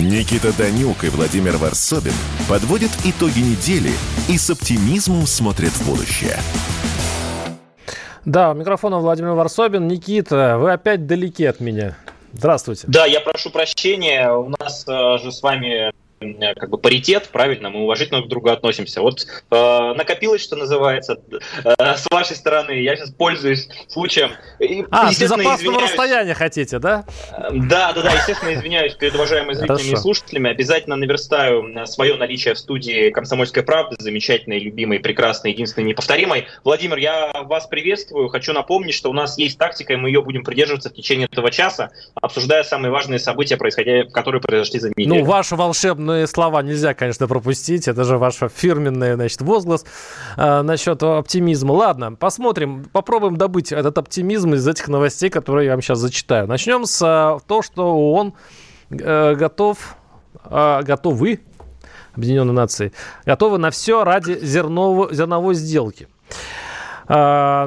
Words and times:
Никита 0.00 0.56
Данюк 0.56 1.04
и 1.04 1.08
Владимир 1.10 1.58
Варсобин 1.58 2.14
подводят 2.48 2.90
итоги 3.04 3.40
недели 3.40 3.92
и 4.30 4.38
с 4.38 4.48
оптимизмом 4.48 5.26
смотрят 5.26 5.72
в 5.72 5.86
будущее. 5.86 6.38
Да, 8.24 8.52
у 8.52 8.54
микрофона 8.54 8.98
Владимир 8.98 9.32
Варсобин. 9.32 9.88
Никита, 9.88 10.56
вы 10.58 10.72
опять 10.72 11.06
далеки 11.06 11.44
от 11.44 11.60
меня. 11.60 11.96
Здравствуйте. 12.32 12.84
Да, 12.86 13.04
я 13.04 13.20
прошу 13.20 13.50
прощения. 13.50 14.32
У 14.32 14.48
нас 14.48 14.84
э, 14.88 15.18
же 15.18 15.32
с 15.32 15.42
вами 15.42 15.92
как 16.56 16.68
бы 16.68 16.76
паритет, 16.76 17.30
правильно, 17.32 17.70
мы 17.70 17.82
уважительно 17.82 18.18
друг 18.18 18.28
к 18.28 18.30
другу 18.30 18.50
относимся. 18.50 19.00
Вот 19.00 19.26
э, 19.50 19.94
накопилось, 19.96 20.42
что 20.42 20.54
называется, 20.54 21.18
э, 21.64 21.96
с 21.96 22.06
вашей 22.10 22.36
стороны. 22.36 22.72
Я 22.72 22.94
сейчас 22.94 23.10
пользуюсь 23.10 23.68
случаем. 23.88 24.32
И, 24.58 24.84
а, 24.90 25.10
с 25.10 25.18
безопасного 25.18 25.80
расстояния 25.80 26.34
хотите, 26.34 26.78
да? 26.78 27.06
Да, 27.50 27.92
да, 27.94 28.02
да, 28.02 28.12
естественно, 28.12 28.52
извиняюсь 28.52 28.94
перед 28.94 29.14
уважаемыми 29.14 29.54
зрителями 29.54 29.78
Хорошо. 29.78 29.96
и 29.96 29.96
слушателями. 29.96 30.50
Обязательно 30.50 30.96
наверстаю 30.96 31.66
э, 31.74 31.86
свое 31.86 32.16
наличие 32.16 32.52
в 32.52 32.58
студии 32.58 33.08
«Комсомольской 33.10 33.62
правды», 33.62 33.96
замечательной, 33.98 34.58
любимой, 34.58 35.00
прекрасной, 35.00 35.52
единственной, 35.52 35.84
неповторимой. 35.84 36.48
Владимир, 36.64 36.98
я 36.98 37.32
вас 37.44 37.66
приветствую. 37.66 38.28
Хочу 38.28 38.52
напомнить, 38.52 38.94
что 38.94 39.08
у 39.08 39.14
нас 39.14 39.38
есть 39.38 39.56
тактика, 39.56 39.94
и 39.94 39.96
мы 39.96 40.10
ее 40.10 40.20
будем 40.20 40.44
придерживаться 40.44 40.90
в 40.90 40.92
течение 40.92 41.28
этого 41.32 41.50
часа, 41.50 41.92
обсуждая 42.14 42.62
самые 42.62 42.92
важные 42.92 43.18
события, 43.18 43.56
происходя, 43.56 44.04
которые 44.04 44.42
произошли 44.42 44.80
за 44.80 44.90
неделю. 44.90 45.08
Ну, 45.08 45.24
ваша 45.24 45.56
волшебная 45.56 46.09
определенные 46.10 46.26
слова 46.26 46.62
нельзя, 46.62 46.94
конечно, 46.94 47.26
пропустить. 47.28 47.88
Это 47.88 48.04
же 48.04 48.18
ваш 48.18 48.40
фирменный, 48.54 49.14
значит, 49.14 49.40
возглас 49.42 49.84
э, 50.36 50.62
насчет 50.62 51.02
оптимизма. 51.02 51.72
Ладно, 51.72 52.12
посмотрим, 52.12 52.84
попробуем 52.92 53.36
добыть 53.36 53.72
этот 53.72 53.98
оптимизм 53.98 54.54
из 54.54 54.66
этих 54.66 54.88
новостей, 54.88 55.30
которые 55.30 55.66
я 55.66 55.72
вам 55.72 55.82
сейчас 55.82 55.98
зачитаю. 55.98 56.46
Начнем 56.46 56.84
с 56.84 57.00
э, 57.02 57.38
того, 57.46 57.62
что 57.62 58.12
он 58.12 58.34
э, 58.90 59.34
готов, 59.34 59.96
э, 60.44 60.82
готовы, 60.82 61.40
Объединенные 62.16 62.54
Нации, 62.54 62.92
готовы 63.24 63.58
на 63.58 63.70
все 63.70 64.02
ради 64.02 64.38
зерновой, 64.42 65.14
зерновой 65.14 65.54
сделки. 65.54 66.08
А, 67.12 67.66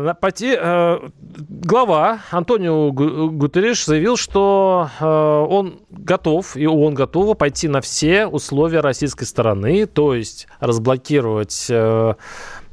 э, 0.56 1.00
глава 1.28 2.20
Антонио 2.32 2.94
Гутерриш 2.94 3.86
заявил, 3.86 4.16
что 4.16 4.90
э, 4.98 5.06
он 5.06 5.82
готов, 5.90 6.56
и 6.56 6.66
он 6.66 6.94
готов 6.94 7.38
пойти 7.38 7.68
на 7.68 7.82
все 7.82 8.26
условия 8.26 8.80
российской 8.80 9.26
стороны, 9.26 9.86
то 9.86 10.14
есть 10.14 10.48
разблокировать 10.62 11.66
э, 11.70 12.14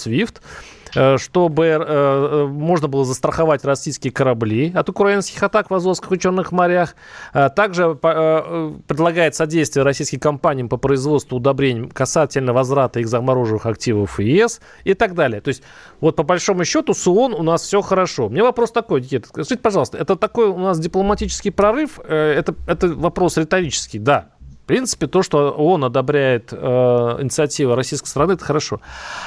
э, 0.94 2.46
можно 2.46 2.88
было 2.88 3.04
застраховать 3.04 3.64
российские 3.64 4.12
корабли 4.12 4.72
от 4.74 4.88
украинских 4.88 5.42
атак 5.42 5.70
в 5.70 5.74
Азовских 5.74 6.12
и 6.12 6.18
Черных 6.18 6.52
морях. 6.52 6.94
Также 7.32 7.94
предлагает 7.94 9.34
содействие 9.34 9.84
российским 9.84 10.20
компаниям 10.20 10.68
по 10.68 10.76
производству 10.76 11.36
удобрений 11.36 11.88
касательно 11.88 12.52
возврата 12.52 13.00
их 13.00 13.08
замороженных 13.08 13.66
активов 13.66 14.18
в 14.18 14.20
ЕС 14.20 14.60
и 14.84 14.94
так 14.94 15.14
далее. 15.14 15.40
То 15.40 15.48
есть 15.48 15.62
вот 16.00 16.16
по 16.16 16.22
большому 16.22 16.64
счету 16.64 16.94
с 16.94 17.06
ООН 17.06 17.34
у 17.34 17.42
нас 17.42 17.62
все 17.62 17.80
хорошо. 17.80 18.28
Мне 18.28 18.42
вопрос 18.42 18.72
такой, 18.72 19.00
Никита, 19.00 19.28
скажите, 19.28 19.56
пожалуйста, 19.58 19.98
это 19.98 20.16
такой 20.16 20.48
у 20.48 20.58
нас 20.58 20.78
дипломатический 20.78 21.50
прорыв? 21.50 21.98
Это, 22.00 22.54
это 22.66 22.88
вопрос 22.88 23.36
риторический, 23.36 23.98
да, 23.98 24.30
принципе, 24.70 25.08
то, 25.08 25.24
что 25.24 25.50
ООН 25.50 25.86
одобряет 25.86 26.52
э, 26.52 26.56
инициативу 26.56 27.74
российской 27.74 28.06
страны, 28.06 28.34
это 28.34 28.44
хорошо. 28.44 28.80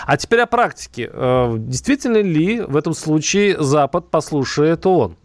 А 0.06 0.16
теперь 0.16 0.40
о 0.40 0.46
практике. 0.46 1.10
Э, 1.12 1.56
действительно 1.58 2.22
ли 2.22 2.62
в 2.62 2.78
этом 2.78 2.94
случае 2.94 3.62
Запад 3.62 4.10
послушает 4.10 4.86
ООН? 4.86 5.18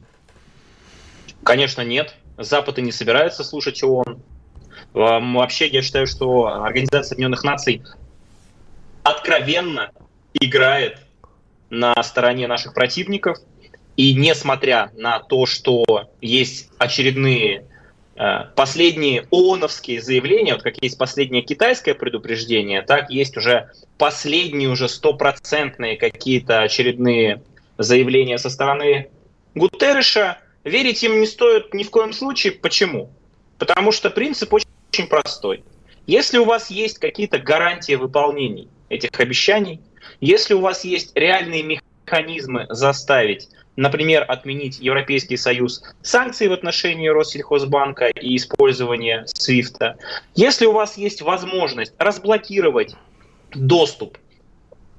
Конечно, 1.44 1.82
нет. 1.82 2.16
Запад 2.36 2.80
и 2.80 2.82
не 2.82 2.90
собирается 2.90 3.44
слушать 3.44 3.80
ООН. 3.84 4.20
Вообще, 4.92 5.68
я 5.68 5.82
считаю, 5.82 6.08
что 6.08 6.48
Организация 6.64 7.14
Объединенных 7.14 7.44
Наций 7.44 7.84
откровенно 9.04 9.92
играет 10.34 10.98
на 11.70 11.94
стороне 12.02 12.48
наших 12.48 12.74
противников. 12.74 13.38
И 13.96 14.14
несмотря 14.14 14.90
на 14.96 15.20
то, 15.20 15.46
что 15.46 15.84
есть 16.20 16.70
очередные 16.78 17.62
Э, 17.62 17.77
последние 18.56 19.26
ООНовские 19.30 20.02
заявления, 20.02 20.54
вот 20.54 20.62
как 20.62 20.82
есть 20.82 20.98
последнее 20.98 21.42
китайское 21.42 21.94
предупреждение, 21.94 22.82
так 22.82 23.10
есть 23.10 23.36
уже 23.36 23.70
последние 23.96 24.68
уже 24.68 24.88
стопроцентные 24.88 25.96
какие-то 25.96 26.62
очередные 26.62 27.42
заявления 27.78 28.38
со 28.38 28.50
стороны 28.50 29.10
Гутерреша. 29.54 30.38
Верить 30.64 31.02
им 31.04 31.20
не 31.20 31.26
стоит 31.26 31.72
ни 31.72 31.84
в 31.84 31.90
коем 31.90 32.12
случае. 32.12 32.52
Почему? 32.52 33.10
Потому 33.58 33.92
что 33.92 34.10
принцип 34.10 34.52
очень, 34.52 34.68
очень 34.92 35.06
простой. 35.06 35.64
Если 36.06 36.38
у 36.38 36.44
вас 36.44 36.70
есть 36.70 36.98
какие-то 36.98 37.38
гарантии 37.38 37.94
выполнений 37.94 38.68
этих 38.88 39.18
обещаний, 39.20 39.80
если 40.20 40.54
у 40.54 40.60
вас 40.60 40.84
есть 40.84 41.12
реальные 41.14 41.80
механизмы 42.06 42.66
заставить 42.70 43.48
например, 43.78 44.24
отменить 44.26 44.80
Европейский 44.80 45.36
Союз 45.36 45.84
санкции 46.02 46.48
в 46.48 46.52
отношении 46.52 47.06
Россельхозбанка 47.06 48.08
и 48.08 48.36
использование 48.36 49.24
SWIFT. 49.26 49.94
Если 50.34 50.66
у 50.66 50.72
вас 50.72 50.98
есть 50.98 51.22
возможность 51.22 51.94
разблокировать 51.96 52.96
доступ 53.54 54.18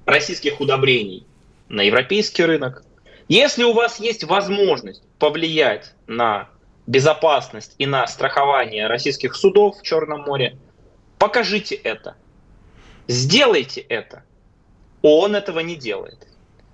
российских 0.05 0.61
удобрений 0.61 1.27
на 1.67 1.81
европейский 1.81 2.45
рынок, 2.45 2.83
если 3.27 3.65
у 3.65 3.73
вас 3.73 3.99
есть 3.99 4.23
возможность 4.23 5.03
повлиять 5.19 5.93
на 6.07 6.47
безопасность 6.87 7.75
и 7.79 7.85
на 7.85 8.07
страхование 8.07 8.87
российских 8.87 9.35
судов 9.35 9.77
в 9.79 9.83
Черном 9.83 10.21
море, 10.21 10.57
покажите 11.17 11.75
это. 11.75 12.15
Сделайте 13.09 13.81
это. 13.81 14.23
Он 15.01 15.35
этого 15.35 15.59
не 15.59 15.75
делает. 15.75 16.29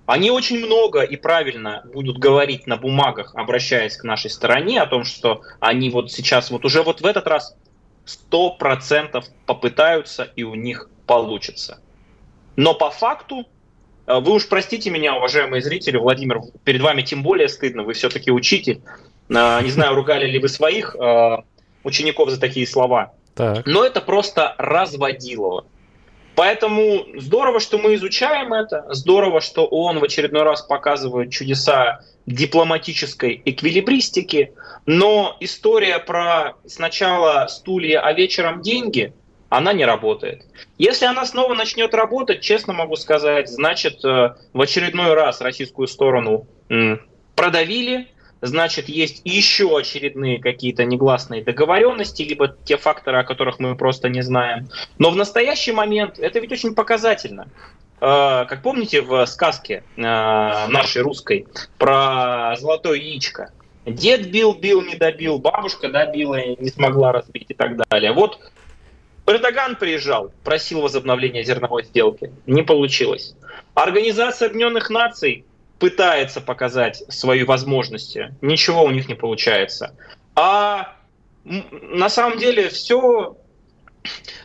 Они 0.06 0.30
очень 0.30 0.64
много 0.64 1.02
и 1.02 1.16
правильно 1.16 1.84
будут 1.92 2.20
говорить 2.20 2.68
на 2.68 2.78
бумагах, 2.78 3.34
обращаясь 3.36 3.98
к 3.98 4.04
нашей 4.04 4.30
стороне, 4.30 4.82
о 4.82 4.86
том, 4.86 5.04
что 5.04 5.42
они 5.60 5.90
вот 5.90 6.12
сейчас, 6.12 6.52
вот 6.52 6.64
уже 6.64 6.84
вот 6.84 7.02
в 7.02 7.06
этот 7.06 7.26
раз 7.28 7.56
100% 8.06 9.24
попытаются 9.46 10.24
и 10.36 10.44
у 10.44 10.54
них 10.54 10.90
получится. 11.08 11.80
Но 12.56 12.76
по 12.76 12.92
факту, 12.92 13.46
э, 14.06 14.20
вы 14.20 14.34
уж 14.34 14.48
простите 14.48 14.92
меня, 14.92 15.16
уважаемые 15.16 15.62
зрители, 15.62 15.98
Владимир, 15.98 16.42
перед 16.64 16.82
вами 16.82 17.02
тем 17.02 17.24
более 17.24 17.50
стыдно, 17.50 17.84
вы 17.84 17.94
все-таки 17.94 18.32
учитель. 18.32 18.82
Э, 19.30 19.62
не 19.64 19.72
знаю, 19.72 19.96
ругали 19.96 20.28
ли 20.28 20.38
вы 20.40 20.50
своих 20.50 20.96
э, 20.96 21.38
учеников 21.84 22.30
за 22.30 22.40
такие 22.40 22.68
слова. 22.68 23.14
Так. 23.34 23.66
Но 23.66 23.84
это 23.84 24.02
просто 24.02 24.56
разводилово. 24.58 25.66
Поэтому 26.36 27.06
здорово, 27.16 27.60
что 27.60 27.78
мы 27.78 27.96
изучаем 27.96 28.54
это, 28.54 28.86
здорово, 28.90 29.42
что 29.42 29.66
ООН 29.66 30.00
в 30.00 30.04
очередной 30.04 30.44
раз 30.44 30.62
показывает 30.62 31.32
чудеса 31.32 32.02
дипломатической 32.26 33.42
эквилибристики, 33.46 34.54
но 34.86 35.38
история 35.40 36.00
про 36.00 36.56
сначала 36.66 37.48
стулья, 37.48 38.02
а 38.02 38.12
вечером 38.14 38.62
деньги, 38.62 39.14
она 39.50 39.74
не 39.74 39.86
работает. 39.86 40.44
Если 40.78 41.06
она 41.06 41.26
снова 41.26 41.54
начнет 41.54 41.94
работать, 41.94 42.42
честно 42.42 42.74
могу 42.74 42.96
сказать, 42.96 43.48
значит 43.48 44.04
э, 44.04 44.36
в 44.54 44.62
очередной 44.62 45.14
раз 45.14 45.40
российскую 45.40 45.88
сторону 45.88 46.48
продавили, 47.36 48.08
значит, 48.46 48.90
есть 48.90 49.22
еще 49.24 49.78
очередные 49.78 50.40
какие-то 50.40 50.86
негласные 50.86 51.44
договоренности, 51.44 52.24
либо 52.24 52.56
те 52.66 52.78
факторы, 52.78 53.20
о 53.20 53.24
которых 53.24 53.60
мы 53.60 53.76
просто 53.76 54.10
не 54.10 54.22
знаем. 54.22 54.68
Но 54.98 55.12
в 55.12 55.16
настоящий 55.16 55.72
момент 55.72 56.20
это 56.20 56.40
ведь 56.40 56.52
очень 56.52 56.76
показательно. 56.76 57.48
А, 58.02 58.46
как 58.46 58.62
помните 58.62 59.02
в 59.02 59.26
сказке 59.26 59.84
а, 59.98 60.68
нашей 60.68 61.02
русской 61.02 61.48
про 61.78 62.56
золотое 62.58 62.98
яичко? 62.98 63.52
Дед 63.86 64.32
бил, 64.32 64.54
бил, 64.54 64.82
не 64.82 64.96
добил, 64.96 65.38
бабушка 65.38 65.90
добила, 65.90 66.40
не 66.56 66.70
смогла 66.70 67.12
разбить 67.12 67.46
и 67.50 67.54
так 67.54 67.78
далее. 67.90 68.12
Вот 68.14 68.40
Эрдоган 69.28 69.76
приезжал, 69.76 70.32
просил 70.44 70.82
возобновления 70.82 71.44
зерновой 71.44 71.84
сделки. 71.84 72.32
Не 72.46 72.64
получилось. 72.64 73.36
Организация 73.74 74.48
Объединенных 74.48 74.90
Наций 74.90 75.46
пытается 75.80 76.42
показать 76.42 77.04
свои 77.10 77.44
возможности, 77.44 78.34
ничего 78.42 78.84
у 78.84 78.92
них 78.92 79.08
не 79.08 79.16
получается. 79.16 79.96
А 80.36 80.96
на 81.44 82.10
самом 82.10 82.38
деле 82.38 82.70
все, 82.70 83.38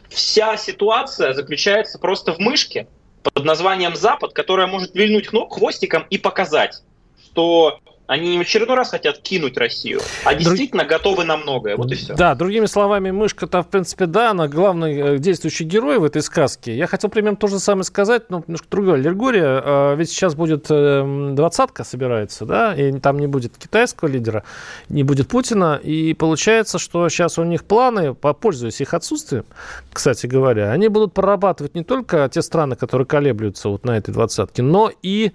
вся 0.08 0.56
ситуация 0.56 1.32
заключается 1.32 1.98
просто 1.98 2.32
в 2.32 2.38
мышке 2.38 2.86
под 3.22 3.44
названием 3.44 3.96
Запад, 3.96 4.32
которая 4.32 4.66
может 4.66 4.94
вильнуть 4.94 5.28
хвостиком 5.28 6.06
и 6.10 6.18
показать, 6.18 6.82
что 7.24 7.80
они 8.10 8.30
не 8.30 8.38
в 8.38 8.40
очередной 8.40 8.76
раз 8.76 8.90
хотят 8.90 9.18
кинуть 9.18 9.56
Россию, 9.56 10.00
а 10.24 10.34
действительно 10.34 10.82
Друг... 10.82 10.98
готовы 10.98 11.24
на 11.24 11.36
многое. 11.36 11.76
Вот 11.76 11.92
и 11.92 11.94
все. 11.94 12.14
Да, 12.14 12.34
другими 12.34 12.66
словами, 12.66 13.12
мышка-то, 13.12 13.62
в 13.62 13.68
принципе, 13.68 14.06
да, 14.06 14.32
она 14.32 14.48
главный 14.48 14.98
э, 14.98 15.18
действующий 15.18 15.62
герой 15.62 16.00
в 16.00 16.04
этой 16.04 16.20
сказке. 16.20 16.76
Я 16.76 16.88
хотел 16.88 17.08
примерно 17.08 17.36
то 17.36 17.46
же 17.46 17.60
самое 17.60 17.84
сказать, 17.84 18.28
но 18.28 18.42
немножко 18.44 18.66
другое. 18.68 18.94
аллегория. 18.94 19.62
А, 19.64 19.94
ведь 19.94 20.10
сейчас 20.10 20.34
будет 20.34 20.66
эм, 20.70 21.36
двадцатка 21.36 21.84
собирается, 21.84 22.46
да, 22.46 22.74
и 22.74 22.90
там 22.98 23.16
не 23.20 23.28
будет 23.28 23.56
китайского 23.56 24.08
лидера, 24.08 24.42
не 24.88 25.04
будет 25.04 25.28
Путина. 25.28 25.78
И 25.80 26.12
получается, 26.14 26.80
что 26.80 27.08
сейчас 27.10 27.38
у 27.38 27.44
них 27.44 27.62
планы, 27.62 28.14
пользуясь 28.14 28.80
их 28.80 28.92
отсутствием, 28.92 29.44
кстати 29.92 30.26
говоря, 30.26 30.72
они 30.72 30.88
будут 30.88 31.14
прорабатывать 31.14 31.76
не 31.76 31.84
только 31.84 32.28
те 32.28 32.42
страны, 32.42 32.74
которые 32.74 33.06
колеблются 33.06 33.68
вот 33.68 33.84
на 33.84 33.96
этой 33.96 34.10
двадцатке, 34.10 34.62
но 34.62 34.90
и 35.00 35.30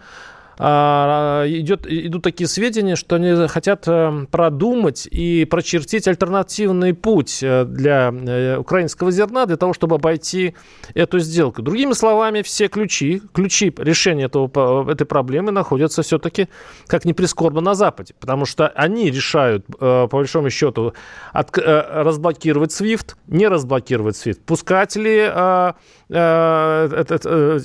идет, 0.57 1.85
идут 1.85 2.23
такие 2.23 2.47
сведения, 2.47 2.95
что 2.95 3.17
они 3.17 3.47
хотят 3.47 3.83
э, 3.87 4.25
продумать 4.31 5.07
и 5.11 5.45
прочертить 5.45 6.07
альтернативный 6.07 6.93
путь 6.93 7.39
э, 7.43 7.65
для 7.65 8.13
э, 8.13 8.57
украинского 8.57 9.11
зерна, 9.11 9.45
для 9.45 9.57
того, 9.57 9.73
чтобы 9.73 9.95
обойти 9.95 10.55
эту 10.93 11.19
сделку. 11.19 11.61
Другими 11.61 11.91
словами, 11.93 12.41
все 12.41 12.69
ключи, 12.69 13.21
ключи 13.33 13.73
решения 13.77 14.25
этого, 14.25 14.89
этой 14.89 15.05
проблемы 15.05 15.51
находятся 15.51 16.03
все-таки, 16.03 16.47
как 16.87 17.03
ни 17.05 17.11
прискорбно, 17.11 17.61
на 17.61 17.75
Западе, 17.75 18.13
потому 18.19 18.45
что 18.45 18.67
они 18.67 19.09
решают, 19.11 19.65
по 19.65 20.07
большому 20.07 20.49
счету, 20.49 20.93
от, 21.33 21.57
разблокировать 21.57 22.71
SWIFT, 22.71 23.15
не 23.27 23.47
разблокировать 23.47 24.15
SWIFT, 24.15 24.41
пускать 24.45 24.95
ли 24.95 25.19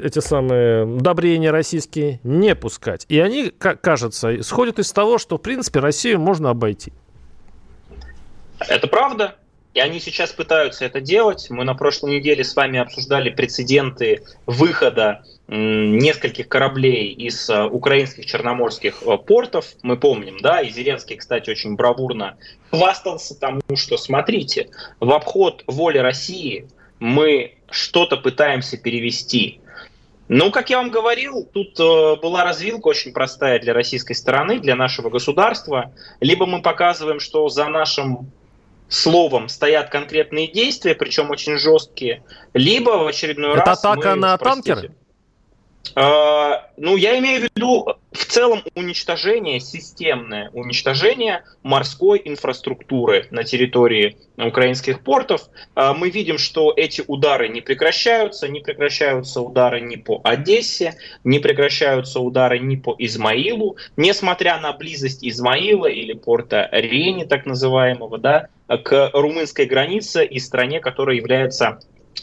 эти 0.03 0.21
самые 0.21 0.87
удобрения 0.87 1.51
российские, 1.51 2.21
не 2.23 2.55
пускать 2.55 2.80
пускать. 2.81 3.07
И 3.09 3.21
они, 3.21 3.51
как 3.51 3.81
кажется, 3.81 4.39
исходят 4.41 4.79
из 4.79 4.93
того, 4.93 5.19
что, 5.19 5.37
в 5.37 5.43
принципе, 5.43 5.81
Россию 5.81 6.21
можно 6.21 6.51
обойти. 6.51 6.93
Это 8.69 8.87
правда. 8.87 9.37
И 9.73 9.79
они 9.79 10.01
сейчас 10.01 10.33
пытаются 10.33 10.85
это 10.85 11.01
делать. 11.01 11.47
Мы 11.49 11.65
на 11.65 11.75
прошлой 11.75 12.17
неделе 12.17 12.43
с 12.43 12.57
вами 12.57 12.81
обсуждали 12.81 13.31
прецеденты 13.31 14.23
выхода 14.47 15.23
нескольких 15.47 16.49
кораблей 16.49 17.13
из 17.13 17.49
э, 17.51 17.65
украинских 17.65 18.27
черноморских 18.27 19.03
э, 19.03 19.17
портов. 19.19 19.67
Мы 19.83 19.97
помним, 19.97 20.39
да, 20.41 20.61
и 20.61 20.71
Зеленский, 20.71 21.17
кстати, 21.17 21.51
очень 21.51 21.77
бравурно 21.77 22.37
хвастался 22.71 23.39
тому, 23.39 23.61
что, 23.75 23.97
смотрите, 23.97 24.71
в 25.01 25.11
обход 25.11 25.65
воли 25.67 25.99
России 25.99 26.67
мы 27.01 27.55
что-то 27.69 28.17
пытаемся 28.17 28.77
перевести. 28.77 29.61
Ну, 30.33 30.53
как 30.53 30.71
я 30.71 30.79
вам 30.79 30.91
говорил, 30.91 31.45
тут 31.53 31.81
э, 31.81 32.17
была 32.23 32.45
развилка 32.45 32.87
очень 32.87 33.13
простая 33.13 33.59
для 33.59 33.75
российской 33.75 34.13
стороны, 34.13 34.61
для 34.61 34.77
нашего 34.77 35.11
государства. 35.11 35.93
Либо 36.21 36.47
мы 36.47 36.63
показываем, 36.63 37.19
что 37.19 37.49
за 37.49 37.67
нашим 37.67 38.31
словом 38.89 39.49
стоят 39.49 39.91
конкретные 39.91 40.47
действия, 40.47 40.95
причем 40.95 41.31
очень 41.31 41.59
жесткие, 41.59 42.23
либо 42.55 42.91
в 42.91 43.09
очередной 43.09 43.55
Это 43.55 43.65
раз... 43.65 43.79
Это 43.81 43.91
атака 43.91 44.11
мы, 44.11 44.17
на 44.21 44.39
простите, 44.39 44.75
танкеры? 44.75 44.95
А, 45.95 46.69
ну, 46.77 46.97
я 46.97 47.19
имею 47.19 47.41
в 47.41 47.45
виду 47.45 47.97
в 48.13 48.25
целом 48.25 48.63
уничтожение, 48.75 49.61
системное 49.61 50.51
уничтожение 50.53 51.43
морской 51.63 52.21
инфраструктуры 52.25 53.27
на 53.31 53.45
территории 53.45 54.17
украинских 54.37 55.03
портов. 55.03 55.49
А, 55.75 55.95
мы 55.95 56.11
видим, 56.11 56.39
что 56.39 56.73
эти 56.77 57.03
удары 57.07 57.49
не 57.49 57.61
прекращаются, 57.61 58.49
не 58.49 58.61
прекращаются 58.61 59.41
удары 59.41 59.81
ни 59.81 59.97
по 59.97 60.21
Одессе, 60.23 60.95
не 61.25 61.39
прекращаются 61.39 62.21
удары 62.21 62.59
ни 62.61 62.77
по 62.77 62.95
Измаилу, 62.99 63.77
несмотря 63.97 64.61
на 64.61 64.73
близость 64.73 65.25
Измаила 65.25 65.87
или 65.87 66.13
порта 66.13 66.69
Рени, 66.73 67.25
так 67.25 67.47
называемого, 67.47 68.19
да, 68.19 68.49
к 68.69 69.11
румынской 69.13 69.67
границе 69.67 70.25
и 70.25 70.39
стране, 70.39 70.81
которая 70.81 71.17
является 71.17 71.81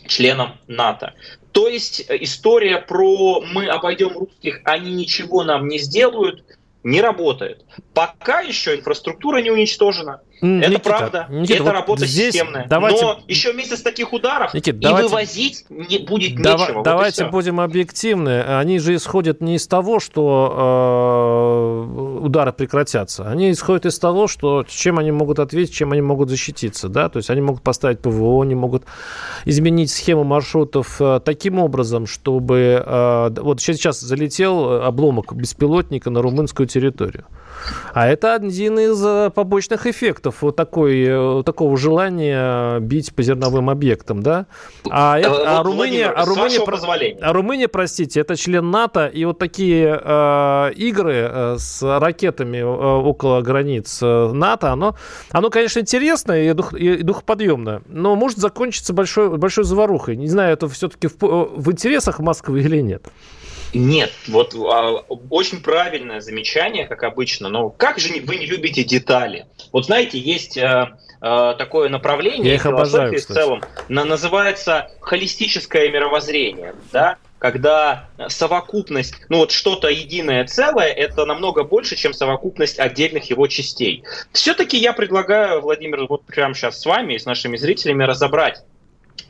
членом 0.08 0.54
НАТО. 0.68 1.14
То 1.58 1.68
есть 1.68 2.06
э, 2.08 2.18
история 2.22 2.78
про 2.78 3.42
мы 3.42 3.66
обойдем 3.66 4.16
русских, 4.16 4.62
они 4.64 4.94
ничего 4.94 5.44
нам 5.44 5.68
не 5.68 5.80
сделают, 5.80 6.46
не 6.84 7.02
работает. 7.02 7.66
Пока 7.96 8.42
еще 8.42 8.76
инфраструктура 8.76 9.42
не 9.42 9.50
уничтожена. 9.50 10.22
Никита, 10.42 10.72
это 10.72 10.80
правда, 10.80 11.28
Никита, 11.30 11.54
это 11.56 11.64
вот 11.64 11.72
работа 11.72 12.06
здесь 12.06 12.34
системная. 12.34 12.68
Давайте... 12.70 13.04
Но 13.04 13.20
еще 13.28 13.54
месяц 13.54 13.82
таких 13.82 14.14
ударов 14.14 14.54
Никита, 14.54 14.78
и 14.78 14.82
давайте... 14.82 15.10
вывозить 15.10 15.66
не 15.70 15.98
будет 16.00 16.42
Дава... 16.42 16.60
нечего. 16.60 16.84
Давайте 16.84 17.24
вот 17.24 17.32
будем 17.32 17.60
объективны. 17.60 18.44
Они 18.44 18.80
же 18.80 18.96
исходят 18.96 19.42
не 19.42 19.56
из 19.56 19.68
того, 19.68 20.00
что 20.00 21.86
э, 21.88 22.20
удары 22.26 22.54
прекратятся. 22.54 23.30
Они 23.30 23.52
исходят 23.52 23.86
из 23.86 23.98
того, 23.98 24.28
что 24.28 24.64
чем 24.68 25.00
они 25.00 25.12
могут 25.12 25.40
ответить, 25.40 25.74
чем 25.74 25.92
они 25.92 26.02
могут 26.02 26.30
защититься. 26.30 26.88
Да? 26.90 27.10
То 27.10 27.18
есть 27.18 27.30
они 27.30 27.42
могут 27.42 27.64
поставить 27.64 28.00
ПВО, 28.00 28.44
они 28.44 28.56
могут 28.56 28.84
изменить 29.46 29.92
схему 29.92 30.24
маршрутов 30.24 31.02
э, 31.02 31.20
таким 31.24 31.60
образом, 31.60 32.06
чтобы... 32.06 32.84
Э, 32.86 33.30
вот 33.38 33.62
сейчас 33.62 34.00
залетел 34.00 34.84
обломок 34.84 35.34
беспилотника 35.34 36.10
на 36.10 36.22
румынскую 36.22 36.68
территорию. 36.68 37.26
А 37.94 38.08
это 38.08 38.36
один 38.36 38.78
из 38.80 39.04
э, 39.04 39.32
побочных 39.34 39.88
эффектов 39.88 40.42
вот 40.42 40.56
такой, 40.56 41.04
э, 41.08 41.44
такого 41.44 41.78
желания 41.78 42.80
бить 42.80 43.14
по 43.14 43.24
зерновым 43.24 43.70
объектам, 43.70 44.22
да? 44.22 44.46
А, 44.90 45.20
это, 45.20 45.60
а, 45.60 45.64
Румыния, 45.64 46.10
а, 46.10 46.26
Румыния, 46.26 46.62
а 47.22 47.34
Румыния, 47.34 47.68
простите, 47.68 48.20
это 48.20 48.36
член 48.36 48.72
НАТО, 48.72 49.08
и 49.08 49.26
вот 49.26 49.40
такие 49.40 50.00
э, 50.04 50.72
игры 50.76 51.30
э, 51.30 51.56
с 51.58 51.82
ракетами 52.00 52.58
э, 52.58 52.66
около 52.66 53.42
границ 53.42 54.00
НАТО, 54.02 54.72
оно, 54.72 54.96
оно 55.32 55.50
конечно, 55.50 55.80
интересно 55.80 56.34
и, 56.34 56.54
дух, 56.54 56.74
и 56.74 56.98
духоподъемно, 57.04 57.82
но 57.88 58.16
может 58.16 58.38
закончиться 58.38 58.94
большой, 58.94 59.38
большой 59.38 59.64
заварухой. 59.64 60.16
Не 60.16 60.28
знаю, 60.28 60.54
это 60.54 60.68
все-таки 60.70 61.08
в, 61.08 61.18
в 61.20 61.72
интересах 61.72 62.20
Москвы 62.20 62.62
или 62.62 62.82
нет. 62.82 63.08
Нет, 63.74 64.12
вот 64.28 64.56
а, 64.56 65.04
очень 65.30 65.62
правильное 65.62 66.22
замечание, 66.22 66.88
как 66.88 67.04
обычно, 67.04 67.50
но 67.50 67.70
как 67.70 68.00
же 68.00 68.14
вы 68.22 68.38
не 68.38 68.46
любите 68.46 68.84
детали? 68.84 69.46
Вот 69.72 69.86
знаете, 69.86 70.20
есть 70.20 70.58
а, 70.58 70.98
а, 71.22 71.54
такое 71.56 71.90
направление 71.90 72.56
Я 72.56 72.70
обожаю, 72.70 73.14
в 73.14 73.20
целом, 73.20 73.62
на, 73.90 74.06
называется 74.06 74.92
холистическое 75.02 75.90
мировоззрение, 75.90 76.76
да? 76.92 77.18
когда 77.40 78.10
совокупность, 78.30 79.16
ну 79.30 79.38
вот 79.38 79.52
что-то 79.52 79.90
единое 79.90 80.46
целое, 80.46 80.88
это 80.88 81.26
намного 81.26 81.64
больше, 81.64 81.96
чем 81.96 82.14
совокупность 82.14 82.80
отдельных 82.80 83.30
его 83.30 83.48
частей. 83.48 84.04
Все-таки 84.32 84.78
я 84.78 84.94
предлагаю, 84.94 85.62
Владимир, 85.62 86.08
вот 86.08 86.26
прямо 86.26 86.56
сейчас 86.56 86.82
с 86.82 86.86
вами 86.86 87.14
и 87.14 87.20
с 87.20 87.26
нашими 87.26 87.58
зрителями 87.58 88.04
разобрать 88.04 88.64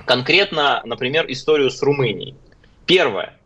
конкретно, 0.06 0.82
например, 0.86 1.26
историю 1.28 1.70
с 1.70 1.82
Румынией. 1.82 2.36
Первое 2.86 3.38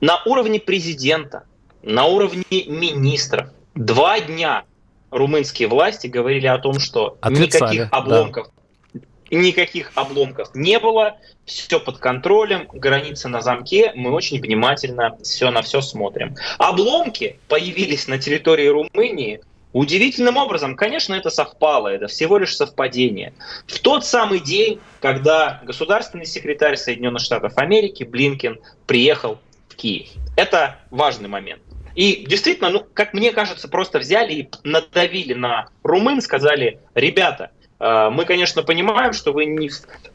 на 0.00 0.22
уровне 0.24 0.60
президента, 0.60 1.44
на 1.82 2.06
уровне 2.06 2.44
министров 2.50 3.48
два 3.74 4.20
дня 4.20 4.64
румынские 5.10 5.68
власти 5.68 6.06
говорили 6.06 6.46
о 6.46 6.58
том, 6.58 6.78
что 6.78 7.16
Отрицали, 7.20 7.76
никаких 7.76 7.92
обломков, 7.92 8.48
да. 8.92 9.00
никаких 9.30 9.92
обломков 9.94 10.54
не 10.54 10.78
было, 10.78 11.16
все 11.46 11.80
под 11.80 11.98
контролем, 11.98 12.68
граница 12.72 13.28
на 13.28 13.40
замке, 13.40 13.92
мы 13.94 14.10
очень 14.10 14.40
внимательно 14.40 15.16
все 15.22 15.50
на 15.50 15.62
все 15.62 15.80
смотрим. 15.80 16.36
Обломки 16.58 17.38
появились 17.48 18.06
на 18.08 18.18
территории 18.18 18.66
Румынии 18.66 19.40
Удивительным 19.74 20.38
образом, 20.38 20.76
конечно, 20.76 21.14
это 21.14 21.28
совпало, 21.28 21.88
это 21.88 22.06
всего 22.06 22.38
лишь 22.38 22.56
совпадение. 22.56 23.34
В 23.66 23.78
тот 23.80 24.04
самый 24.04 24.40
день, 24.40 24.80
когда 25.00 25.60
государственный 25.62 26.24
секретарь 26.24 26.76
Соединенных 26.76 27.20
Штатов 27.20 27.52
Америки 27.56 28.02
Блинкен 28.02 28.58
приехал 28.86 29.38
Киев. 29.78 30.08
Это 30.36 30.78
важный 30.90 31.28
момент. 31.28 31.62
И 31.94 32.24
действительно, 32.26 32.70
ну, 32.70 32.86
как 32.94 33.14
мне 33.14 33.32
кажется, 33.32 33.68
просто 33.68 33.98
взяли 33.98 34.34
и 34.34 34.50
надавили 34.62 35.34
на 35.34 35.68
румын, 35.82 36.20
сказали, 36.20 36.80
ребята, 36.94 37.50
э, 37.80 38.10
мы, 38.10 38.24
конечно, 38.24 38.62
понимаем, 38.62 39.12
что 39.12 39.32
вы 39.32 39.46
не 39.46 39.70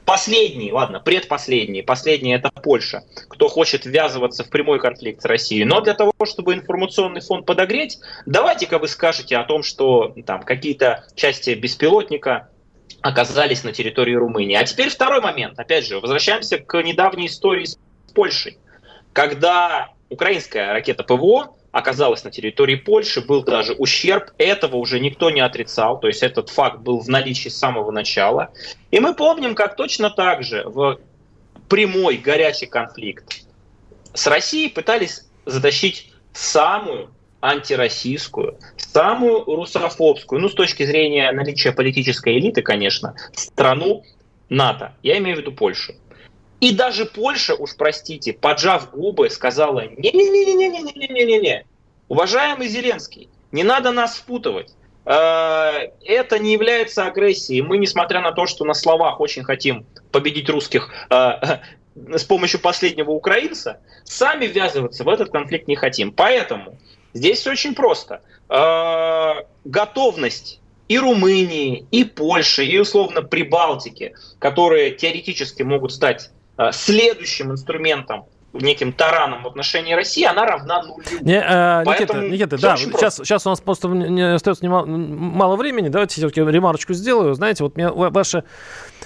последний, 0.05 0.72
ладно, 0.72 1.00
предпоследний, 1.00 1.84
последний 1.84 2.34
это 2.34 2.51
Польша, 2.51 3.03
кто 3.27 3.50
хочет 3.50 3.86
ввязываться 3.86 4.43
в 4.46 4.50
прямой 4.50 4.79
конфликт 4.79 5.22
с 5.22 5.25
Россией. 5.25 5.65
Но 5.65 5.82
для 5.82 5.93
того, 5.93 6.13
чтобы 6.25 6.53
информационный 6.53 7.22
фон 7.22 7.43
подогреть, 7.43 8.00
давайте-ка 8.25 8.79
вы 8.79 8.88
скажете 8.88 9.36
о 9.38 9.43
том, 9.43 9.63
что 9.63 10.15
там 10.25 10.43
какие-то 10.43 11.05
части 11.15 11.50
беспилотника 11.50 12.50
оказались 13.01 13.65
на 13.65 13.74
территории 13.74 14.13
Румынии. 14.13 14.55
А 14.55 14.63
теперь 14.63 14.89
второй 14.89 15.20
момент. 15.20 15.60
Опять 15.60 15.86
же, 15.86 16.00
возвращаемся 16.00 16.60
к 16.60 16.82
недавней 16.82 17.27
истории 17.27 17.65
с 17.65 17.77
Польшей 18.15 18.58
когда 19.13 19.89
украинская 20.10 20.74
ракета 20.74 21.03
ПВО 21.03 21.55
оказалась 21.72 22.24
на 22.24 22.32
территории 22.32 22.75
Польши, 22.75 23.22
был 23.22 23.43
даже 23.43 23.74
ущерб, 23.74 24.32
этого 24.38 24.75
уже 24.75 25.00
никто 25.00 25.32
не 25.32 25.41
отрицал, 25.41 26.00
то 26.00 26.08
есть 26.08 26.22
этот 26.22 26.50
факт 26.50 26.79
был 26.79 27.00
в 27.00 27.08
наличии 27.08 27.50
с 27.50 27.58
самого 27.58 27.91
начала. 27.91 28.51
И 28.91 29.00
мы 29.00 29.15
помним, 29.15 29.55
как 29.55 29.75
точно 29.75 30.10
так 30.10 30.43
же 30.43 30.63
в 30.65 31.00
прямой 31.70 32.17
горячий 32.17 32.67
конфликт 32.67 33.43
с 34.13 34.27
Россией 34.27 34.70
пытались 34.70 35.27
затащить 35.46 36.12
самую 36.34 37.10
антироссийскую, 37.41 38.58
самую 38.77 39.43
русофобскую, 39.43 40.39
ну, 40.39 40.50
с 40.50 40.53
точки 40.53 40.86
зрения 40.86 41.32
наличия 41.32 41.74
политической 41.74 42.38
элиты, 42.38 42.62
конечно, 42.62 43.15
страну 43.34 44.03
НАТО. 44.50 44.93
Я 45.03 45.17
имею 45.17 45.38
в 45.38 45.39
виду 45.39 45.51
Польшу. 45.51 45.93
И 46.63 46.72
даже 46.72 47.05
Польша, 47.05 47.55
уж 47.55 47.75
простите, 47.75 48.32
поджав 48.32 48.91
губы, 48.91 49.29
сказала, 49.29 49.86
не-не-не-не-не-не-не-не-не, 49.86 51.65
уважаемый 52.08 52.70
Зеленский, 52.70 53.27
не 53.51 53.63
надо 53.63 53.91
нас 53.91 54.15
впутывать. 54.15 54.74
Это 55.03 56.39
не 56.39 56.53
является 56.53 57.05
агрессией. 57.05 57.62
Мы, 57.62 57.77
несмотря 57.79 58.22
на 58.22 58.32
то, 58.32 58.46
что 58.46 58.63
на 58.63 58.74
словах 58.75 59.20
очень 59.20 59.43
хотим 59.43 59.86
победить 60.13 60.50
русских 60.50 60.89
с 61.10 62.24
помощью 62.25 62.62
последнего 62.62 63.12
украинца, 63.12 63.82
сами 64.05 64.46
ввязываться 64.46 65.03
в 65.03 65.10
этот 65.10 65.32
конфликт 65.32 65.67
не 65.67 65.75
хотим. 65.75 66.13
Поэтому 66.13 66.77
здесь 67.13 67.39
все 67.39 67.51
очень 67.51 67.75
просто. 67.75 68.22
Готовность 69.65 70.62
и 70.88 70.98
Румынии, 70.98 71.86
и 71.91 72.05
Польши, 72.05 72.63
и 72.63 72.79
условно 72.79 73.22
Прибалтики, 73.22 74.15
которые 74.39 74.91
теоретически 74.91 75.63
могут 75.63 75.91
стать 75.91 76.29
следующим 76.72 77.51
инструментом 77.51 78.25
неким 78.53 78.93
тараном 78.93 79.43
в 79.43 79.48
отношении 79.48 79.93
России, 79.93 80.24
она 80.24 80.46
равна 80.46 80.84
нулю. 80.84 81.03
Не, 81.22 81.39
э, 81.39 81.84
Никита, 81.86 82.20
Никита 82.20 82.62
да, 82.62 82.77
сейчас, 82.77 83.15
сейчас 83.17 83.48
у 83.48 83.50
нас 83.50 83.62
просто 83.62 83.88
не 83.88 84.36
остается 84.36 84.63
немало, 84.63 84.86
мало 84.86 85.55
времени, 85.55 85.89
давайте 85.89 86.15
все-таки 86.15 86.41
ремарочку 86.41 86.93
сделаю. 86.93 87.34
Знаете, 87.34 87.63
вот 87.63 87.75
мне 87.75 87.89
ваша 87.89 88.43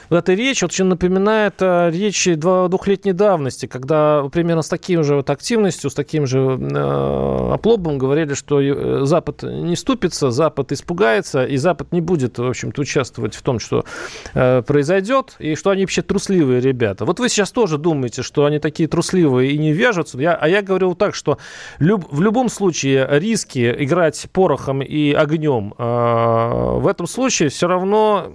вот 0.10 0.18
эта 0.18 0.34
речь 0.34 0.64
очень 0.64 0.86
напоминает 0.86 1.56
э, 1.60 1.90
речи 1.92 2.36
двухлетней 2.36 3.14
давности, 3.14 3.66
когда 3.66 4.28
примерно 4.32 4.62
с 4.62 4.70
таким 4.70 5.04
же 5.04 5.16
вот 5.16 5.30
активностью, 5.30 5.90
с 5.90 5.94
таким 5.94 6.26
же 6.28 6.40
э, 6.40 7.54
оплобом 7.54 7.98
говорили, 7.98 8.34
что 8.34 8.62
э, 8.62 9.06
Запад 9.06 9.44
не 9.44 9.76
ступится, 9.76 10.32
Запад 10.32 10.72
испугается, 10.72 11.46
и 11.46 11.58
Запад 11.58 11.92
не 11.92 12.02
будет, 12.02 12.38
в 12.38 12.48
общем-то, 12.48 12.82
участвовать 12.82 13.36
в 13.36 13.42
том, 13.42 13.60
что 13.60 13.86
э, 14.34 14.62
произойдет, 14.62 15.36
и 15.40 15.56
что 15.56 15.70
они 15.70 15.84
вообще 15.84 16.02
трусливые 16.02 16.62
ребята. 16.62 17.06
Вот 17.06 17.20
вы 17.20 17.30
сейчас 17.30 17.52
тоже 17.52 17.78
думаете, 17.78 18.22
что 18.22 18.46
они 18.46 18.60
такие 18.60 18.88
трусливые 18.90 19.52
и 19.52 19.58
не 19.58 19.74
вяжутся, 19.74 20.20
я, 20.20 20.36
а 20.36 20.48
я 20.48 20.62
говорил 20.62 20.96
так, 20.96 21.16
что 21.16 21.38
люб, 21.80 22.06
в 22.12 22.22
любом 22.22 22.50
случае 22.50 23.08
риски 23.10 23.76
играть 23.80 24.28
порохом 24.32 24.82
и 24.82 25.12
огнем 25.12 25.74
э, 25.78 25.84
в 26.80 26.88
этом 26.88 27.08
случае 27.08 27.50
все 27.50 27.68
равно, 27.68 28.32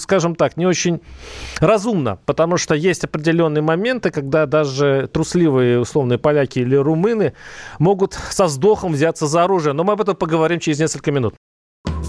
скажем 0.00 0.34
так, 0.34 0.56
не 0.56 0.66
очень 0.66 0.89
разумно, 1.60 2.18
потому 2.26 2.56
что 2.56 2.74
есть 2.74 3.04
определенные 3.04 3.62
моменты, 3.62 4.10
когда 4.10 4.46
даже 4.46 5.08
трусливые 5.12 5.78
условные 5.78 6.18
поляки 6.18 6.58
или 6.58 6.76
румыны 6.76 7.34
могут 7.78 8.14
со 8.14 8.46
вздохом 8.46 8.92
взяться 8.92 9.26
за 9.26 9.44
оружие. 9.44 9.72
Но 9.72 9.84
мы 9.84 9.92
об 9.92 10.00
этом 10.00 10.16
поговорим 10.16 10.58
через 10.60 10.78
несколько 10.80 11.12
минут. 11.12 11.34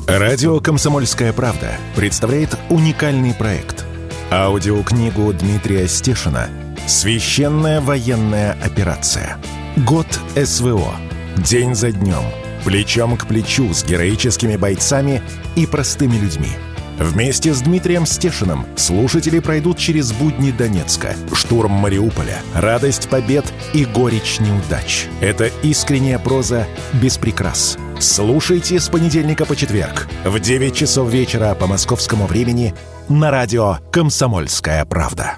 Радио 0.07 0.59
«Комсомольская 0.59 1.31
правда» 1.31 1.71
представляет 1.95 2.57
уникальный 2.69 3.33
проект. 3.33 3.85
Аудиокнигу 4.31 5.31
Дмитрия 5.33 5.87
Стешина 5.87 6.49
«Священная 6.87 7.81
военная 7.81 8.57
операция. 8.63 9.37
Год 9.77 10.07
СВО. 10.35 10.95
День 11.37 11.75
за 11.75 11.91
днем. 11.91 12.23
Плечом 12.65 13.17
к 13.17 13.27
плечу 13.27 13.73
с 13.73 13.83
героическими 13.83 14.57
бойцами 14.57 15.21
и 15.55 15.65
простыми 15.65 16.15
людьми» 16.15 16.49
Вместе 16.99 17.53
с 17.53 17.61
Дмитрием 17.61 18.05
Стешиным 18.05 18.65
слушатели 18.75 19.39
пройдут 19.39 19.77
через 19.77 20.11
будни 20.11 20.51
Донецка, 20.51 21.15
штурм 21.33 21.71
Мариуполя, 21.71 22.37
радость 22.53 23.09
побед 23.09 23.45
и 23.73 23.85
горечь 23.85 24.39
неудач. 24.39 25.07
Это 25.19 25.47
искренняя 25.63 26.19
проза 26.19 26.67
без 26.93 27.17
прикрас. 27.17 27.77
Слушайте 27.99 28.79
с 28.79 28.89
понедельника 28.89 29.45
по 29.45 29.55
четверг 29.55 30.07
в 30.25 30.39
9 30.39 30.75
часов 30.75 31.09
вечера 31.09 31.53
по 31.55 31.67
московскому 31.67 32.25
времени 32.25 32.73
на 33.09 33.31
радио 33.31 33.77
«Комсомольская 33.91 34.85
правда». 34.85 35.37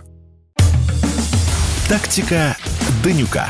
Тактика 1.90 2.56
Данюка. 3.04 3.50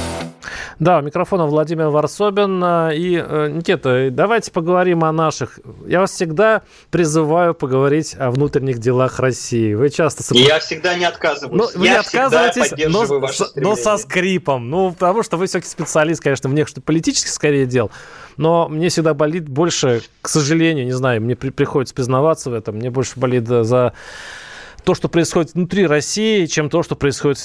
Да, 0.81 0.97
у 0.97 1.03
микрофона 1.03 1.45
Владимир 1.45 1.89
Варсобин. 1.89 2.59
Э, 2.63 2.95
и, 2.95 3.15
э, 3.15 3.49
Никита, 3.51 4.09
давайте 4.09 4.51
поговорим 4.51 5.03
о 5.03 5.11
наших. 5.11 5.59
Я 5.85 5.99
вас 5.99 6.11
всегда 6.11 6.63
призываю 6.89 7.53
поговорить 7.53 8.15
о 8.17 8.31
внутренних 8.31 8.79
делах 8.79 9.19
России. 9.19 9.75
Вы 9.75 9.91
часто... 9.91 10.23
Я 10.35 10.57
всегда 10.57 10.95
не 10.95 11.05
отказываюсь. 11.05 11.71
Ну, 11.75 11.79
вы 11.79 11.85
Я 11.85 11.91
не 11.93 11.99
отказываетесь, 11.99 12.73
но, 12.89 13.05
но 13.57 13.75
со 13.75 13.97
скрипом. 13.97 14.71
Ну, 14.71 14.91
потому 14.91 15.21
что 15.21 15.37
вы 15.37 15.45
все-таки 15.45 15.69
специалист, 15.69 16.19
конечно, 16.19 16.49
в 16.49 16.67
что 16.67 16.81
политических 16.81 17.29
скорее 17.29 17.67
дел. 17.67 17.91
Но 18.37 18.67
мне 18.67 18.89
всегда 18.89 19.13
болит 19.13 19.47
больше, 19.47 20.01
к 20.23 20.29
сожалению, 20.29 20.85
не 20.85 20.93
знаю, 20.93 21.21
мне 21.21 21.35
при, 21.35 21.51
приходится 21.51 21.93
признаваться 21.93 22.49
в 22.49 22.55
этом, 22.55 22.77
мне 22.77 22.89
больше 22.89 23.19
болит 23.19 23.47
за 23.47 23.93
то, 24.83 24.95
что 24.95 25.09
происходит 25.09 25.53
внутри 25.53 25.85
России, 25.85 26.47
чем 26.47 26.71
то, 26.71 26.81
что 26.81 26.95
происходит 26.95 27.37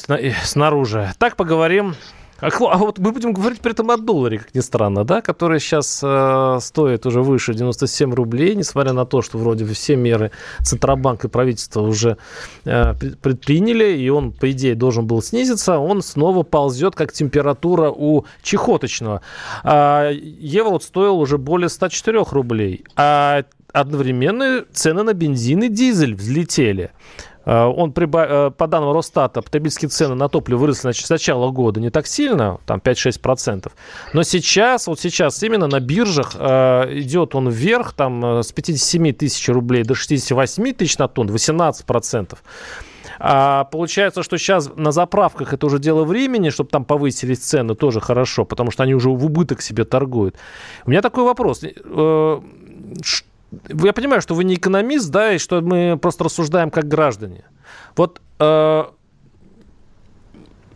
снаружи. 0.43 1.13
Так 1.19 1.37
поговорим 1.37 1.97
а, 2.41 2.49
а 2.49 2.77
вот 2.79 2.99
мы 2.99 3.13
будем 3.13 3.33
говорить 3.33 3.61
при 3.61 3.73
этом 3.73 3.91
о 3.91 3.97
долларе, 3.97 4.39
как 4.39 4.55
ни 4.55 4.61
странно, 4.61 5.05
да, 5.05 5.23
который 5.23 5.61
сейчас 5.61 6.01
э, 6.03 6.59
стоит 6.61 7.07
уже 7.07 7.23
выше 7.23 7.55
97 7.55 8.13
рублей, 8.15 8.55
несмотря 8.55 8.93
на 8.93 9.07
то, 9.07 9.23
что 9.23 9.39
вроде 9.39 9.65
все 9.65 9.97
меры 9.97 10.31
Центробанк 10.63 11.25
и 11.25 11.29
правительство 11.29 11.81
уже 11.81 12.19
э, 12.65 12.95
предприняли, 12.95 13.97
и 13.97 14.09
он, 14.09 14.33
по 14.33 14.51
идее, 14.51 14.75
должен 14.75 15.07
был 15.07 15.23
снизиться, 15.23 15.79
он 15.79 16.03
снова 16.03 16.43
ползет, 16.43 16.95
как 16.95 17.13
температура 17.13 17.91
у 17.91 18.25
чехоточного. 18.43 19.23
А 19.65 20.11
евро 20.11 20.71
вот 20.71 20.83
стоил 20.83 21.19
уже 21.19 21.39
более 21.39 21.69
104 21.69 22.25
рублей, 22.31 22.85
а 22.97 23.45
одновременно 23.73 24.65
цены 24.73 25.03
на 25.03 25.13
бензин 25.13 25.63
и 25.65 25.69
дизель 25.69 26.15
взлетели. 26.15 26.91
Э, 27.47 27.65
он, 27.65 27.95
э, 27.97 28.51
по 28.51 28.67
данным 28.67 28.93
Росстата, 28.93 29.41
потребительские 29.41 29.89
цены 29.89 30.15
на 30.15 30.29
топливо 30.29 30.59
выросли 30.59 30.83
значит, 30.83 31.07
с 31.07 31.11
начала 31.11 31.51
года 31.51 31.81
не 31.81 31.91
так 31.91 32.07
сильно, 32.07 32.59
там 32.67 32.81
5-6%. 32.81 33.71
Но 34.13 34.23
сейчас, 34.25 34.89
вот 34.89 35.01
сейчас 35.01 35.43
именно 35.43 35.69
на 35.69 35.81
биржах 35.81 36.33
э, 36.35 36.99
идет 36.99 37.35
он 37.35 37.49
вверх, 37.49 37.93
там 37.93 38.41
с 38.43 38.53
57 38.53 39.13
тысяч 39.13 39.49
рублей 39.49 39.85
до 39.85 39.95
68 39.95 40.75
тысяч 40.75 40.99
на 40.99 41.09
тонн, 41.09 41.31
18%. 41.31 42.37
А 43.19 43.65
получается, 43.65 44.23
что 44.23 44.37
сейчас 44.37 44.71
на 44.77 44.93
заправках 44.93 45.55
это 45.55 45.67
уже 45.67 45.79
дело 45.79 46.05
времени, 46.05 46.51
чтобы 46.51 46.69
там 46.69 46.85
повысились 46.85 47.39
цены, 47.39 47.75
тоже 47.75 48.01
хорошо, 48.01 48.45
потому 48.45 48.71
что 48.71 48.83
они 48.83 48.95
уже 48.95 49.09
в 49.09 49.25
убыток 49.25 49.63
себе 49.63 49.85
торгуют. 49.85 50.37
У 50.85 50.91
меня 50.91 51.01
такой 51.01 51.25
вопрос 51.25 51.63
я 53.69 53.93
понимаю, 53.93 54.21
что 54.23 54.35
вы 54.35 54.45
не 54.45 54.55
экономист, 54.55 55.11
да, 55.11 55.33
и 55.33 55.39
что 55.39 55.61
мы 55.61 55.99
просто 56.01 56.25
рассуждаем 56.25 56.71
как 56.71 56.89
граждане. 56.89 57.45
Вот 57.97 58.21
э, 58.39 58.85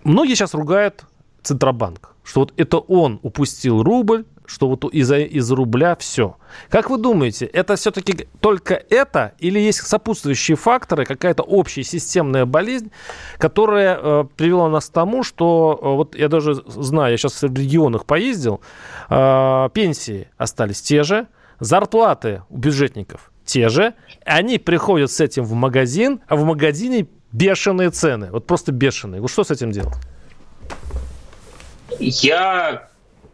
многие 0.04 0.34
сейчас 0.34 0.54
ругают 0.54 1.04
Центробанк, 1.42 2.14
что 2.24 2.40
вот 2.40 2.52
это 2.56 2.78
он 2.78 3.20
упустил 3.22 3.82
рубль, 3.82 4.24
что 4.50 4.68
вот 4.68 4.84
из-за 4.84 5.18
из 5.18 5.50
рубля 5.52 5.94
все. 5.94 6.36
Как 6.70 6.90
вы 6.90 6.98
думаете, 6.98 7.46
это 7.46 7.76
все-таки 7.76 8.26
только 8.40 8.74
это 8.74 9.32
или 9.38 9.60
есть 9.60 9.86
сопутствующие 9.86 10.56
факторы, 10.56 11.04
какая-то 11.04 11.44
общая 11.44 11.84
системная 11.84 12.46
болезнь, 12.46 12.90
которая 13.38 13.96
э, 13.96 14.24
привела 14.36 14.68
нас 14.68 14.86
к 14.86 14.92
тому, 14.92 15.22
что 15.22 15.78
э, 15.80 15.86
вот 15.86 16.16
я 16.16 16.28
даже 16.28 16.54
знаю, 16.66 17.12
я 17.12 17.16
сейчас 17.16 17.42
в 17.42 17.54
регионах 17.54 18.06
поездил, 18.06 18.60
э, 19.08 19.68
пенсии 19.72 20.28
остались 20.36 20.82
те 20.82 21.04
же, 21.04 21.28
Зарплаты 21.60 22.42
у 22.48 22.56
бюджетников 22.56 23.30
те 23.44 23.68
же. 23.68 23.94
Они 24.24 24.58
приходят 24.58 25.10
с 25.10 25.20
этим 25.20 25.44
в 25.44 25.52
магазин, 25.52 26.20
а 26.26 26.36
в 26.36 26.44
магазине 26.44 27.06
бешеные 27.32 27.90
цены. 27.90 28.30
Вот 28.30 28.46
просто 28.46 28.72
бешеные. 28.72 29.20
Вот 29.20 29.30
что 29.30 29.44
с 29.44 29.50
этим 29.50 29.70
делать? 29.70 29.94
Я 31.98 32.89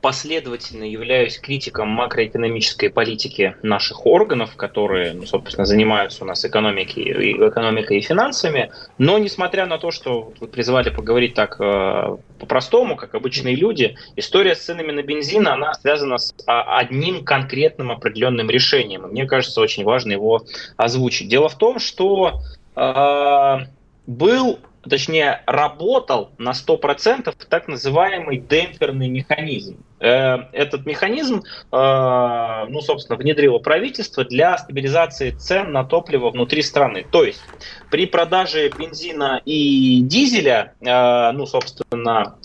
последовательно 0.06 0.84
являюсь 0.84 1.36
критиком 1.36 1.88
макроэкономической 1.88 2.90
политики 2.90 3.56
наших 3.64 4.06
органов, 4.06 4.54
которые, 4.54 5.14
ну, 5.14 5.26
собственно, 5.26 5.66
занимаются 5.66 6.22
у 6.22 6.26
нас 6.28 6.44
экономикой, 6.44 7.10
экономикой 7.48 7.98
и 7.98 8.00
финансами. 8.00 8.70
Но 8.98 9.18
несмотря 9.18 9.66
на 9.66 9.78
то, 9.78 9.90
что 9.90 10.32
вы 10.38 10.46
призывали 10.46 10.90
поговорить 10.90 11.34
так 11.34 11.56
э, 11.58 12.18
по-простому, 12.38 12.94
как 12.94 13.16
обычные 13.16 13.56
люди, 13.56 13.96
история 14.14 14.54
с 14.54 14.60
ценами 14.60 14.92
на 14.92 15.02
бензин, 15.02 15.48
она 15.48 15.74
связана 15.74 16.18
с 16.18 16.32
а, 16.46 16.78
одним 16.78 17.24
конкретным 17.24 17.90
определенным 17.90 18.48
решением. 18.48 19.08
Мне 19.08 19.26
кажется, 19.26 19.60
очень 19.60 19.82
важно 19.82 20.12
его 20.12 20.44
озвучить. 20.76 21.28
Дело 21.28 21.48
в 21.48 21.58
том, 21.58 21.80
что 21.80 22.42
э, 22.76 23.56
был 24.06 24.60
точнее, 24.88 25.42
работал 25.46 26.30
на 26.38 26.50
100% 26.50 27.34
так 27.48 27.68
называемый 27.68 28.38
демпферный 28.38 29.08
механизм. 29.08 29.84
Э, 29.98 30.38
этот 30.52 30.84
механизм, 30.86 31.42
э, 31.72 32.64
ну, 32.68 32.80
собственно, 32.80 33.16
внедрило 33.16 33.58
правительство 33.58 34.24
для 34.24 34.58
стабилизации 34.58 35.30
цен 35.30 35.72
на 35.72 35.84
топливо 35.84 36.30
внутри 36.30 36.62
страны. 36.62 37.06
То 37.10 37.24
есть 37.24 37.40
при 37.90 38.06
продаже 38.06 38.68
бензина 38.68 39.40
и 39.44 40.00
дизеля, 40.02 40.74
э, 40.80 41.32
ну, 41.32 41.46
собственно, 41.46 42.36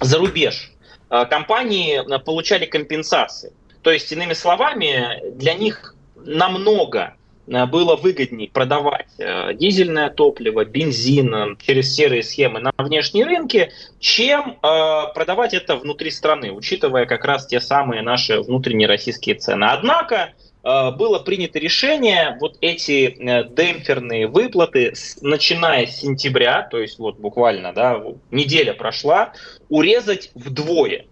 за 0.00 0.18
рубеж, 0.18 0.72
компании 1.08 2.00
получали 2.24 2.64
компенсации. 2.64 3.52
То 3.82 3.90
есть, 3.90 4.10
иными 4.12 4.32
словами, 4.32 5.20
для 5.34 5.54
них 5.54 5.94
намного 6.16 7.14
было 7.46 7.96
выгоднее 7.96 8.48
продавать 8.48 9.08
э, 9.18 9.54
дизельное 9.54 10.10
топливо, 10.10 10.64
бензин 10.64 11.34
э, 11.34 11.56
через 11.64 11.94
серые 11.94 12.22
схемы 12.22 12.60
на 12.60 12.72
внешние 12.78 13.24
рынки, 13.24 13.70
чем 13.98 14.58
продавать 14.60 15.54
это 15.54 15.76
внутри 15.76 16.10
страны, 16.10 16.52
учитывая 16.52 17.06
как 17.06 17.24
раз 17.24 17.46
те 17.46 17.60
самые 17.60 18.02
наши 18.02 18.40
внутренние 18.40 18.88
российские 18.88 19.34
цены. 19.36 19.64
Однако 19.64 20.32
было 20.62 21.18
принято 21.18 21.58
решение 21.58 22.36
вот 22.40 22.56
эти 22.60 23.16
демпферные 23.18 24.28
выплаты, 24.28 24.94
начиная 25.20 25.86
с 25.86 26.00
сентября, 26.00 26.62
то 26.62 26.78
есть 26.78 26.98
вот 26.98 27.18
буквально 27.18 27.72
да, 27.72 28.02
неделя 28.30 28.72
прошла, 28.72 29.32
урезать 29.68 30.30
вдвое. 30.34 31.06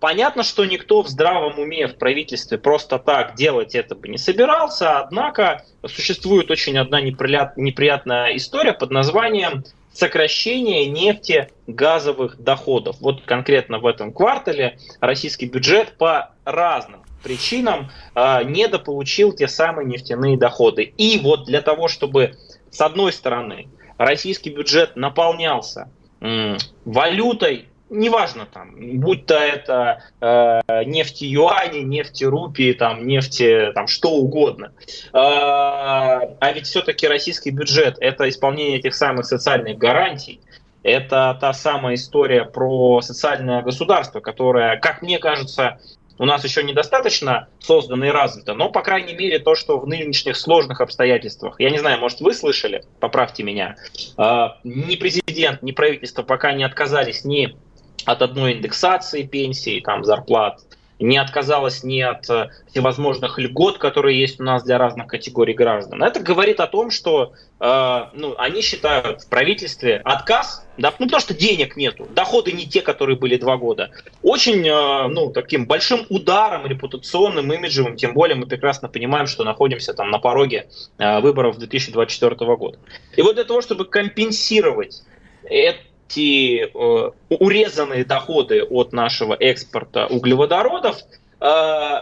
Понятно, 0.00 0.42
что 0.42 0.64
никто 0.64 1.02
в 1.02 1.08
здравом 1.08 1.58
уме 1.58 1.88
в 1.88 1.96
правительстве 1.96 2.58
просто 2.58 2.98
так 2.98 3.34
делать 3.34 3.74
это 3.74 3.94
бы 3.94 4.08
не 4.08 4.18
собирался, 4.18 4.98
однако 4.98 5.64
существует 5.86 6.50
очень 6.50 6.76
одна 6.78 7.00
неприятная 7.00 8.36
история 8.36 8.74
под 8.74 8.90
названием 8.90 9.64
сокращение 9.92 10.86
нефтегазовых 10.86 12.38
доходов. 12.38 12.96
Вот 13.00 13.22
конкретно 13.22 13.78
в 13.78 13.86
этом 13.86 14.12
квартале 14.12 14.78
российский 15.00 15.46
бюджет 15.46 15.96
по 15.96 16.32
разным 16.44 17.02
причинам 17.22 17.90
э, 18.14 18.44
недополучил 18.44 19.32
те 19.32 19.48
самые 19.48 19.86
нефтяные 19.86 20.36
доходы. 20.36 20.82
И 20.82 21.18
вот 21.20 21.46
для 21.46 21.62
того, 21.62 21.88
чтобы 21.88 22.36
с 22.70 22.80
одной 22.82 23.12
стороны 23.12 23.68
российский 23.96 24.50
бюджет 24.50 24.96
наполнялся 24.96 25.90
м, 26.20 26.58
валютой 26.84 27.68
неважно 27.90 28.46
там, 28.46 28.74
будь 29.00 29.26
то 29.26 29.34
это 29.34 30.02
э, 30.20 30.84
нефти 30.84 31.24
юани, 31.24 31.80
нефти 31.80 32.24
рупии, 32.24 32.72
там, 32.72 33.06
нефти, 33.06 33.72
там, 33.74 33.86
что 33.86 34.10
угодно. 34.10 34.72
Э, 35.12 35.12
а 35.12 36.52
ведь 36.54 36.66
все-таки 36.66 37.06
российский 37.06 37.50
бюджет– 37.50 37.96
это 38.00 38.28
исполнение 38.28 38.78
этих 38.78 38.94
самых 38.94 39.26
социальных 39.26 39.78
гарантий, 39.78 40.40
это 40.82 41.36
та 41.40 41.52
самая 41.52 41.96
история 41.96 42.44
про 42.44 43.00
социальное 43.00 43.62
государство, 43.62 44.20
которое, 44.20 44.76
как 44.76 45.02
мне 45.02 45.18
кажется, 45.18 45.80
у 46.18 46.24
нас 46.24 46.44
еще 46.44 46.62
недостаточно 46.62 47.48
создано 47.58 48.06
и 48.06 48.10
развито, 48.10 48.54
но, 48.54 48.70
по 48.70 48.82
крайней 48.82 49.14
мере, 49.14 49.38
то, 49.38 49.54
что 49.54 49.78
в 49.78 49.86
нынешних 49.86 50.36
сложных 50.36 50.80
обстоятельствах, 50.80 51.56
я 51.58 51.70
не 51.70 51.78
знаю, 51.78 51.98
может, 52.00 52.20
вы 52.20 52.32
слышали, 52.34 52.84
поправьте 53.00 53.42
меня, 53.42 53.76
э, 54.16 54.48
ни 54.64 54.96
президент, 54.96 55.62
ни 55.62 55.72
правительство 55.72 56.22
пока 56.22 56.52
не 56.52 56.64
отказались 56.64 57.24
ни 57.24 57.56
от 58.04 58.22
одной 58.22 58.54
индексации 58.54 59.22
пенсии, 59.22 59.80
там, 59.80 60.04
зарплат, 60.04 60.60
не 60.98 61.18
отказалась 61.18 61.84
ни 61.84 62.00
от 62.00 62.28
э, 62.30 62.50
всевозможных 62.70 63.38
льгот, 63.38 63.78
которые 63.78 64.18
есть 64.18 64.40
у 64.40 64.44
нас 64.44 64.62
для 64.62 64.78
разных 64.78 65.06
категорий 65.06 65.52
граждан. 65.52 66.02
Это 66.02 66.20
говорит 66.20 66.58
о 66.58 66.66
том, 66.66 66.90
что 66.90 67.34
э, 67.60 68.04
ну, 68.14 68.34
они 68.38 68.62
считают 68.62 69.22
в 69.22 69.28
правительстве 69.28 70.00
отказ, 70.04 70.66
да, 70.78 70.94
ну 70.98 71.06
потому 71.06 71.20
что 71.20 71.34
денег 71.34 71.76
нету, 71.76 72.06
доходы 72.14 72.52
не 72.52 72.66
те, 72.66 72.80
которые 72.80 73.18
были 73.18 73.36
два 73.36 73.58
года, 73.58 73.90
очень 74.22 74.66
э, 74.66 75.08
ну, 75.08 75.30
таким 75.32 75.66
большим 75.66 76.06
ударом 76.08 76.66
репутационным, 76.66 77.52
имиджевым, 77.52 77.96
тем 77.96 78.14
более 78.14 78.36
мы 78.36 78.46
прекрасно 78.46 78.88
понимаем, 78.88 79.26
что 79.26 79.44
находимся 79.44 79.92
там 79.92 80.10
на 80.10 80.18
пороге 80.18 80.68
э, 80.96 81.20
выборов 81.20 81.58
2024 81.58 82.36
года. 82.56 82.78
И 83.16 83.22
вот 83.22 83.34
для 83.34 83.44
того, 83.44 83.60
чтобы 83.60 83.84
компенсировать 83.84 85.02
это 85.44 85.78
те 86.08 86.66
э, 86.66 87.10
урезанные 87.28 88.04
доходы 88.04 88.62
от 88.62 88.92
нашего 88.92 89.34
экспорта 89.34 90.06
углеводородов 90.06 90.98
э, 91.40 92.00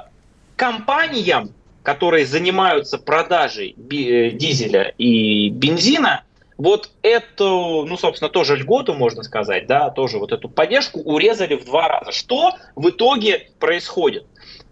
компаниям, 0.57 1.51
которые 1.83 2.27
занимаются 2.27 2.99
продажей 2.99 3.75
э, 3.77 4.31
дизеля 4.31 4.95
и 4.99 5.49
бензина, 5.51 6.25
вот 6.57 6.91
эту, 7.03 7.85
ну, 7.87 7.97
собственно, 7.97 8.29
тоже 8.29 8.57
льготу, 8.57 8.95
можно 8.95 9.23
сказать, 9.23 9.67
да, 9.67 9.91
тоже 9.91 10.19
вот 10.19 10.33
эту 10.33 10.49
поддержку 10.49 11.01
урезали 11.01 11.57
в 11.57 11.65
два 11.65 11.89
раза. 11.89 12.13
Что 12.13 12.53
в 12.77 12.91
итоге 12.91 13.51
происходит? 13.59 14.25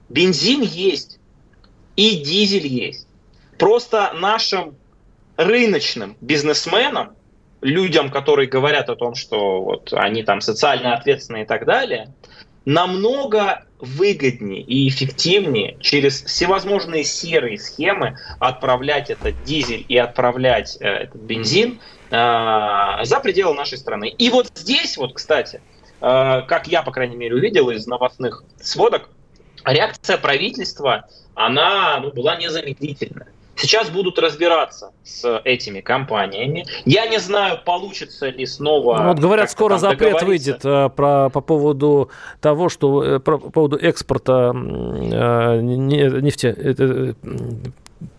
Бензин 0.09 0.63
есть 0.63 1.19
и 1.97 2.17
дизель 2.17 2.67
есть. 2.67 3.09
Просто 3.59 4.13
нашим 4.15 4.77
рыночным 5.37 6.17
бизнесменам 6.21 7.17
людям, 7.63 8.11
которые 8.11 8.49
говорят 8.49 8.91
о 8.91 8.97
том, 8.97 9.15
что 9.15 9.63
вот 9.63 9.93
они 9.93 10.23
там 10.23 10.41
социально 10.41 10.95
ответственные 10.95 11.45
и 11.45 11.47
так 11.47 11.65
далее, 11.65 12.13
намного 12.65 13.65
выгоднее 13.79 14.61
и 14.63 14.89
эффективнее 14.89 15.77
через 15.81 16.23
всевозможные 16.23 17.03
серые 17.03 17.59
схемы 17.59 18.17
отправлять 18.39 19.11
этот 19.11 19.43
дизель 19.45 19.85
и 19.89 19.97
отправлять 19.97 20.77
э, 20.81 20.87
этот 20.87 21.21
бензин 21.21 21.81
э, 22.11 22.15
за 23.03 23.21
пределы 23.21 23.55
нашей 23.55 23.79
страны. 23.79 24.09
И 24.09 24.31
вот 24.31 24.51
здесь 24.55 24.97
вот, 24.97 25.15
кстати, 25.15 25.61
э, 26.01 26.43
как 26.47 26.69
я, 26.69 26.83
по 26.83 26.93
крайней 26.93 27.17
мере, 27.17 27.35
увидел 27.35 27.71
из 27.71 27.87
новостных 27.87 28.45
сводок, 28.61 29.09
реакция 29.65 30.17
правительства, 30.17 31.09
она 31.35 31.99
ну, 32.01 32.13
была 32.13 32.37
незамедлительная. 32.37 33.29
Сейчас 33.63 33.91
будут 33.91 34.19
разбираться 34.19 34.93
с 35.05 35.41
этими 35.45 35.81
компаниями. 35.81 36.67
Я 36.85 37.07
не 37.07 37.19
знаю, 37.19 37.61
получится 37.65 38.29
ли 38.29 38.45
снова. 38.45 38.99
Ну, 38.99 39.09
вот 39.09 39.19
говорят, 39.21 39.51
скоро 39.51 39.79
запрет 39.79 40.23
выйдет 40.23 40.65
э, 40.65 40.89
про, 40.89 41.31
по 41.31 41.41
поводу 41.41 42.11
того, 42.41 42.69
что 42.69 43.05
э, 43.05 43.21
по 43.21 43.39
поводу 43.39 43.77
экспорта 43.77 44.53
э, 44.53 45.61
нефти, 45.61 46.47
э, 46.47 47.15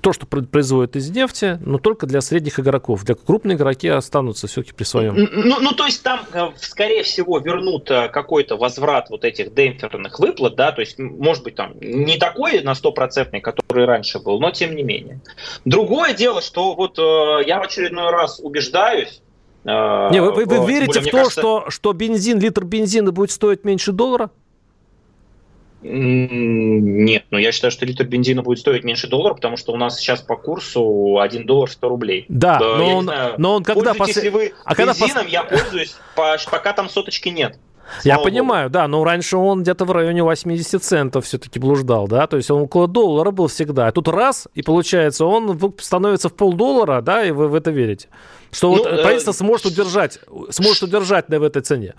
то, 0.02 0.14
что 0.14 0.26
производят 0.26 0.96
из 0.96 1.10
нефти, 1.10 1.60
но 1.62 1.78
только 1.78 2.06
для 2.06 2.22
средних 2.22 2.60
игроков. 2.60 3.04
Для 3.04 3.16
крупных 3.16 3.58
игроки 3.58 3.88
останутся 3.88 4.48
все-таки 4.48 4.74
при 4.74 4.84
своем. 4.84 5.16
Ну, 5.16 5.60
ну, 5.60 5.72
то 5.72 5.86
есть 5.86 6.04
там, 6.04 6.22
э, 6.34 6.50
скорее 6.58 7.04
всего, 7.04 7.40
вернут 7.40 7.90
э, 7.90 8.10
какой-то 8.10 8.58
возврат 8.58 9.10
вот 9.10 9.26
этих 9.26 9.54
демпферных 9.54 10.20
выплат, 10.20 10.56
да, 10.56 10.72
то 10.72 10.82
есть, 10.82 11.00
может 11.00 11.44
быть, 11.44 11.56
там 11.56 11.74
не 11.80 12.18
такой 12.18 12.62
на 12.62 12.76
стопроцентный, 12.76 13.42
который 13.42 13.86
раньше 13.86 14.20
был, 14.20 14.40
но 14.40 14.52
тем 14.52 14.76
не 14.76 14.84
менее. 14.84 15.22
Другое 15.66 16.14
дело, 16.14 16.42
что 16.42 16.76
вот 16.76 17.00
э, 17.00 17.48
я 17.48 17.60
в 17.60 17.64
очередной 17.64 18.12
раз 18.12 18.40
убеждаюсь, 18.42 19.22
не, 19.66 20.22
вы, 20.22 20.34
вы, 20.34 20.46
вы 20.46 20.68
верите 20.68 21.00
более, 21.00 21.02
в 21.02 21.06
то, 21.06 21.12
кажется... 21.12 21.40
что, 21.40 21.70
что 21.70 21.94
бензин, 21.94 22.38
литр 22.38 22.66
бензина 22.66 23.14
будет 23.14 23.32
стоить 23.32 23.64
меньше 23.64 23.94
доллара? 23.94 24.30
Нет, 25.84 27.26
но 27.30 27.38
я 27.38 27.52
считаю, 27.52 27.72
что 27.72 27.86
литр 27.86 28.06
бензина 28.06 28.42
будет 28.42 28.60
стоить 28.60 28.84
меньше 28.84 29.08
доллара, 29.08 29.34
потому 29.34 29.58
что 29.58 29.74
у 29.74 29.78
нас 29.78 30.00
сейчас 30.00 30.22
по 30.22 30.38
курсу 30.38 31.20
1 31.20 31.46
доллар 31.46 31.70
100 31.70 31.90
рублей. 31.90 32.26
Да, 32.30 32.60
да 32.60 32.78
но, 32.78 32.98
он, 32.98 33.04
знаю, 33.04 33.36
но 33.38 33.56
он 33.56 33.64
когда... 33.64 33.94
Пос... 33.94 34.16
вы 34.16 34.54
а 34.64 34.76
бензином, 34.76 35.26
пос... 35.26 35.32
я 35.32 35.44
пользуюсь, 35.44 35.96
пока 36.16 36.74
там 36.74 36.90
соточки 36.90 37.30
нет. 37.30 37.58
Я 38.04 38.16
Слава 38.16 38.30
понимаю, 38.30 38.70
Богу. 38.70 38.74
да, 38.74 38.88
но 38.88 39.04
раньше 39.04 39.38
он 39.38 39.64
где-то 39.64 39.86
в 39.86 39.92
районе 39.92 40.24
80 40.24 40.84
центов 40.84 41.26
все-таки 41.26 41.60
блуждал, 41.60 42.08
да, 42.08 42.28
то 42.28 42.38
есть 42.38 42.50
он 42.50 42.62
около 42.62 42.88
доллара 42.88 43.32
был 43.32 43.48
всегда. 43.48 43.88
А 43.88 43.92
тут 43.92 44.08
раз, 44.08 44.48
и 44.54 44.62
получается, 44.62 45.26
он 45.26 45.60
становится 45.80 46.30
в 46.30 46.34
полдоллара, 46.34 47.02
да, 47.02 47.24
и 47.24 47.32
вы 47.32 47.48
в 47.48 47.56
это 47.56 47.72
верите. 47.72 48.08
Что 48.52 48.70
ну, 48.70 48.78
вот 48.78 48.88
э, 48.88 49.02
правительство 49.02 49.32
сможет 49.32 49.66
удержать, 49.66 50.20
сможет 50.50 50.84
удержать 50.84 51.26
да, 51.28 51.40
в 51.40 51.44
этой 51.44 51.62
цене. 51.62 51.96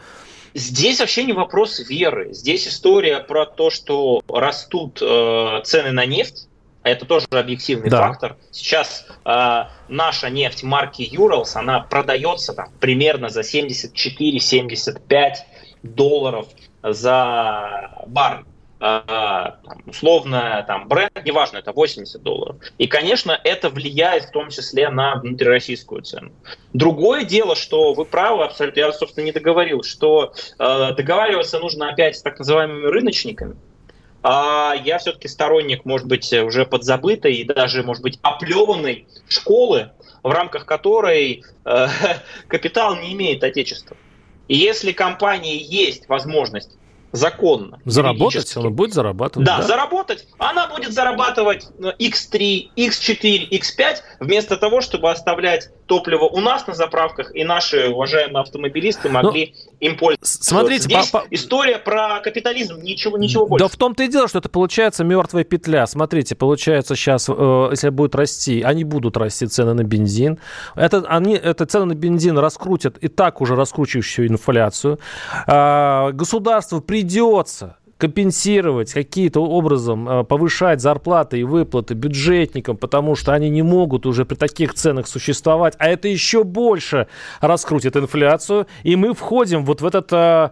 Здесь 0.54 1.00
вообще 1.00 1.24
не 1.24 1.32
вопрос 1.32 1.80
веры. 1.88 2.32
Здесь 2.32 2.68
история 2.68 3.18
про 3.18 3.44
то, 3.44 3.70
что 3.70 4.22
растут 4.28 5.02
э, 5.02 5.60
цены 5.64 5.90
на 5.90 6.06
нефть. 6.06 6.48
Это 6.84 7.06
тоже 7.06 7.26
объективный 7.30 7.90
да. 7.90 7.98
фактор. 7.98 8.36
Сейчас 8.52 9.06
э, 9.24 9.64
наша 9.88 10.30
нефть 10.30 10.62
марки 10.62 11.02
Urals, 11.02 11.56
она 11.56 11.80
продается 11.80 12.52
там, 12.52 12.68
примерно 12.78 13.30
за 13.30 13.40
74-75 13.40 15.32
долларов 15.84 16.48
за 16.82 18.04
баррель. 18.06 18.44
А, 18.86 19.60
условно 19.86 20.62
там 20.66 20.88
бренд, 20.88 21.24
неважно, 21.24 21.56
это 21.56 21.72
80 21.72 22.22
долларов. 22.22 22.56
И, 22.76 22.86
конечно, 22.86 23.38
это 23.42 23.70
влияет 23.70 24.24
в 24.24 24.30
том 24.30 24.50
числе 24.50 24.90
на 24.90 25.14
внутрироссийскую 25.14 26.02
цену. 26.02 26.32
Другое 26.74 27.24
дело, 27.24 27.56
что 27.56 27.94
вы 27.94 28.04
правы 28.04 28.44
абсолютно, 28.44 28.80
я, 28.80 28.92
собственно, 28.92 29.24
не 29.24 29.32
договорил, 29.32 29.82
что 29.84 30.34
э, 30.58 30.92
договариваться 30.94 31.60
нужно 31.60 31.88
опять 31.88 32.18
с 32.18 32.22
так 32.22 32.38
называемыми 32.38 32.86
рыночниками. 32.86 33.56
а 34.22 34.74
я 34.84 34.98
все-таки 34.98 35.28
сторонник, 35.28 35.86
может 35.86 36.06
быть, 36.06 36.30
уже 36.32 36.66
подзабытой 36.66 37.36
и 37.36 37.44
даже, 37.44 37.82
может 37.84 38.02
быть, 38.02 38.18
оплеванной 38.20 39.06
школы, 39.28 39.92
в 40.22 40.30
рамках 40.30 40.66
которой 40.66 41.42
э, 41.64 41.86
капитал 42.48 42.96
не 42.96 43.14
имеет 43.14 43.42
отечества. 43.44 43.96
И 44.48 44.56
если 44.56 44.92
компании 44.92 45.60
есть 45.62 46.08
возможность 46.08 46.70
законно. 47.14 47.78
Заработать, 47.84 48.56
она 48.56 48.70
будет 48.70 48.92
зарабатывать. 48.92 49.46
Да, 49.46 49.58
да, 49.58 49.62
заработать. 49.62 50.26
Она 50.38 50.66
будет 50.66 50.92
зарабатывать 50.92 51.68
X3, 51.78 52.70
X4, 52.76 53.50
X5, 53.50 53.96
вместо 54.18 54.56
того, 54.56 54.80
чтобы 54.80 55.10
оставлять 55.10 55.70
топливо 55.86 56.24
у 56.24 56.40
нас 56.40 56.66
на 56.66 56.74
заправках, 56.74 57.32
и 57.34 57.44
наши 57.44 57.88
уважаемые 57.88 58.42
автомобилисты 58.42 59.08
могли 59.08 59.54
Но, 59.54 59.73
им 59.86 59.96
пользоваться. 59.96 60.42
Смотрите, 60.42 60.84
Здесь 60.84 61.10
по, 61.10 61.24
история 61.30 61.78
про 61.78 62.20
капитализм, 62.20 62.80
ничего, 62.82 63.16
ничего 63.16 63.46
больше. 63.46 63.64
Да 63.64 63.68
в 63.68 63.76
том-то 63.76 64.02
и 64.02 64.08
дело, 64.08 64.26
что 64.26 64.38
это 64.38 64.48
получается 64.48 65.04
мертвая 65.04 65.44
петля. 65.44 65.86
Смотрите, 65.86 66.34
получается 66.34 66.96
сейчас, 66.96 67.28
э, 67.28 67.68
если 67.70 67.90
будет 67.90 68.14
расти, 68.14 68.62
они 68.62 68.84
будут 68.84 69.16
расти 69.16 69.46
цены 69.46 69.74
на 69.74 69.84
бензин. 69.84 70.38
Это, 70.74 71.04
они, 71.08 71.34
это 71.34 71.66
цены 71.66 71.84
на 71.86 71.94
бензин 71.94 72.38
раскрутят 72.38 72.98
и 72.98 73.08
так 73.08 73.40
уже 73.40 73.54
раскручивающую 73.54 74.28
инфляцию. 74.28 74.98
Э, 75.46 76.10
государство 76.12 76.80
при 76.80 77.04
придется 77.04 77.76
компенсировать 77.98 78.92
какие-то 78.92 79.40
образом, 79.40 80.08
э, 80.08 80.24
повышать 80.24 80.80
зарплаты 80.80 81.40
и 81.40 81.44
выплаты 81.44 81.94
бюджетникам, 81.94 82.76
потому 82.76 83.14
что 83.14 83.32
они 83.32 83.50
не 83.50 83.62
могут 83.62 84.06
уже 84.06 84.24
при 84.24 84.34
таких 84.34 84.74
ценах 84.74 85.06
существовать, 85.06 85.74
а 85.78 85.88
это 85.88 86.08
еще 86.08 86.44
больше 86.44 87.06
раскрутит 87.40 87.96
инфляцию, 87.96 88.66
и 88.82 88.96
мы 88.96 89.14
входим 89.14 89.64
вот 89.64 89.80
в 89.80 89.86
этот, 89.86 90.12
э 90.12 90.50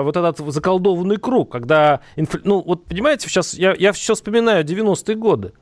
вот 0.00 0.16
этот 0.16 0.38
заколдованный 0.38 1.16
круг, 1.16 1.52
когда, 1.52 2.00
инфля... 2.16 2.40
ну 2.44 2.62
вот 2.62 2.84
понимаете, 2.84 3.28
сейчас 3.28 3.54
я, 3.54 3.74
я 3.78 3.92
все 3.92 4.14
вспоминаю 4.14 4.64
90-е 4.64 5.14
годы, 5.16 5.52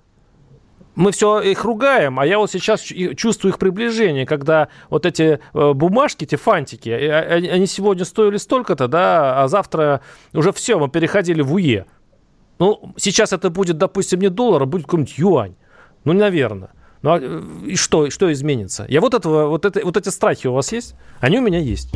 мы 0.98 1.12
все 1.12 1.40
их 1.40 1.64
ругаем, 1.64 2.18
а 2.18 2.26
я 2.26 2.38
вот 2.38 2.50
сейчас 2.50 2.82
чувствую 2.82 3.52
их 3.52 3.58
приближение, 3.60 4.26
когда 4.26 4.68
вот 4.90 5.06
эти 5.06 5.38
э, 5.54 5.72
бумажки, 5.72 6.24
эти 6.24 6.34
фантики, 6.34 6.90
а, 6.90 7.20
они 7.20 7.66
сегодня 7.66 8.04
стоили 8.04 8.36
столько-то, 8.36 8.88
да, 8.88 9.40
а 9.40 9.46
завтра 9.46 10.00
уже 10.34 10.52
все, 10.52 10.76
мы 10.76 10.88
переходили 10.88 11.40
в 11.40 11.54
УЕ. 11.54 11.86
Ну, 12.58 12.92
сейчас 12.96 13.32
это 13.32 13.48
будет, 13.48 13.78
допустим, 13.78 14.20
не 14.20 14.28
доллар, 14.28 14.64
а 14.64 14.66
будет 14.66 14.86
какой-нибудь 14.86 15.16
юань. 15.18 15.54
Ну, 16.04 16.14
наверное. 16.14 16.70
Ну, 17.02 17.10
а, 17.12 17.64
и 17.64 17.76
что, 17.76 18.10
что 18.10 18.32
изменится? 18.32 18.84
Я 18.88 19.00
вот 19.00 19.14
этого, 19.14 19.46
вот, 19.46 19.64
это, 19.66 19.84
вот 19.84 19.96
эти 19.96 20.08
страхи 20.08 20.48
у 20.48 20.52
вас 20.52 20.72
есть? 20.72 20.96
Они 21.20 21.38
у 21.38 21.42
меня 21.42 21.60
есть. 21.60 21.94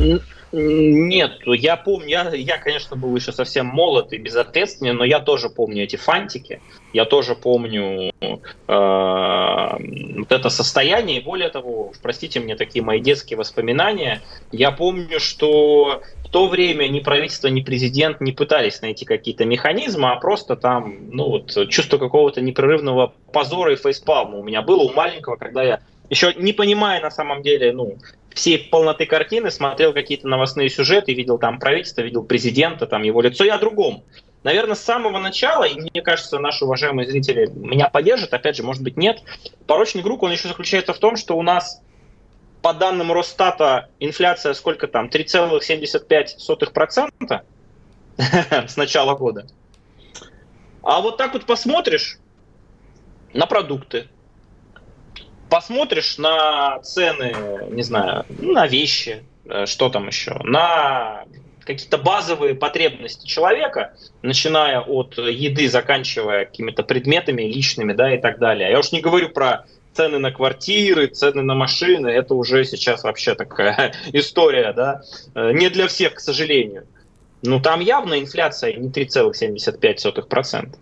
Нет, 0.53 1.33
я 1.45 1.77
помню, 1.77 2.09
я, 2.09 2.31
я, 2.31 2.59
конечно, 2.59 2.95
был 2.95 3.17
еще 3.17 3.33
совсем 3.33 3.67
молод 3.67 4.13
и 4.13 4.19
безответственный, 4.19 4.93
но 4.93 5.03
я 5.05 5.19
тоже 5.19 5.49
помню 5.49 5.83
эти 5.83 5.97
фантики, 5.97 6.61
я 6.93 7.05
тоже 7.05 7.35
помню 7.35 8.13
э, 8.21 8.33
вот 8.67 10.33
это 10.33 10.51
состояние, 10.51 11.19
и 11.19 11.23
более 11.23 11.49
того, 11.49 11.93
простите 12.03 12.41
мне 12.41 12.57
такие 12.57 12.85
мои 12.85 13.01
детские 13.01 13.37
воспоминания, 13.37 14.23
я 14.51 14.71
помню, 14.71 15.21
что 15.21 16.03
в 16.25 16.29
то 16.29 16.49
время 16.49 16.89
ни 16.89 17.01
правительство, 17.01 17.49
ни 17.49 17.63
президент 17.63 18.21
не 18.21 18.33
пытались 18.33 18.83
найти 18.83 19.05
какие-то 19.05 19.45
механизмы, 19.45 20.11
а 20.11 20.17
просто 20.17 20.57
там, 20.57 20.97
ну 21.11 21.29
вот, 21.29 21.69
чувство 21.69 21.99
какого-то 21.99 22.41
непрерывного 22.41 23.13
позора 23.33 23.73
и 23.73 23.77
фейспалма 23.77 24.39
у 24.39 24.43
меня 24.43 24.63
было 24.63 24.83
у 24.83 24.93
маленького, 24.93 25.37
когда 25.37 25.63
я 25.63 25.81
еще 26.13 26.35
не 26.37 26.53
понимая 26.53 27.01
на 27.01 27.11
самом 27.11 27.43
деле, 27.43 27.73
ну, 27.73 27.97
всей 28.35 28.59
полноты 28.59 29.07
картины, 29.07 29.51
смотрел 29.51 29.95
какие-то 29.95 30.29
новостные 30.29 30.69
сюжеты, 30.69 31.15
видел 31.15 31.39
там 31.39 31.59
правительство, 31.59 32.03
видел 32.03 32.23
президента, 32.23 32.87
там 32.87 33.03
его 33.03 33.23
лицо. 33.23 33.45
И 33.45 33.49
о 33.49 33.59
другом. 33.59 34.05
Наверное, 34.43 34.75
с 34.75 34.81
самого 34.81 35.19
начала, 35.19 35.65
и 35.65 35.81
мне 35.81 36.03
кажется, 36.03 36.39
наши 36.39 36.65
уважаемые 36.65 37.09
зрители 37.09 37.47
меня 37.47 37.89
поддержат, 37.89 38.35
опять 38.35 38.57
же, 38.57 38.65
может 38.65 38.83
быть, 38.83 38.97
нет, 38.97 39.23
порочный 39.67 40.03
круг, 40.03 40.25
он 40.25 40.33
еще 40.33 40.49
заключается 40.49 40.93
в 40.93 40.99
том, 40.99 41.17
что 41.17 41.37
у 41.37 41.43
нас 41.43 41.81
по 42.61 42.75
данным 42.75 43.13
Росстата 43.13 43.89
инфляция 44.01 44.55
сколько 44.55 44.89
там, 44.89 45.07
3,75% 45.07 47.43
с 48.69 48.77
начала 48.77 49.15
года. 49.15 49.47
А 50.83 51.01
вот 51.01 51.17
так 51.17 51.35
вот 51.35 51.47
посмотришь 51.47 52.19
на 53.33 53.47
продукты, 53.47 54.09
посмотришь 55.49 56.19
на 56.19 56.81
цены, 56.81 57.69
не 57.71 57.83
знаю, 57.83 58.27
на 58.29 58.67
вещи, 58.67 59.25
э, 59.45 59.67
что 59.67 59.89
там 59.89 60.09
еще, 60.09 60.33
на 60.43 61.27
какие-то 61.65 61.99
базовые 61.99 62.55
потребности 62.55 63.27
человека, 63.27 63.95
начиная 64.23 64.81
от 64.81 65.19
еды, 65.19 65.69
заканчивая 65.69 66.45
какими-то 66.45 66.83
предметами 66.83 67.43
личными, 67.43 67.93
да, 67.93 68.15
и 68.15 68.21
так 68.21 68.39
далее. 68.39 68.71
Я 68.71 68.79
уж 68.79 68.93
не 68.93 69.01
говорю 69.01 69.31
про 69.31 69.67
цены 69.93 70.19
на 70.19 70.31
квартиры, 70.33 71.07
цены 71.09 71.43
на 71.43 71.55
машины, 71.55 72.09
это 72.09 72.35
уже 72.35 72.65
сейчас 72.65 73.05
вообще 73.05 73.35
такая 73.35 73.95
история, 74.13 74.73
да, 74.73 75.03
э, 75.35 75.53
не 75.53 75.69
для 75.71 75.89
всех, 75.89 76.15
к 76.15 76.21
сожалению. 76.21 76.87
Ну, 77.43 77.61
там 77.61 77.81
явно 77.81 78.21
инфляция 78.21 78.73
не 78.75 78.89
3,75%. 78.89 80.77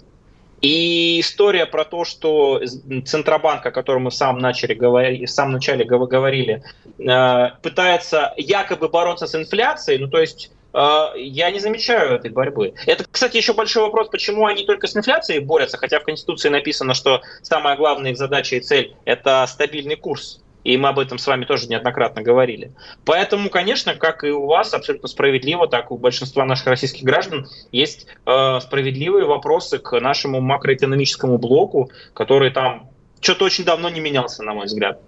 И 0.60 1.20
история 1.20 1.64
про 1.64 1.84
то, 1.86 2.04
что 2.04 2.60
Центробанк, 3.06 3.64
о 3.64 3.70
котором 3.70 4.02
мы 4.02 4.10
в 4.10 4.14
самом, 4.14 4.42
начале 4.42 4.74
говорили, 4.74 5.24
в 5.24 5.30
самом 5.30 5.52
начале 5.52 5.86
говорили, 5.86 6.62
пытается 6.98 8.34
якобы 8.36 8.90
бороться 8.90 9.26
с 9.26 9.34
инфляцией, 9.34 9.98
ну 9.98 10.08
то 10.08 10.20
есть 10.20 10.50
я 10.72 11.50
не 11.50 11.58
замечаю 11.58 12.14
этой 12.14 12.30
борьбы. 12.30 12.74
Это, 12.86 13.04
кстати, 13.10 13.36
еще 13.36 13.52
большой 13.52 13.82
вопрос, 13.82 14.08
почему 14.08 14.46
они 14.46 14.64
только 14.64 14.86
с 14.86 14.96
инфляцией 14.96 15.40
борются, 15.40 15.76
хотя 15.76 15.98
в 16.00 16.04
Конституции 16.04 16.48
написано, 16.48 16.94
что 16.94 17.22
самая 17.42 17.76
главная 17.76 18.12
их 18.12 18.16
задача 18.16 18.56
и 18.56 18.60
цель– 18.60 18.94
это 19.04 19.44
стабильный 19.48 19.96
курс. 19.96 20.40
И 20.62 20.76
мы 20.76 20.90
об 20.90 20.98
этом 20.98 21.18
с 21.18 21.26
вами 21.26 21.44
тоже 21.44 21.68
неоднократно 21.68 22.22
говорили. 22.22 22.72
Поэтому, 23.04 23.48
конечно, 23.48 23.94
как 23.94 24.24
и 24.24 24.30
у 24.30 24.46
вас, 24.46 24.74
абсолютно 24.74 25.08
справедливо, 25.08 25.66
так 25.66 25.90
и 25.90 25.94
у 25.94 25.96
большинства 25.96 26.44
наших 26.44 26.66
российских 26.66 27.02
граждан 27.02 27.48
есть 27.72 28.06
э, 28.26 28.60
справедливые 28.60 29.24
вопросы 29.24 29.78
к 29.78 29.98
нашему 29.98 30.40
макроэкономическому 30.40 31.38
блоку, 31.38 31.90
который 32.12 32.50
там 32.50 32.90
что-то 33.20 33.46
очень 33.46 33.64
давно 33.64 33.88
не 33.88 34.00
менялся, 34.00 34.42
на 34.42 34.52
мой 34.52 34.66
взгляд. 34.66 35.00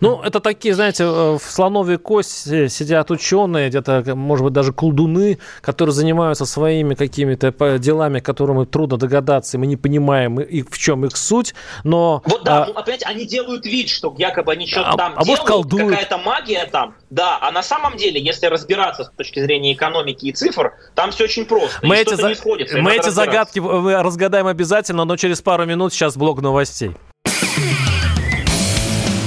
Ну, 0.00 0.20
это 0.22 0.40
такие, 0.40 0.74
знаете, 0.74 1.04
э, 1.04 1.38
в 1.38 1.42
слоновой 1.42 1.98
кости 1.98 2.68
сидят 2.68 3.10
ученые, 3.10 3.68
где-то, 3.68 4.14
может 4.14 4.44
быть, 4.44 4.52
даже 4.52 4.72
колдуны, 4.72 5.38
которые 5.60 5.94
занимаются 5.94 6.46
своими 6.46 6.94
какими-то 6.94 7.78
делами, 7.78 8.20
которым 8.20 8.66
трудно 8.66 8.96
догадаться, 8.96 9.56
и 9.56 9.60
мы 9.60 9.66
не 9.66 9.76
понимаем, 9.76 10.40
и 10.40 10.62
в 10.62 10.78
чем 10.78 11.04
их 11.04 11.16
суть, 11.16 11.54
но... 11.84 12.22
Вот 12.24 12.44
да, 12.44 12.64
а, 12.64 12.66
ну, 12.66 12.72
опять 12.74 13.04
они 13.04 13.26
делают 13.26 13.66
вид, 13.66 13.88
что 13.88 14.14
якобы 14.18 14.52
они 14.52 14.66
что-то 14.66 14.90
а, 14.90 14.96
там 14.96 15.12
а 15.16 15.24
делают, 15.24 15.44
колдуют. 15.44 15.90
какая-то 15.90 16.18
магия 16.18 16.66
там, 16.70 16.94
да, 17.10 17.38
а 17.40 17.50
на 17.50 17.62
самом 17.62 17.96
деле, 17.96 18.20
если 18.20 18.46
разбираться 18.46 19.04
с 19.04 19.10
точки 19.10 19.40
зрения 19.40 19.72
экономики 19.72 20.26
и 20.26 20.32
цифр, 20.32 20.74
там 20.94 21.10
все 21.12 21.24
очень 21.24 21.44
просто, 21.44 21.78
мы 21.82 21.96
эти, 21.96 22.14
за... 22.14 22.34
сходится, 22.34 22.78
мы 22.78 22.94
эти 22.94 23.08
загадки 23.08 23.60
разгадаем 23.60 24.46
обязательно, 24.46 25.04
но 25.04 25.16
через 25.16 25.40
пару 25.40 25.64
минут 25.66 25.92
сейчас 25.92 26.16
блок 26.16 26.40
новостей. 26.40 26.92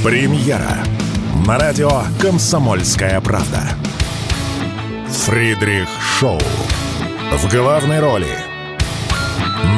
Премьера 0.06 0.78
на 1.48 1.58
радио 1.58 2.04
«Комсомольская 2.22 3.20
правда». 3.22 3.70
Фридрих 5.10 5.88
Шоу. 6.00 6.40
В 7.34 7.52
главной 7.52 8.00
роли 8.02 8.28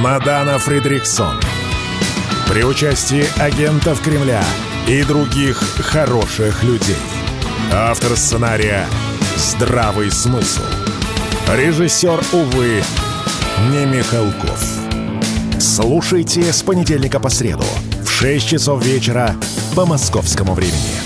Мадана 0.02 0.60
Фридрихсон. 0.60 1.40
При 2.50 2.66
участии 2.66 3.24
агентов 3.40 4.02
Кремля 4.02 4.44
и 4.86 5.02
других 5.04 5.60
хороших 5.78 6.62
людей. 6.62 6.98
Автор 7.72 8.18
сценария 8.18 8.86
«Здравый 9.38 10.12
смысл». 10.12 10.64
Режиссер, 11.56 12.22
увы, 12.34 12.84
не 13.72 13.86
Михалков. 13.86 14.62
Слушайте 15.58 16.52
с 16.52 16.64
понедельника 16.64 17.22
по 17.22 17.30
среду– 17.30 17.64
6 18.20 18.48
часов 18.48 18.84
вечера 18.84 19.36
по 19.76 19.86
московскому 19.86 20.56
времени. 20.56 20.98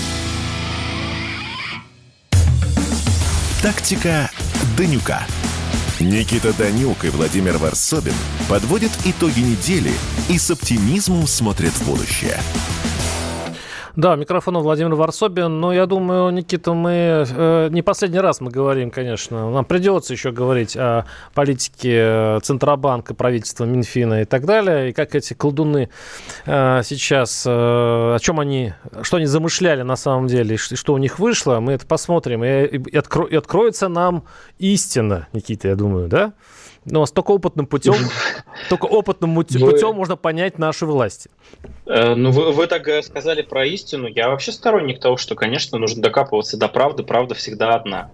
Тактика 3.60 4.30
Данюка. 4.78 5.26
Никита 6.00 6.54
Данюк 6.54 7.04
и 7.04 7.10
Владимир 7.10 7.58
Варсобин 7.58 8.14
подводят 8.48 8.92
итоги 9.04 9.40
недели 9.40 9.92
и 10.30 10.38
с 10.38 10.50
оптимизмом 10.50 11.26
смотрят 11.26 11.74
в 11.74 11.84
будущее. 11.86 12.40
Да, 13.94 14.16
микрофон 14.16 14.56
Владимир 14.56 14.94
Варсобин. 14.94 15.60
Но 15.60 15.70
я 15.72 15.84
думаю, 15.84 16.32
Никита, 16.32 16.72
мы 16.72 17.26
э, 17.28 17.68
не 17.70 17.82
последний 17.82 18.20
раз 18.20 18.40
мы 18.40 18.50
говорим, 18.50 18.90
конечно. 18.90 19.50
Нам 19.50 19.66
придется 19.66 20.14
еще 20.14 20.32
говорить 20.32 20.74
о 20.78 21.04
политике 21.34 21.98
э, 22.00 22.40
Центробанка, 22.42 23.12
правительства, 23.14 23.66
Минфина 23.66 24.22
и 24.22 24.24
так 24.24 24.46
далее. 24.46 24.90
И 24.90 24.92
как 24.94 25.14
эти 25.14 25.34
колдуны 25.34 25.90
э, 26.46 26.80
сейчас, 26.84 27.44
э, 27.46 27.50
о 27.50 28.18
чем 28.18 28.40
они, 28.40 28.72
что 29.02 29.18
они 29.18 29.26
замышляли 29.26 29.82
на 29.82 29.96
самом 29.96 30.26
деле, 30.26 30.54
и 30.54 30.56
что 30.56 30.94
у 30.94 30.98
них 30.98 31.18
вышло, 31.18 31.60
мы 31.60 31.72
это 31.72 31.86
посмотрим. 31.86 32.44
И, 32.44 32.64
и, 32.64 32.96
откро, 32.96 33.26
и 33.26 33.36
откроется 33.36 33.88
нам 33.88 34.24
истина, 34.58 35.28
Никита, 35.34 35.68
я 35.68 35.76
думаю, 35.76 36.08
да? 36.08 36.32
Но 36.84 37.06
с 37.06 37.12
только 37.12 37.30
опытным 37.30 37.66
путем, 37.66 37.94
только 38.68 38.86
опытным 38.86 39.34
путем 39.34 39.94
можно 39.94 40.16
понять 40.16 40.58
наши 40.58 40.86
власти. 40.86 41.30
Э, 41.86 42.14
ну, 42.14 42.30
вы, 42.30 42.52
вы 42.52 42.66
так 42.66 42.86
сказали 43.04 43.42
про 43.42 43.64
истину. 43.66 44.08
Я 44.08 44.28
вообще 44.28 44.52
сторонник 44.52 45.00
того, 45.00 45.16
что, 45.16 45.34
конечно, 45.34 45.78
нужно 45.78 46.02
докапываться 46.02 46.56
до 46.56 46.68
правды. 46.68 47.02
Правда 47.02 47.34
всегда 47.34 47.74
одна. 47.74 48.10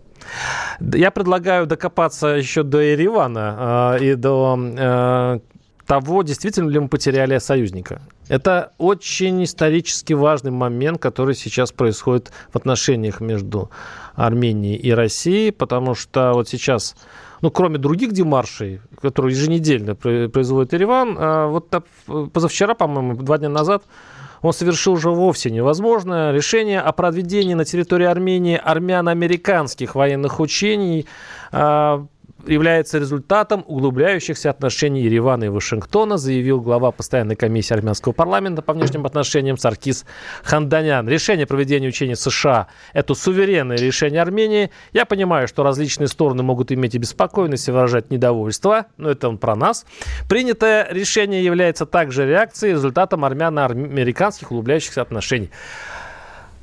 Я 0.80 1.10
предлагаю 1.10 1.66
докопаться 1.66 2.28
еще 2.28 2.62
до 2.62 2.80
Еревана 2.80 3.96
э, 3.98 4.04
и 4.04 4.14
до 4.14 4.58
э, 4.58 5.38
того, 5.86 6.22
действительно 6.22 6.68
ли 6.68 6.78
мы 6.78 6.88
потеряли 6.88 7.38
союзника. 7.38 8.02
Это 8.28 8.72
очень 8.76 9.42
исторически 9.44 10.12
важный 10.12 10.50
момент, 10.50 11.00
который 11.00 11.34
сейчас 11.34 11.72
происходит 11.72 12.30
в 12.52 12.56
отношениях 12.56 13.20
между 13.20 13.70
Арменией 14.14 14.76
и 14.76 14.90
Россией, 14.92 15.50
потому 15.50 15.94
что 15.94 16.32
вот 16.34 16.48
сейчас, 16.48 16.94
ну, 17.40 17.50
кроме 17.50 17.78
других 17.78 18.12
демаршей, 18.12 18.80
которые 19.00 19.36
еженедельно 19.36 19.94
производит 19.94 20.72
Ереван, 20.72 21.16
а 21.18 21.46
вот 21.48 21.72
позавчера, 22.32 22.74
по-моему, 22.74 23.14
два 23.14 23.38
дня 23.38 23.48
назад, 23.48 23.84
он 24.42 24.52
совершил 24.52 24.94
уже 24.94 25.10
вовсе 25.10 25.50
невозможное 25.50 26.32
решение 26.32 26.80
о 26.80 26.92
проведении 26.92 27.54
на 27.54 27.64
территории 27.64 28.06
Армении 28.06 28.56
армяно-американских 28.56 29.94
военных 29.94 30.40
учений 30.40 31.06
а, 31.50 32.06
является 32.46 32.98
результатом 32.98 33.64
углубляющихся 33.66 34.50
отношений 34.50 35.02
Еревана 35.02 35.44
и 35.44 35.48
Вашингтона, 35.48 36.16
заявил 36.16 36.60
глава 36.60 36.90
постоянной 36.90 37.36
комиссии 37.36 37.74
армянского 37.74 38.12
парламента 38.12 38.62
по 38.62 38.72
внешним 38.72 39.06
отношениям 39.06 39.58
Саркис 39.58 40.04
Ханданян. 40.44 41.08
Решение 41.08 41.46
проведения 41.46 41.88
учений 41.88 42.14
США– 42.14 42.68
это 42.92 43.14
суверенное 43.14 43.76
решение 43.76 44.22
Армении. 44.22 44.70
Я 44.92 45.04
понимаю, 45.04 45.48
что 45.48 45.62
различные 45.62 46.08
стороны 46.08 46.42
могут 46.42 46.72
иметь 46.72 46.94
и 46.94 46.98
беспокойность, 46.98 47.68
и 47.68 47.72
выражать 47.72 48.10
недовольство, 48.10 48.86
но 48.96 49.10
это 49.10 49.28
он 49.28 49.38
про 49.38 49.56
нас. 49.56 49.84
Принятое 50.28 50.86
решение 50.90 51.44
является 51.44 51.86
также 51.86 52.26
реакцией, 52.26 52.72
результатом 52.72 53.24
армяно-американских 53.24 54.50
углубляющихся 54.50 55.02
отношений. 55.02 55.50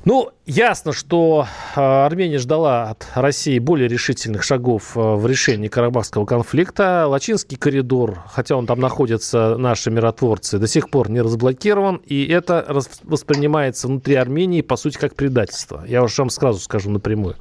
Ну, 0.06 0.30
ясно, 0.46 0.92
что 0.92 1.48
э, 1.74 1.80
Армения 1.80 2.38
ждала 2.38 2.90
от 2.90 3.08
России 3.16 3.58
более 3.58 3.88
решительных 3.88 4.44
шагов 4.44 4.96
э, 4.96 5.00
в 5.00 5.26
решении 5.26 5.66
Карабахского 5.66 6.24
конфликта. 6.24 7.08
Лачинский 7.08 7.56
коридор, 7.56 8.22
хотя 8.28 8.54
он 8.54 8.68
там 8.68 8.78
находится, 8.78 9.56
наши 9.58 9.90
миротворцы, 9.90 10.60
до 10.60 10.68
сих 10.68 10.90
пор 10.90 11.10
не 11.10 11.20
разблокирован, 11.20 11.96
и 12.06 12.24
это 12.28 12.64
воспринимается 13.02 13.88
внутри 13.88 14.14
Армении, 14.14 14.60
по 14.60 14.76
сути, 14.76 14.96
как 14.96 15.16
предательство. 15.16 15.84
Я 15.88 16.04
уж 16.04 16.16
вам 16.16 16.30
сразу 16.30 16.60
скажу 16.60 16.88
напрямую. 16.88 17.34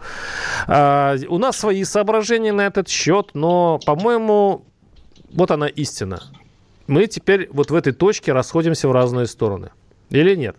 А, 0.65 1.17
у 1.30 1.38
нас 1.38 1.58
свои 1.58 1.84
соображения 1.84 2.51
на 2.51 2.65
этот 2.65 2.89
счет, 2.89 3.30
но, 3.36 3.80
по-моему, 3.86 4.65
вот 5.32 5.51
она 5.51 5.67
истина. 5.67 6.23
Мы 6.88 7.06
теперь 7.06 7.47
вот 7.51 7.69
в 7.69 7.75
этой 7.75 7.93
точке 7.93 8.34
расходимся 8.34 8.88
в 8.88 8.91
разные 8.91 9.28
стороны. 9.28 9.69
Или 10.10 10.34
нет? 10.34 10.56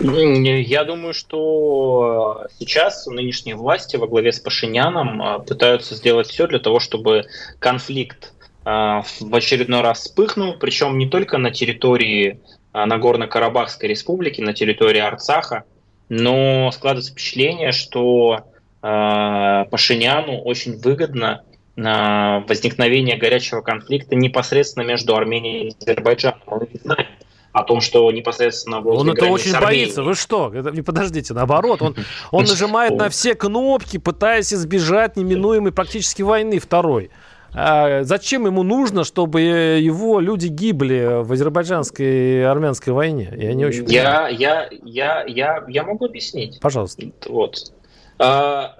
Я 0.00 0.84
думаю, 0.84 1.12
что 1.12 2.46
сейчас 2.58 3.06
нынешние 3.06 3.54
власти 3.54 3.96
во 3.96 4.06
главе 4.06 4.32
с 4.32 4.40
Пашиняном 4.40 5.22
а, 5.22 5.38
пытаются 5.40 5.94
сделать 5.94 6.26
все 6.28 6.46
для 6.46 6.58
того, 6.58 6.80
чтобы 6.80 7.24
конфликт 7.58 8.32
а, 8.64 9.02
в 9.20 9.34
очередной 9.34 9.82
раз 9.82 10.00
вспыхнул, 10.00 10.54
причем 10.58 10.96
не 10.96 11.06
только 11.06 11.36
на 11.36 11.50
территории 11.50 12.40
Нагорно-Карабахской 12.72 13.88
республики, 13.88 14.40
на 14.40 14.54
территории 14.54 15.00
Арцаха, 15.00 15.64
но 16.08 16.70
складывается 16.72 17.12
впечатление, 17.12 17.72
что 17.72 18.44
Пашиняну 18.80 20.38
очень 20.38 20.78
выгодно 20.78 21.42
возникновение 21.76 23.16
горячего 23.16 23.60
конфликта 23.60 24.14
непосредственно 24.14 24.84
между 24.84 25.14
Арменией 25.16 25.68
и 25.68 25.74
Азербайджаном. 25.82 26.40
Мы 26.46 26.68
не 26.72 26.80
знаем, 26.80 27.06
о 27.52 27.64
том, 27.64 27.80
что 27.80 28.10
непосредственно 28.12 28.80
возле 28.80 29.00
Он 29.00 29.16
это 29.16 29.26
очень 29.26 29.58
боится. 29.58 30.02
Вы 30.02 30.14
что? 30.14 30.52
Это, 30.54 30.70
не 30.70 30.82
подождите, 30.82 31.34
наоборот. 31.34 31.82
Он, 31.82 31.96
он 32.30 32.44
нажимает 32.44 32.96
на 32.96 33.08
все 33.08 33.34
кнопки, 33.34 33.98
пытаясь 33.98 34.52
избежать 34.52 35.16
неминуемой 35.16 35.72
практически 35.72 36.22
войны 36.22 36.58
второй. 36.58 37.10
А 37.52 38.04
зачем 38.04 38.46
ему 38.46 38.62
нужно, 38.62 39.02
чтобы 39.02 39.40
его 39.40 40.20
люди 40.20 40.46
гибли 40.46 41.22
в 41.22 41.32
азербайджанской 41.32 42.06
и 42.06 42.40
армянской 42.42 42.92
войне? 42.92 43.32
Я 43.36 43.54
не 43.54 43.64
очень 43.64 43.90
я, 43.90 44.28
я, 44.28 44.68
я, 44.84 45.24
я, 45.26 45.64
я 45.66 45.82
могу 45.82 46.06
объяснить. 46.06 46.60
Пожалуйста. 46.60 47.06
Вот. 47.28 47.72
А, 48.20 48.79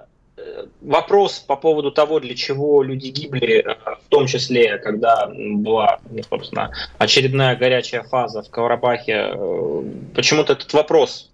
вопрос 0.81 1.39
по 1.39 1.55
поводу 1.55 1.91
того, 1.91 2.19
для 2.19 2.35
чего 2.35 2.83
люди 2.83 3.07
гибли, 3.07 3.63
э, 3.65 3.75
в 4.05 4.09
том 4.09 4.27
числе, 4.27 4.77
когда 4.77 5.27
была, 5.33 5.99
ну, 6.09 6.21
собственно, 6.29 6.71
очередная 6.97 7.55
горячая 7.55 8.03
фаза 8.03 8.43
в 8.43 8.49
Карабахе, 8.49 9.31
э, 9.33 9.83
почему-то 10.15 10.53
этот 10.53 10.73
вопрос 10.73 11.29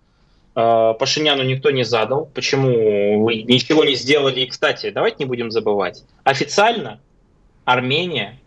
э, 0.56 0.94
Пашиняну 1.00 1.44
никто 1.44 1.72
не 1.72 1.84
задал, 1.84 2.26
почему 2.34 3.24
вы 3.24 3.44
ничего 3.44 3.84
не 3.84 3.96
сделали. 3.96 4.42
И, 4.42 4.48
кстати, 4.48 4.90
давайте 4.90 5.18
не 5.20 5.26
будем 5.26 5.52
забывать, 5.52 6.04
официально 6.24 7.00
Армения 7.66 8.40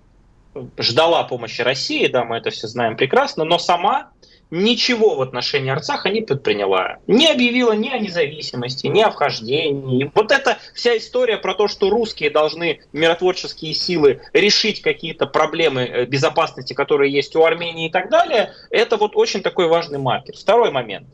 ждала 0.78 1.24
помощи 1.24 1.62
России, 1.62 2.06
да, 2.08 2.24
мы 2.24 2.38
это 2.38 2.50
все 2.50 2.66
знаем 2.66 2.96
прекрасно, 2.96 3.44
но 3.44 3.58
сама 3.58 4.10
ничего 4.50 5.14
в 5.16 5.22
отношении 5.22 5.70
Арцаха 5.70 6.10
не 6.10 6.22
предприняла. 6.22 6.98
Не 7.06 7.28
объявила 7.30 7.72
ни 7.72 7.88
о 7.88 7.98
независимости, 7.98 8.86
ни 8.86 9.00
о 9.00 9.10
вхождении. 9.10 10.10
Вот 10.14 10.32
эта 10.32 10.58
вся 10.74 10.96
история 10.96 11.36
про 11.36 11.54
то, 11.54 11.68
что 11.68 11.90
русские 11.90 12.30
должны, 12.30 12.80
миротворческие 12.92 13.74
силы, 13.74 14.20
решить 14.32 14.82
какие-то 14.82 15.26
проблемы 15.26 15.82
э, 15.82 16.04
безопасности, 16.06 16.74
которые 16.74 17.12
есть 17.12 17.34
у 17.36 17.44
Армении 17.44 17.86
и 17.86 17.90
так 17.90 18.10
далее, 18.10 18.52
это 18.70 18.96
вот 18.96 19.16
очень 19.16 19.42
такой 19.42 19.68
важный 19.68 19.98
маркер. 19.98 20.36
Второй 20.36 20.70
момент. 20.70 21.06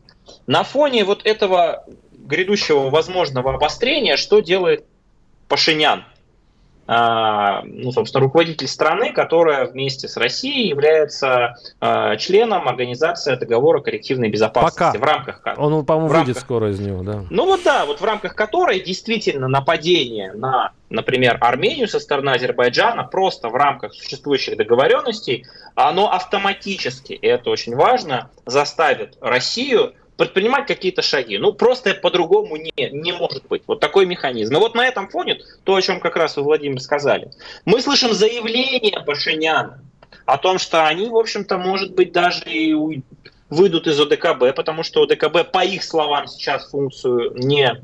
На 0.46 0.64
фоне 0.64 1.05
вот 1.05 1.25
этого 1.25 1.85
грядущего 2.12 2.90
возможного 2.90 3.55
обострения, 3.55 4.16
что 4.16 4.40
делает 4.40 4.85
Пашинян? 5.49 6.05
А, 6.87 7.62
ну, 7.64 7.90
собственно, 7.90 8.22
руководитель 8.25 8.68
страны, 8.68 9.12
которая 9.12 9.66
вместе 9.66 10.07
с 10.09 10.16
Россией 10.16 10.68
является 10.68 11.57
а, 11.81 12.16
членом 12.16 12.68
организации 12.68 13.35
договора 13.35 13.81
коллективной 13.81 14.29
безопасности. 14.29 14.99
Пока. 14.99 14.99
В 14.99 15.03
рамках 15.03 15.42
Он, 15.57 15.85
по-моему, 15.85 16.09
выйдет 16.09 16.27
рамках, 16.27 16.42
скоро 16.42 16.70
из 16.70 16.81
него, 16.81 17.03
да. 17.03 17.25
Ну 17.31 17.46
вот 17.46 17.62
да, 17.64 17.87
вот 17.87 18.01
в 18.01 18.05
рамках 18.05 18.35
которой 18.35 18.81
действительно 18.81 19.49
нападение 19.49 20.33
на, 20.33 20.72
например, 20.88 21.38
Армению 21.40 21.88
со 21.88 21.99
стороны 21.99 22.31
Азербайджана 22.31 23.03
просто 23.03 23.49
в 23.49 23.55
рамках 23.57 23.92
существующих 23.92 24.57
договоренностей, 24.57 25.44
оно 25.75 26.12
автоматически, 26.12 27.14
и 27.14 27.27
это 27.27 27.51
очень 27.51 27.75
важно, 27.75 28.31
заставит 28.44 29.16
Россию 29.20 29.94
предпринимать 30.16 30.66
какие-то 30.66 31.02
шаги. 31.02 31.38
Ну, 31.38 31.52
просто 31.52 31.94
по-другому 31.94 32.57
не, 32.57 32.72
не 32.76 33.12
может 33.12 33.46
быть. 33.46 33.62
Вот 33.66 33.81
такой 33.81 34.07
механизм. 34.07 34.55
И 34.55 34.59
вот 34.59 34.74
на 34.74 34.87
этом 34.87 35.09
фоне, 35.09 35.40
то, 35.64 35.74
о 35.74 35.83
чем 35.83 36.00
как 36.00 36.16
раз 36.16 36.37
вы, 36.37 36.42
Владимир, 36.42 36.81
сказали, 36.81 37.31
мы 37.64 37.81
слышим 37.81 38.12
заявление 38.12 39.00
Пашиняна 39.00 39.83
о 40.24 40.38
том, 40.38 40.59
что 40.59 40.87
они, 40.87 41.09
в 41.09 41.16
общем-то, 41.16 41.59
может 41.59 41.94
быть, 41.94 42.12
даже 42.12 42.44
и 42.46 42.74
выйдут 43.48 43.87
из 43.87 44.00
ОДКБ, 44.00 44.55
потому 44.57 44.83
что 44.83 45.02
ОДКБ, 45.02 45.52
по 45.52 45.64
их 45.64 45.85
словам, 45.85 46.26
сейчас 46.26 46.70
функцию 46.70 47.33
не 47.37 47.83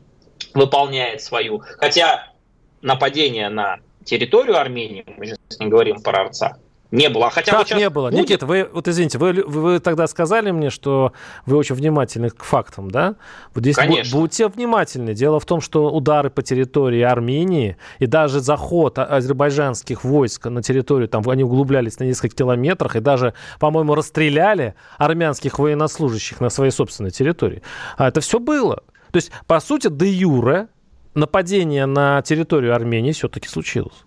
выполняет 0.54 1.22
свою. 1.22 1.62
Хотя 1.78 2.32
нападение 2.80 3.48
на 3.48 3.78
территорию 4.04 4.58
Армении, 4.58 5.04
мы 5.16 5.26
сейчас 5.26 5.60
не 5.60 5.66
говорим 5.66 6.02
про 6.02 6.22
Арцах, 6.22 6.58
не 6.92 7.08
было. 7.08 7.30
Хотя 7.30 7.52
как 7.52 7.70
вот 7.70 7.78
не 7.78 7.88
было? 7.88 8.10
Будет... 8.10 8.20
Никита, 8.20 8.46
вы, 8.46 8.68
вот 8.70 8.86
извините, 8.86 9.16
вы, 9.18 9.32
вы, 9.32 9.60
вы 9.62 9.78
тогда 9.80 10.06
сказали 10.06 10.50
мне, 10.50 10.68
что 10.68 11.12
вы 11.46 11.56
очень 11.56 11.74
внимательны 11.74 12.28
к 12.28 12.44
фактам, 12.44 12.90
да? 12.90 13.16
Вот 13.54 13.62
здесь 13.62 13.76
Конечно. 13.76 14.16
будьте 14.16 14.46
внимательны. 14.46 15.14
Дело 15.14 15.40
в 15.40 15.46
том, 15.46 15.62
что 15.62 15.90
удары 15.90 16.28
по 16.28 16.42
территории 16.42 17.00
Армении 17.00 17.78
и 17.98 18.06
даже 18.06 18.40
заход 18.40 18.98
а, 18.98 19.04
азербайджанских 19.04 20.04
войск 20.04 20.46
на 20.46 20.62
территорию, 20.62 21.08
там 21.08 21.28
они 21.28 21.42
углублялись 21.42 21.98
на 21.98 22.04
несколько 22.04 22.36
километрах 22.36 22.94
и 22.96 23.00
даже, 23.00 23.32
по-моему, 23.58 23.94
расстреляли 23.94 24.74
армянских 24.98 25.58
военнослужащих 25.58 26.40
на 26.40 26.50
своей 26.50 26.72
собственной 26.72 27.10
территории. 27.10 27.62
А 27.96 28.08
это 28.08 28.20
все 28.20 28.38
было. 28.38 28.82
То 29.12 29.16
есть, 29.16 29.32
по 29.46 29.60
сути, 29.60 29.88
де 29.90 30.08
юре 30.10 30.68
нападение 31.14 31.86
на 31.86 32.20
территорию 32.20 32.74
Армении 32.74 33.12
все-таки 33.12 33.48
случилось. 33.48 34.04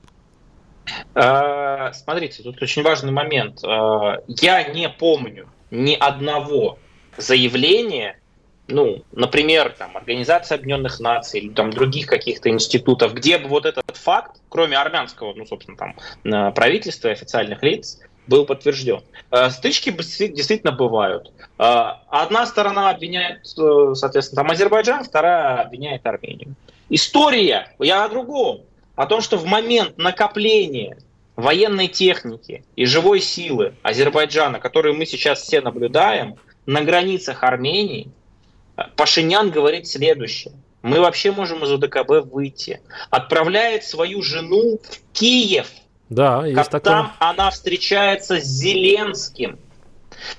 Э, 1.14 1.92
смотрите, 1.94 2.44
тут 2.44 2.62
очень 2.62 2.84
важный 2.84 3.12
момент. 3.12 3.64
Э, 3.64 4.20
я 4.28 4.64
не 4.64 4.90
помню 4.90 5.48
ни 5.72 5.96
одного 5.96 6.78
заявления, 7.18 8.20
ну, 8.68 9.04
например, 9.12 9.74
там, 9.78 9.96
Организация 9.98 10.56
Объединенных 10.56 11.00
Наций 11.00 11.40
или 11.40 11.54
там 11.54 11.72
других 11.72 12.08
каких-то 12.08 12.50
институтов, 12.50 13.14
где 13.14 13.38
бы 13.38 13.48
вот 13.48 13.66
этот 13.66 13.98
факт, 13.98 14.40
кроме 14.50 14.78
армянского, 14.78 15.34
ну, 15.34 15.46
собственно, 15.46 15.78
там, 15.78 15.96
э, 16.24 16.52
правительства 16.52 17.12
официальных 17.12 17.64
лиц, 17.64 18.00
был 18.28 18.48
подтвержден. 18.48 19.02
Стычки 19.52 19.92
действительно 19.92 20.72
бывают. 20.72 21.32
Одна 21.58 22.48
сторона 22.48 22.90
обвиняет, 22.90 23.46
соответственно, 23.46 24.42
там 24.42 24.50
Азербайджан, 24.50 25.04
вторая 25.04 25.62
обвиняет 25.62 26.04
Армению. 26.08 26.56
История, 26.90 27.76
я 27.78 28.04
о 28.04 28.10
другом. 28.10 28.62
О 28.96 29.06
том, 29.06 29.22
что 29.22 29.38
в 29.38 29.46
момент 29.46 29.98
накопления 29.98 30.98
военной 31.36 31.88
техники 31.88 32.64
и 32.76 32.86
живой 32.86 33.20
силы 33.20 33.76
Азербайджана, 33.84 34.60
которую 34.60 34.96
мы 34.96 35.06
сейчас 35.06 35.42
все 35.42 35.62
наблюдаем, 35.62 36.36
на 36.66 36.82
границах 36.82 37.44
Армении, 37.44 38.10
Пашинян 38.96 39.52
говорит 39.52 39.88
следующее. 39.88 40.54
Мы 40.82 41.00
вообще 41.00 41.32
можем 41.32 41.64
из 41.64 41.72
УДКБ 41.72 42.32
выйти. 42.32 42.82
Отправляет 43.10 43.84
свою 43.84 44.22
жену 44.22 44.80
в 44.84 45.14
Киев. 45.14 45.68
Да, 46.10 46.46
есть 46.46 46.70
такое. 46.70 46.94
Там 46.94 47.14
она 47.20 47.50
встречается 47.50 48.40
с 48.40 48.44
Зеленским. 48.44 49.58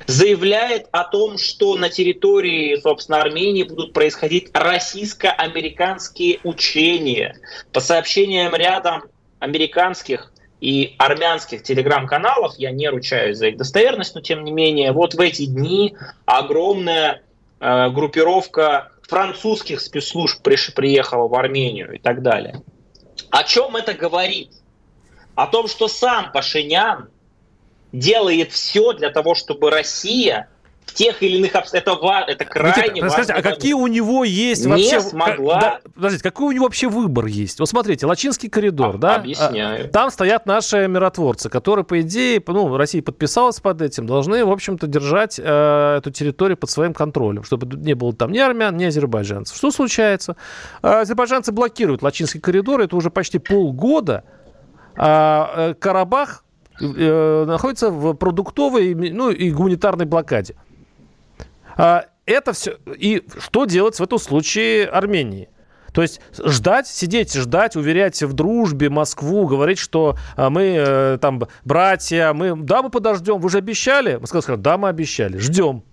Заявляет 0.07 0.87
о 0.93 1.05
том, 1.05 1.39
что 1.39 1.77
на 1.77 1.89
территории, 1.89 2.77
собственно, 2.81 3.21
Армении 3.21 3.63
будут 3.63 3.93
происходить 3.93 4.51
российско-американские 4.53 6.41
учения. 6.45 7.37
По 7.73 7.81
сообщениям 7.81 8.55
ряда 8.55 9.03
американских 9.39 10.33
и 10.61 10.95
армянских 10.99 11.63
телеграм-каналов, 11.63 12.55
я 12.59 12.71
не 12.71 12.89
ручаюсь 12.89 13.37
за 13.37 13.49
их 13.49 13.57
достоверность, 13.57 14.15
но 14.15 14.21
тем 14.21 14.45
не 14.45 14.53
менее, 14.53 14.93
вот 14.93 15.15
в 15.15 15.21
эти 15.21 15.47
дни 15.47 15.95
огромная 16.25 17.23
э, 17.61 17.91
группировка 17.91 18.93
французских 19.03 19.81
спецслужб 19.81 20.43
приш, 20.43 20.73
приехала 20.75 21.29
в 21.29 21.35
Армению 21.35 21.95
и 21.95 21.99
так 21.99 22.23
далее. 22.23 22.63
О 23.31 23.45
чем 23.45 23.77
это 23.77 23.93
говорит? 23.95 24.51
О 25.35 25.47
том, 25.47 25.69
что 25.69 25.89
сам 25.89 26.33
Пашинян 26.33 27.11
делает 27.93 28.53
все 28.53 28.93
для 28.93 29.11
того, 29.11 29.35
чтобы 29.35 29.71
Россия 29.71 30.49
в 30.87 30.95
тех 30.95 31.23
или 31.23 31.39
иных 31.39 31.55
обстоятельствах. 31.55 32.29
Это, 32.29 32.33
это 32.33 32.45
крайне 32.45 33.01
Никита, 33.01 33.09
важно. 33.09 33.35
А 33.35 33.43
какие 33.43 33.73
у 33.75 33.87
него 33.89 34.25
есть 34.25 34.65
не 34.65 34.71
вообще... 34.71 35.01
смогла... 35.01 35.61
Да, 35.61 35.81
подождите, 35.95 36.23
какой 36.23 36.47
у 36.47 36.53
него 36.53 36.65
вообще 36.65 36.89
выбор 36.89 37.27
есть? 37.27 37.59
Вот 37.59 37.69
смотрите, 37.69 38.07
Лачинский 38.07 38.49
коридор, 38.49 38.95
а, 38.95 38.99
да? 38.99 39.15
Объясняю. 39.17 39.89
Там 39.91 40.11
стоят 40.11 40.47
наши 40.47 40.87
миротворцы, 40.87 41.51
которые, 41.51 41.85
по 41.85 42.01
идее, 42.01 42.43
ну, 42.47 42.77
Россия 42.77 43.03
подписалась 43.03 43.61
под 43.61 43.83
этим, 43.83 44.07
должны, 44.07 44.45
в 44.45 44.51
общем-то, 44.51 44.87
держать 44.87 45.41
э, 45.43 45.97
эту 45.99 46.11
территорию 46.13 46.57
под 46.57 46.71
своим 46.71 46.95
контролем, 46.95 47.43
чтобы 47.43 47.67
не 47.77 47.95
было 47.95 48.15
там 48.15 48.31
ни 48.31 48.39
армян, 48.39 48.77
ни 48.77 48.85
азербайджанцев. 48.85 49.57
Что 49.57 49.73
случается? 49.73 50.37
Э, 50.83 51.01
азербайджанцы 51.01 51.51
блокируют 51.51 52.03
Лачинский 52.03 52.41
коридор, 52.41 52.81
это 52.81 52.95
уже 52.97 53.11
почти 53.11 53.39
полгода. 53.39 54.23
А 54.99 55.71
э, 55.71 55.75
Карабах 55.75 56.45
э, 56.81 57.45
находится 57.47 57.91
в 57.91 58.15
продуктовой 58.15 58.95
ну, 58.95 59.31
и 59.31 59.51
гуманитарной 59.51 60.07
блокаде. 60.07 60.57
А, 61.77 62.07
это 62.25 62.53
все. 62.53 62.79
И 62.97 63.25
что 63.39 63.65
делать 63.65 63.99
в 63.99 64.03
этом 64.03 64.19
случае 64.19 64.87
Армении? 64.87 65.49
То 65.93 66.03
есть 66.03 66.21
ждать, 66.39 66.87
сидеть, 66.87 67.33
ждать, 67.35 67.75
уверять 67.75 68.23
в 68.23 68.35
дружбе 68.35 68.91
Москву, 68.91 69.47
говорить, 69.47 69.79
что 69.79 70.17
а, 70.37 70.51
мы 70.51 70.75
э, 70.77 71.19
там 71.23 71.43
братья, 71.65 72.35
мы, 72.35 72.55
да, 72.55 72.83
мы 72.83 72.91
подождем, 72.91 73.41
вы 73.41 73.49
же 73.49 73.59
обещали? 73.59 74.17
Москва 74.17 74.43
сказала, 74.43 74.61
да, 74.61 74.77
мы 74.77 74.89
обещали, 74.89 75.39
ждем. 75.39 75.85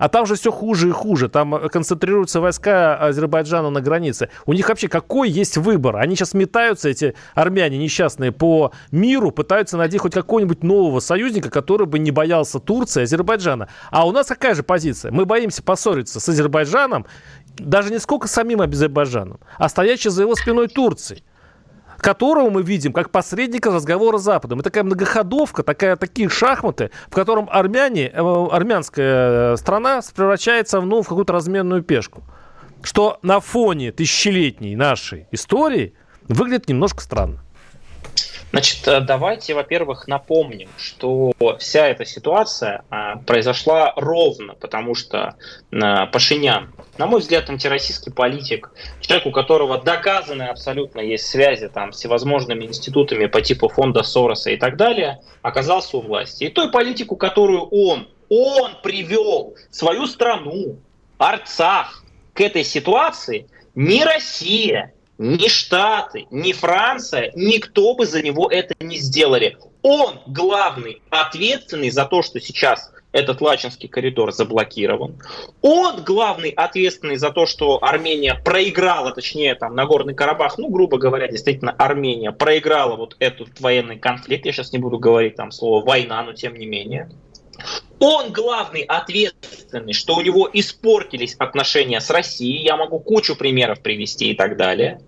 А 0.00 0.08
там 0.08 0.24
же 0.24 0.34
все 0.34 0.50
хуже 0.50 0.88
и 0.88 0.92
хуже. 0.92 1.28
Там 1.28 1.54
э, 1.54 1.68
концентрируются 1.68 2.40
войска 2.40 2.96
Азербайджана 2.96 3.68
на 3.68 3.82
границе. 3.82 4.30
У 4.46 4.54
них 4.54 4.68
вообще 4.68 4.88
какой 4.88 5.28
есть 5.28 5.58
выбор? 5.58 5.96
Они 5.96 6.16
сейчас 6.16 6.32
метаются, 6.32 6.88
эти 6.88 7.14
армяне 7.34 7.76
несчастные, 7.76 8.32
по 8.32 8.72
миру, 8.90 9.30
пытаются 9.30 9.76
найти 9.76 9.98
хоть 9.98 10.14
какого-нибудь 10.14 10.62
нового 10.62 11.00
союзника, 11.00 11.50
который 11.50 11.86
бы 11.86 11.98
не 11.98 12.10
боялся 12.10 12.58
Турции, 12.58 13.02
Азербайджана. 13.02 13.68
А 13.90 14.08
у 14.08 14.12
нас 14.12 14.26
какая 14.26 14.54
же 14.54 14.62
позиция? 14.62 15.12
Мы 15.12 15.26
боимся 15.26 15.62
поссориться 15.62 16.18
с 16.18 16.28
Азербайджаном, 16.30 17.04
даже 17.58 17.90
не 17.90 17.98
сколько 17.98 18.26
самим 18.26 18.62
Азербайджаном, 18.62 19.38
а 19.58 19.68
стоящей 19.68 20.08
за 20.08 20.22
его 20.22 20.34
спиной 20.34 20.68
Турцией 20.68 21.22
которого 22.00 22.50
мы 22.50 22.62
видим 22.62 22.92
как 22.92 23.10
посредника 23.10 23.70
разговора 23.70 24.18
с 24.18 24.22
Западом. 24.22 24.60
И 24.60 24.62
такая 24.62 24.84
многоходовка, 24.84 25.62
такая, 25.62 25.96
такие 25.96 26.28
шахматы, 26.28 26.90
в 27.08 27.14
котором 27.14 27.48
армяне, 27.50 28.08
э, 28.08 28.46
армянская 28.50 29.56
страна 29.56 30.00
превращается 30.14 30.80
ну, 30.80 31.02
в 31.02 31.08
какую-то 31.08 31.32
разменную 31.32 31.82
пешку. 31.82 32.22
Что 32.82 33.18
на 33.22 33.40
фоне 33.40 33.92
тысячелетней 33.92 34.74
нашей 34.74 35.26
истории 35.32 35.94
выглядит 36.28 36.68
немножко 36.68 37.02
странно. 37.02 37.40
Значит, 38.52 38.86
э, 38.88 39.00
давайте, 39.00 39.54
во-первых, 39.54 40.08
напомним, 40.08 40.68
что 40.76 41.32
вся 41.58 41.86
эта 41.86 42.04
ситуация 42.04 42.82
а, 42.90 43.16
произошла 43.16 43.92
ровно, 43.96 44.54
потому 44.54 44.96
что 44.96 45.36
а, 45.72 46.06
Пашинян, 46.06 46.72
на 46.98 47.06
мой 47.06 47.20
взгляд, 47.20 47.48
антироссийский 47.48 48.12
политик, 48.12 48.72
человек, 49.00 49.26
у 49.26 49.30
которого 49.30 49.78
доказаны 49.78 50.44
абсолютно 50.44 51.00
есть 51.00 51.26
связи 51.26 51.68
там, 51.68 51.92
с 51.92 51.98
всевозможными 51.98 52.64
институтами 52.64 53.26
по 53.26 53.40
типу 53.40 53.68
фонда 53.68 54.02
Сороса 54.02 54.50
и 54.50 54.56
так 54.56 54.76
далее, 54.76 55.20
оказался 55.42 55.98
у 55.98 56.00
власти. 56.00 56.44
И 56.44 56.48
той 56.48 56.72
политику, 56.72 57.14
которую 57.16 57.68
он, 57.70 58.08
он 58.28 58.72
привел 58.82 59.54
свою 59.70 60.06
страну, 60.06 60.76
Арцах, 61.18 62.02
к 62.34 62.40
этой 62.40 62.64
ситуации, 62.64 63.46
не 63.74 64.04
Россия, 64.04 64.92
ни 65.20 65.48
Штаты, 65.48 66.26
ни 66.30 66.52
Франция, 66.52 67.30
никто 67.34 67.94
бы 67.94 68.06
за 68.06 68.22
него 68.22 68.48
это 68.50 68.74
не 68.80 68.96
сделали. 68.96 69.58
Он 69.82 70.18
главный, 70.26 71.02
ответственный 71.10 71.90
за 71.90 72.06
то, 72.06 72.22
что 72.22 72.40
сейчас 72.40 72.90
этот 73.12 73.42
Лачинский 73.42 73.86
коридор 73.86 74.32
заблокирован. 74.32 75.20
Он 75.60 76.02
главный 76.02 76.48
ответственный 76.48 77.16
за 77.16 77.32
то, 77.32 77.44
что 77.44 77.84
Армения 77.84 78.40
проиграла, 78.42 79.12
точнее, 79.12 79.54
там, 79.56 79.74
Нагорный 79.74 80.14
Карабах, 80.14 80.56
ну, 80.56 80.70
грубо 80.70 80.96
говоря, 80.96 81.28
действительно, 81.28 81.72
Армения 81.72 82.32
проиграла 82.32 82.96
вот 82.96 83.16
этот 83.18 83.60
военный 83.60 83.98
конфликт. 83.98 84.46
Я 84.46 84.52
сейчас 84.52 84.72
не 84.72 84.78
буду 84.78 84.98
говорить 84.98 85.36
там 85.36 85.50
слово 85.50 85.84
«война», 85.84 86.22
но 86.22 86.32
тем 86.32 86.54
не 86.54 86.64
менее. 86.64 87.10
Он 88.00 88.32
главный 88.32 88.80
ответственный, 88.80 89.92
что 89.92 90.16
у 90.16 90.22
него 90.22 90.48
испортились 90.50 91.34
отношения 91.38 92.00
с 92.00 92.08
Россией. 92.08 92.64
Я 92.64 92.76
могу 92.76 92.98
кучу 92.98 93.36
примеров 93.36 93.80
привести 93.82 94.30
и 94.30 94.34
так 94.34 94.56
далее. 94.56 95.02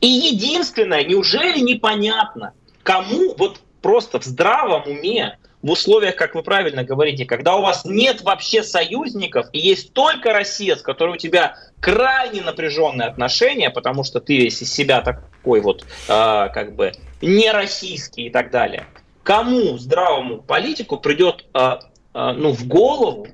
И 0.00 0.06
единственное, 0.06 1.04
неужели 1.04 1.60
непонятно, 1.60 2.52
кому 2.82 3.34
вот 3.38 3.60
просто 3.80 4.20
в 4.20 4.24
здравом 4.24 4.82
уме, 4.86 5.38
в 5.62 5.70
условиях, 5.70 6.16
как 6.16 6.34
вы 6.34 6.42
правильно 6.42 6.84
говорите, 6.84 7.24
когда 7.24 7.56
у 7.56 7.62
вас 7.62 7.86
нет 7.86 8.20
вообще 8.20 8.62
союзников 8.62 9.46
и 9.52 9.58
есть 9.58 9.94
только 9.94 10.34
Россия, 10.34 10.76
с 10.76 10.82
которой 10.82 11.14
у 11.14 11.16
тебя 11.16 11.56
крайне 11.80 12.42
напряженные 12.42 13.08
отношения, 13.08 13.70
потому 13.70 14.04
что 14.04 14.20
ты 14.20 14.36
весь 14.36 14.60
из 14.60 14.70
себя 14.70 15.00
такой 15.00 15.62
вот 15.62 15.82
э, 15.82 15.86
как 16.08 16.76
бы 16.76 16.92
не 17.22 17.50
российский 17.50 18.26
и 18.26 18.30
так 18.30 18.50
далее. 18.50 18.84
Кому 19.22 19.78
здравому 19.78 20.42
политику 20.42 20.98
придет 20.98 21.46
э, 21.54 21.78
ну, 22.14 22.52
в 22.52 22.66
голову 22.66 23.26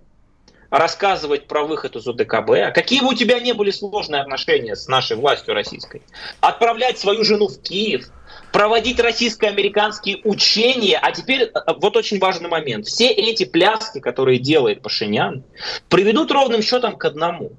рассказывать 0.71 1.49
про 1.49 1.65
выход 1.65 1.97
из 1.97 2.07
УДКБ, 2.07 2.51
а 2.51 2.71
какие 2.71 3.01
бы 3.01 3.09
у 3.09 3.15
тебя 3.15 3.41
не 3.41 3.53
были 3.53 3.71
сложные 3.71 4.23
отношения 4.23 4.77
с 4.77 4.89
нашей 4.89 5.17
властью 5.17 5.55
российской, 5.55 6.03
отправлять 6.41 6.99
свою 6.99 7.25
жену 7.25 7.49
в 7.49 7.61
Киев, 7.61 8.07
проводить 8.53 9.01
российско-американские 9.01 10.21
учения, 10.25 10.99
а 11.01 11.13
теперь 11.13 11.43
э, 11.43 11.51
вот 11.81 11.97
очень 11.97 12.19
важный 12.19 12.49
момент. 12.49 12.87
Все 12.87 13.09
эти 13.09 13.45
пляски, 13.45 13.99
которые 14.01 14.39
делает 14.39 14.83
Пашинян, 14.83 15.43
приведут 15.89 16.31
ровным 16.31 16.63
счетом 16.63 16.97
к 16.97 17.05
одному. 17.05 17.53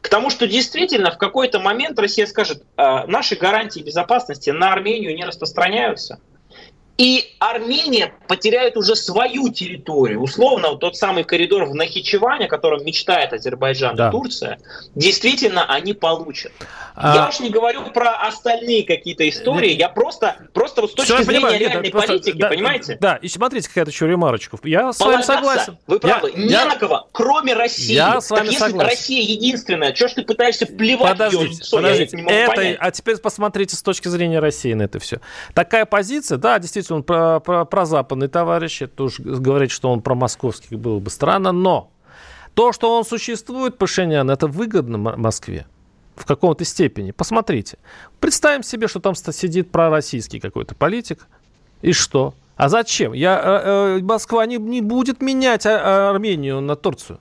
К 0.00 0.08
тому, 0.08 0.30
что 0.30 0.48
действительно 0.48 1.12
в 1.12 1.18
какой-то 1.18 1.60
момент 1.60 1.98
Россия 2.00 2.26
скажет, 2.26 2.64
«А, 2.76 3.06
наши 3.06 3.36
гарантии 3.36 3.80
безопасности 3.80 4.50
на 4.50 4.72
Армению 4.72 5.14
не 5.14 5.24
распространяются– 5.24 6.18
и 6.98 7.32
Армения 7.38 8.12
потеряет 8.26 8.76
уже 8.76 8.96
свою 8.96 9.50
территорию. 9.50 10.20
Условно, 10.20 10.70
вот 10.70 10.80
тот 10.80 10.96
самый 10.96 11.22
коридор 11.22 11.64
в 11.64 11.74
Нахичеване, 11.74 12.46
о 12.46 12.48
котором 12.48 12.84
мечтает 12.84 13.32
Азербайджан 13.32 13.94
да. 13.94 14.08
и 14.08 14.10
Турция, 14.10 14.58
действительно 14.96 15.64
они 15.64 15.92
получат. 15.92 16.52
А... 16.96 17.14
Я 17.14 17.28
уж 17.28 17.38
не 17.38 17.50
говорю 17.50 17.84
про 17.92 18.16
остальные 18.26 18.82
какие-то 18.82 19.28
истории, 19.28 19.70
я 19.70 19.88
просто, 19.88 20.36
просто 20.52 20.80
вот 20.80 20.90
с 20.90 20.94
точки 20.94 21.12
Все 21.12 21.22
зрения 21.22 21.40
понимаю, 21.40 21.60
реальной 21.60 21.82
нет, 21.84 21.92
политики, 21.92 22.36
да, 22.36 22.48
понимаете? 22.48 22.98
Да, 23.00 23.14
и 23.14 23.28
смотрите, 23.28 23.68
какая-то 23.68 23.92
еще 23.92 24.08
ремарочка. 24.08 24.58
Я 24.64 24.92
с 24.92 24.98
вами 24.98 25.22
согласен. 25.22 25.78
Вы 25.86 26.00
правы. 26.00 26.32
Я, 26.34 26.42
не 26.42 26.50
я... 26.50 26.64
на 26.64 26.74
кого, 26.74 27.08
кроме 27.12 27.54
России. 27.54 27.92
Я 27.92 28.20
с 28.20 28.28
вами 28.28 28.46
Там, 28.46 28.46
если 28.48 28.58
согласен. 28.58 28.90
Россия 28.90 29.22
единственная, 29.22 29.94
что 29.94 30.08
ж 30.08 30.14
ты 30.14 30.22
пытаешься 30.22 30.66
вплевать 30.66 31.12
подождите, 31.12 31.44
ее 31.44 31.50
лицо, 31.50 31.76
подождите. 31.76 32.16
Я 32.16 32.22
это, 32.24 32.32
это 32.32 32.54
понять. 32.56 32.76
А 32.80 32.90
теперь 32.90 33.16
посмотрите 33.18 33.76
с 33.76 33.82
точки 33.82 34.08
зрения 34.08 34.40
России 34.40 34.72
на 34.72 34.82
это 34.82 34.98
все. 34.98 35.20
Такая 35.54 35.84
позиция, 35.84 36.38
да, 36.38 36.58
действительно, 36.58 36.87
он 36.90 37.02
про, 37.02 37.40
про, 37.40 37.64
про 37.64 37.86
западный 37.86 38.28
товарищ, 38.28 38.82
это 38.82 39.04
уж 39.04 39.20
говорить, 39.20 39.70
что 39.70 39.90
он 39.90 40.00
про 40.00 40.14
московский 40.14 40.76
было 40.76 40.98
бы 40.98 41.10
странно, 41.10 41.52
но 41.52 41.90
то, 42.54 42.72
что 42.72 42.96
он 42.96 43.04
существует, 43.04 43.78
Пашинян, 43.78 44.30
это 44.30 44.46
выгодно 44.46 44.98
Москве 44.98 45.66
в 46.16 46.24
каком-то 46.26 46.64
степени. 46.64 47.12
Посмотрите. 47.12 47.78
Представим 48.20 48.62
себе, 48.62 48.88
что 48.88 49.00
там 49.00 49.14
сидит 49.14 49.70
пророссийский 49.70 50.40
какой-то 50.40 50.74
политик. 50.74 51.26
И 51.82 51.92
что? 51.92 52.34
А 52.56 52.68
зачем? 52.68 53.12
Я, 53.12 53.40
э, 53.40 53.98
э, 53.98 54.02
Москва 54.02 54.44
не, 54.46 54.56
не 54.56 54.80
будет 54.80 55.22
менять 55.22 55.64
а, 55.64 55.78
а 55.78 56.10
Армению 56.10 56.60
на 56.60 56.74
Турцию. 56.74 57.20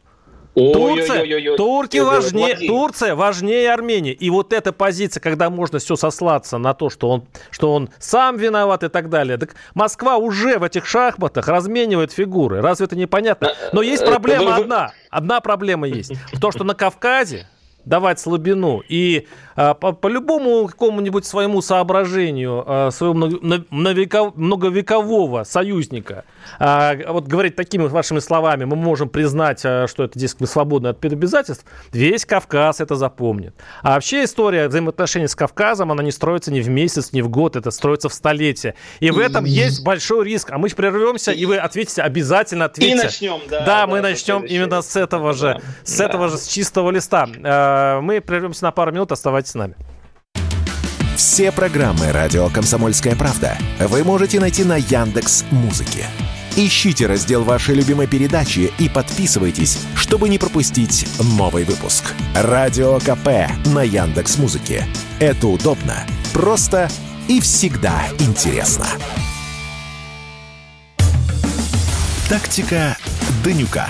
Турция, 0.58 1.56
турки 1.56 1.98
важнее, 1.98 2.56
Турция 2.68 3.16
важнее 3.16 3.72
Армении. 3.72 4.12
И 4.12 4.30
вот 4.30 4.54
эта 4.54 4.74
позиция, 4.74 5.22
когда 5.22 5.50
можно 5.50 5.78
все 5.78 5.96
сослаться 5.96 6.58
на 6.58 6.74
то, 6.74 6.90
что 6.90 7.10
он, 7.10 7.28
что 7.52 7.74
он 7.74 7.90
сам 8.00 8.38
виноват 8.38 8.84
и 8.84 8.90
так 8.90 9.10
далее. 9.10 9.38
Так 9.38 9.56
Москва 9.76 10.18
уже 10.18 10.58
в 10.58 10.64
этих 10.64 10.88
шахматах 10.88 11.48
разменивает 11.48 12.12
фигуры. 12.12 12.62
Разве 12.62 12.86
это 12.88 12.96
непонятно? 12.96 13.54
Но 13.72 13.82
есть 13.84 14.02
э, 14.02 14.08
проблема 14.08 14.56
одна. 14.56 14.92
Одна 15.12 15.42
проблема 15.42 15.88
есть. 15.88 16.14
То, 16.42 16.52
что 16.52 16.64
на 16.64 16.74
Кавказе 16.74 17.48
давать 17.88 18.20
слабину. 18.20 18.84
И 18.88 19.28
а, 19.56 19.74
по, 19.74 19.94
по 19.94 20.08
любому 20.08 20.68
какому-нибудь 20.68 21.26
своему 21.26 21.62
соображению, 21.62 22.64
а, 22.66 22.92
своего 22.92 23.16
многовекового 23.16 25.44
союзника, 25.44 26.26
а, 26.60 26.96
вот 27.08 27.28
говорить 27.28 27.56
такими 27.56 27.84
вашими 27.84 28.20
словами, 28.20 28.66
мы 28.66 28.76
можем 28.76 29.10
признать, 29.10 29.60
что 29.60 30.04
это, 30.04 30.20
дескать, 30.20 30.42
мы 30.42 30.48
свободны 30.48 30.88
от 30.88 31.04
обязательств, 31.04 31.66
весь 31.92 32.26
Кавказ 32.26 32.82
это 32.82 32.96
запомнит. 32.96 33.56
А 33.82 33.96
вообще 33.96 34.26
история 34.26 34.68
взаимоотношений 34.68 35.28
с 35.28 35.36
Кавказом, 35.36 35.92
она 35.92 36.04
не 36.04 36.12
строится 36.12 36.52
ни 36.52 36.60
в 36.60 36.70
месяц, 36.70 37.14
ни 37.14 37.22
в 37.22 37.30
год, 37.30 37.56
это 37.56 37.72
строится 37.72 38.10
в 38.10 38.14
столетие. 38.14 38.76
И 39.00 39.10
в 39.10 39.20
этом 39.20 39.46
есть 39.46 39.84
большой 39.84 40.26
риск. 40.26 40.52
А 40.52 40.58
мы 40.58 40.70
прервемся, 40.70 41.32
и 41.32 41.46
вы 41.46 41.58
ответите, 41.58 42.02
обязательно 42.02 42.66
ответите. 42.66 43.00
И 43.00 43.04
начнем, 43.04 43.40
да. 43.50 43.60
Да, 43.60 43.66
да 43.66 43.88
мы 43.88 44.02
начнем 44.02 44.44
именно 44.44 44.82
с 44.82 44.96
этого 44.96 45.34
же, 45.34 45.60
да. 45.60 45.62
с 45.84 46.00
этого 46.00 46.28
же, 46.28 46.38
с 46.38 46.48
чистого 46.48 46.92
листа. 46.92 47.28
Мы 48.02 48.22
прервемся 48.22 48.64
на 48.66 48.72
пару 48.72 48.92
минут, 48.92 49.12
оставайтесь 49.12 49.52
с 49.52 49.56
нами. 49.56 49.76
Все 51.16 51.52
программы 51.52 52.12
«Радио 52.12 52.48
Комсомольская 52.50 53.16
правда» 53.16 53.58
вы 53.80 54.04
можете 54.04 54.40
найти 54.40 54.64
на 54.64 54.78
Яндекс 54.78 55.46
Музыке. 55.50 56.06
Ищите 56.56 57.06
раздел 57.06 57.44
вашей 57.44 57.76
любимой 57.76 58.08
передачи 58.08 58.72
и 58.80 58.90
подписывайтесь, 58.90 59.80
чтобы 59.96 60.30
не 60.30 60.38
пропустить 60.38 61.08
новый 61.38 61.64
выпуск. 61.66 62.14
Радио 62.36 63.00
КП 63.00 63.50
на 63.74 63.84
Яндекс 63.84 64.38
Музыке. 64.38 64.86
Это 65.20 65.48
удобно, 65.48 65.96
просто 66.34 66.90
и 67.28 67.40
всегда 67.40 68.04
интересно. 68.20 68.88
Тактика 72.30 72.98
Данюка. 73.44 73.90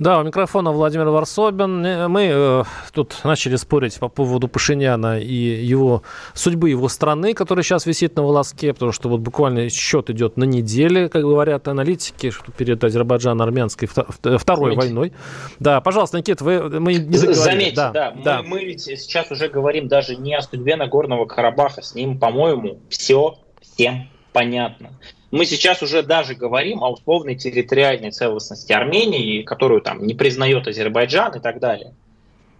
Да, 0.00 0.18
у 0.18 0.22
микрофона 0.22 0.72
Владимир 0.72 1.10
Варсобин. 1.10 1.84
Э, 1.84 2.08
мы 2.08 2.30
э, 2.32 2.64
тут 2.94 3.20
начали 3.22 3.56
спорить 3.56 3.98
по 3.98 4.08
поводу 4.08 4.48
Пашиняна 4.48 5.20
и 5.20 5.34
его 5.34 6.02
судьбы 6.32 6.70
его 6.70 6.88
страны, 6.88 7.34
которая 7.34 7.62
сейчас 7.62 7.84
висит 7.84 8.16
на 8.16 8.22
волоске, 8.22 8.72
потому 8.72 8.92
что 8.92 9.10
вот 9.10 9.20
буквально 9.20 9.68
счет 9.68 10.08
идет 10.08 10.38
на 10.38 10.44
неделе, 10.44 11.10
как 11.10 11.20
говорят 11.20 11.68
аналитики, 11.68 12.30
что 12.30 12.50
перед 12.50 12.82
Азербайджан-армянской 12.82 13.88
второй 13.88 14.70
Заметьте. 14.70 14.78
войной. 14.78 15.12
Да, 15.58 15.82
пожалуйста, 15.82 16.16
Никит, 16.16 16.40
вы, 16.40 16.80
мы 16.80 16.94
не 16.94 17.00
договорили. 17.00 17.32
Заметьте, 17.34 17.76
да, 17.76 17.90
да, 17.92 18.14
да. 18.24 18.42
Мы, 18.42 18.48
мы 18.48 18.64
ведь 18.64 18.80
сейчас 18.80 19.30
уже 19.30 19.48
говорим 19.48 19.88
даже 19.88 20.16
не 20.16 20.34
о 20.34 20.40
судьбе 20.40 20.76
Нагорного 20.76 21.26
Карабаха, 21.26 21.82
с 21.82 21.94
ним, 21.94 22.18
по-моему, 22.18 22.80
все 22.88 23.36
всем 23.60 24.08
понятно. 24.32 24.92
Мы 25.30 25.44
сейчас 25.44 25.82
уже 25.82 26.02
даже 26.02 26.34
говорим 26.34 26.82
о 26.82 26.90
условной 26.90 27.36
территориальной 27.36 28.10
целостности 28.10 28.72
Армении, 28.72 29.42
которую 29.42 29.80
там 29.80 30.04
не 30.04 30.14
признает 30.14 30.66
Азербайджан 30.66 31.36
и 31.36 31.40
так 31.40 31.60
далее. 31.60 31.94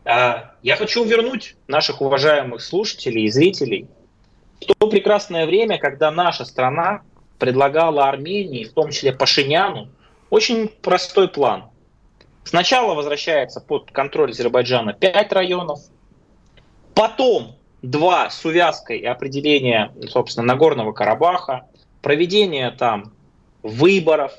А, 0.05 0.53
я 0.63 0.77
хочу 0.77 1.05
вернуть 1.05 1.57
наших 1.67 2.01
уважаемых 2.01 2.63
слушателей 2.63 3.25
и 3.25 3.31
зрителей 3.31 3.89
в 4.61 4.67
то 4.67 4.89
прекрасное 4.89 5.47
время, 5.47 5.79
когда 5.79 6.11
наша 6.11 6.45
страна 6.45 7.03
предлагала 7.39 8.09
Армении, 8.09 8.65
в 8.65 8.73
том 8.73 8.91
числе 8.91 9.13
Пашиняну, 9.13 9.89
очень 10.29 10.69
простой 10.69 11.29
план. 11.29 11.65
Сначала 12.45 12.95
возвращается 12.95 13.61
под 13.61 13.91
контроль 13.91 14.31
Азербайджана 14.31 14.93
5 14.93 15.33
районов, 15.33 15.81
потом 16.95 17.57
два 17.83 18.31
с 18.31 18.45
увязкой 18.45 18.99
и 18.99 19.07
определение, 19.07 19.93
собственно, 20.09 20.47
Нагорного 20.47 20.93
Карабаха, 20.93 21.67
проведение 22.03 22.71
там 22.71 23.13
выборов, 23.63 24.33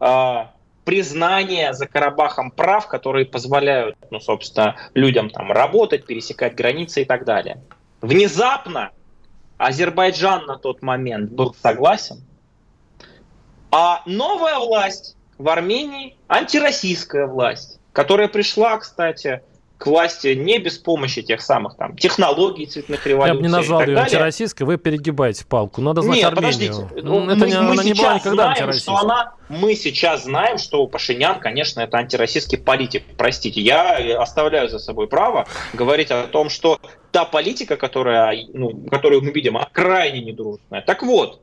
э, 0.00 0.44
признание 0.84 1.74
за 1.74 1.86
Карабахом 1.86 2.50
прав, 2.50 2.88
которые 2.88 3.26
позволяют, 3.26 3.96
ну, 4.10 4.20
собственно, 4.20 4.76
людям 4.94 5.28
там 5.30 5.52
работать, 5.52 6.06
пересекать 6.06 6.54
границы 6.54 7.02
и 7.02 7.04
так 7.04 7.24
далее. 7.24 7.62
Внезапно 8.00 8.92
Азербайджан 9.58 10.46
на 10.46 10.56
тот 10.56 10.82
момент 10.82 11.30
был 11.32 11.54
согласен, 11.54 12.24
а 13.70 14.02
новая 14.06 14.58
власть 14.58 15.16
в 15.36 15.48
Армении, 15.48 16.16
антироссийская 16.28 17.26
власть, 17.26 17.80
которая 17.92 18.28
пришла, 18.28 18.78
кстати, 18.78 19.42
к 19.78 19.86
власти 19.86 20.34
не 20.34 20.58
без 20.58 20.76
помощи 20.76 21.22
тех 21.22 21.40
самых 21.40 21.76
там 21.76 21.96
технологий 21.96 22.66
цветных 22.66 23.06
революций. 23.06 23.34
Я 23.34 23.34
бы 23.34 23.42
не 23.42 23.48
назвал 23.48 23.82
ее 23.82 23.96
антироссийской, 23.96 24.66
вы 24.66 24.76
перегибаете 24.76 25.46
палку. 25.46 25.80
Надо 25.80 26.02
знать 26.02 26.16
Нет, 26.16 26.26
Армению. 26.26 26.72
подождите. 26.72 27.02
Ну, 27.02 27.30
это 27.30 27.40
мы, 27.40 27.46
не, 27.46 27.60
мы 27.60 27.70
она 27.72 27.84
не 27.84 27.94
была 27.94 28.14
никогда 28.14 28.54
знаем, 28.54 28.72
что 28.72 28.96
она, 28.96 29.34
мы 29.48 29.76
сейчас 29.76 30.24
знаем, 30.24 30.58
что 30.58 30.84
Пашинян, 30.88 31.38
конечно, 31.38 31.80
это 31.80 31.96
антироссийский 31.98 32.58
политик. 32.58 33.04
Простите, 33.16 33.60
я 33.60 34.20
оставляю 34.20 34.68
за 34.68 34.80
собой 34.80 35.06
право 35.06 35.46
говорить 35.72 36.10
о 36.10 36.24
том, 36.24 36.50
что 36.50 36.80
та 37.12 37.24
политика, 37.24 37.76
которая, 37.76 38.36
ну, 38.52 38.72
которую 38.90 39.22
мы 39.22 39.30
видим, 39.30 39.56
она 39.56 39.68
крайне 39.70 40.20
недружная. 40.20 40.82
Так 40.82 41.04
вот, 41.04 41.40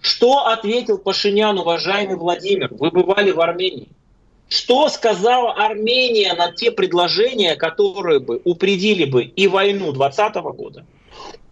что 0.00 0.46
ответил 0.46 0.96
Пашинян, 0.96 1.58
уважаемый 1.58 2.16
Владимир? 2.16 2.68
Вы 2.70 2.90
бывали 2.90 3.32
в 3.32 3.40
Армении. 3.40 3.88
Что 4.48 4.88
сказала 4.88 5.54
Армения 5.54 6.32
на 6.34 6.52
те 6.52 6.70
предложения, 6.70 7.56
которые 7.56 8.20
бы 8.20 8.40
упредили 8.44 9.04
бы 9.04 9.24
и 9.24 9.48
войну 9.48 9.92
2020 9.92 10.34
года, 10.56 10.86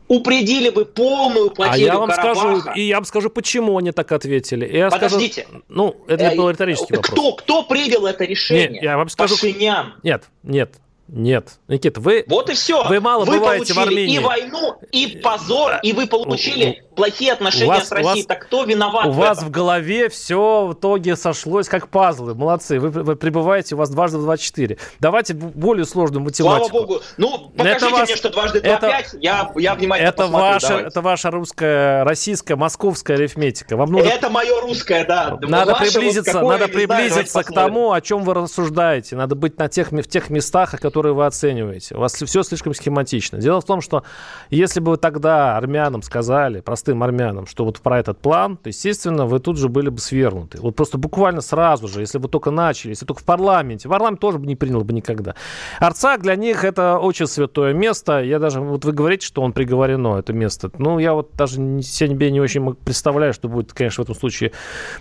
упредили 0.08 0.70
бы 0.70 0.84
полную 0.84 1.50
потерю 1.50 1.72
А 1.72 1.76
я 1.76 1.98
вам 1.98 2.10
Карабаха. 2.10 2.60
скажу, 2.60 2.72
и 2.76 2.82
я 2.82 2.96
вам 2.96 3.04
скажу, 3.04 3.30
почему 3.30 3.78
они 3.78 3.90
так 3.92 4.12
ответили. 4.12 4.70
Я 4.70 4.90
Подождите. 4.90 5.42
Скажу, 5.42 5.64
ну, 5.68 5.96
это 6.06 6.32
был 6.36 6.50
риторический 6.50 6.96
вопрос. 6.96 7.12
Кто, 7.12 7.32
кто 7.32 7.62
принял 7.64 8.06
это 8.06 8.24
решение? 8.24 8.68
Нет, 8.68 8.82
я 8.82 8.96
вам 8.96 9.08
скажу. 9.08 9.34
Пашинян. 9.34 9.94
Нет, 10.02 10.24
нет, 10.42 10.74
нет. 11.08 11.58
Никита, 11.68 12.00
вы... 12.00 12.24
Вот 12.28 12.50
и 12.50 12.54
все. 12.54 12.84
Вы 12.84 13.00
мало 13.00 13.24
вы 13.24 13.38
бываете 13.38 13.72
в 13.72 13.78
Армении. 13.78 14.16
и 14.16 14.18
войну, 14.18 14.76
и 14.92 15.18
позор, 15.22 15.80
и 15.82 15.92
вы 15.92 16.06
получили 16.06 16.84
плохие 16.94 17.32
отношения 17.32 17.68
вас, 17.68 17.88
с 17.88 17.92
Россией. 17.92 18.16
Вас, 18.16 18.26
так 18.26 18.46
кто 18.46 18.64
виноват? 18.64 19.06
У 19.06 19.10
в 19.10 19.16
вас 19.16 19.38
этом? 19.38 19.48
в 19.48 19.52
голове 19.52 20.08
все 20.08 20.66
в 20.66 20.72
итоге 20.74 21.16
сошлось 21.16 21.68
как 21.68 21.88
пазлы. 21.88 22.34
Молодцы. 22.34 22.78
Вы, 22.78 22.90
вы 22.90 23.16
прибываете, 23.16 23.74
у 23.74 23.78
вас 23.78 23.90
дважды 23.90 24.18
два 24.18 24.36
четыре. 24.36 24.78
Давайте 25.00 25.34
более 25.34 25.84
сложную 25.84 26.22
математику. 26.22 26.68
Слава 26.68 26.86
богу. 26.86 27.00
Ну, 27.16 27.52
покажите 27.56 27.86
это 27.86 28.04
мне, 28.04 28.16
что 28.16 28.30
дважды 28.30 28.60
два 28.60 28.76
пять. 28.76 29.14
Я, 29.20 29.50
я 29.56 29.74
внимательно 29.74 30.08
это 30.08 30.22
посмотрю. 30.22 30.52
Ваша, 30.52 30.74
это 30.80 31.00
ваша 31.00 31.30
русская, 31.30 32.04
российская, 32.04 32.56
московская 32.56 33.14
арифметика. 33.14 33.76
Вам 33.76 33.92
нужно... 33.92 34.08
Это 34.08 34.30
мое 34.30 34.60
русское, 34.60 35.04
да. 35.04 35.38
Надо 35.40 35.72
Ваше 35.72 35.92
приблизиться, 35.92 36.40
вот 36.40 36.50
надо 36.50 36.68
приблизиться 36.68 37.24
знаю, 37.24 37.46
к 37.46 37.52
тому, 37.52 37.92
о 37.92 38.00
чем 38.00 38.22
вы 38.22 38.34
рассуждаете. 38.34 39.16
Надо 39.16 39.34
быть 39.34 39.58
на 39.58 39.68
тех, 39.68 39.92
в 39.92 40.08
тех 40.08 40.30
местах, 40.30 40.78
которые 40.80 41.14
вы 41.14 41.26
оцениваете 41.26 41.44
оцениваете. 41.44 41.94
У 41.94 41.98
вас 42.00 42.14
все 42.14 42.42
слишком 42.42 42.74
схематично. 42.74 43.38
Дело 43.38 43.60
в 43.60 43.64
том, 43.64 43.80
что 43.80 44.04
если 44.50 44.80
бы 44.80 44.92
вы 44.92 44.96
тогда 44.96 45.56
армянам 45.56 46.02
сказали, 46.02 46.60
простым 46.60 46.83
армянам, 46.92 47.46
что 47.46 47.64
вот 47.64 47.80
про 47.80 47.98
этот 47.98 48.18
план, 48.18 48.56
то, 48.56 48.68
естественно, 48.68 49.26
вы 49.26 49.40
тут 49.40 49.58
же 49.58 49.68
были 49.68 49.88
бы 49.88 49.98
свергнуты. 49.98 50.60
Вот 50.60 50.76
просто 50.76 50.98
буквально 50.98 51.40
сразу 51.40 51.88
же, 51.88 52.00
если 52.00 52.18
вы 52.18 52.28
только 52.28 52.50
начали, 52.50 52.90
если 52.90 53.06
только 53.06 53.22
в 53.22 53.24
парламенте. 53.24 53.88
Парламент 53.88 54.20
тоже 54.20 54.38
бы 54.38 54.46
не 54.46 54.56
принял 54.56 54.82
бы 54.84 54.92
никогда. 54.92 55.34
Арцак 55.80 56.22
для 56.22 56.36
них 56.36 56.64
это 56.64 56.98
очень 56.98 57.26
святое 57.26 57.72
место. 57.72 58.22
Я 58.22 58.38
даже, 58.38 58.60
вот 58.60 58.84
вы 58.84 58.92
говорите, 58.92 59.26
что 59.26 59.42
он 59.42 59.52
приговорено, 59.52 60.18
это 60.18 60.32
место. 60.32 60.70
Ну, 60.78 60.98
я 60.98 61.14
вот 61.14 61.34
даже 61.34 61.82
себе 61.82 62.30
не 62.30 62.40
очень 62.40 62.74
представляю, 62.74 63.32
что 63.32 63.48
будет, 63.48 63.72
конечно, 63.72 64.02
в 64.02 64.06
этом 64.06 64.14
случае 64.14 64.52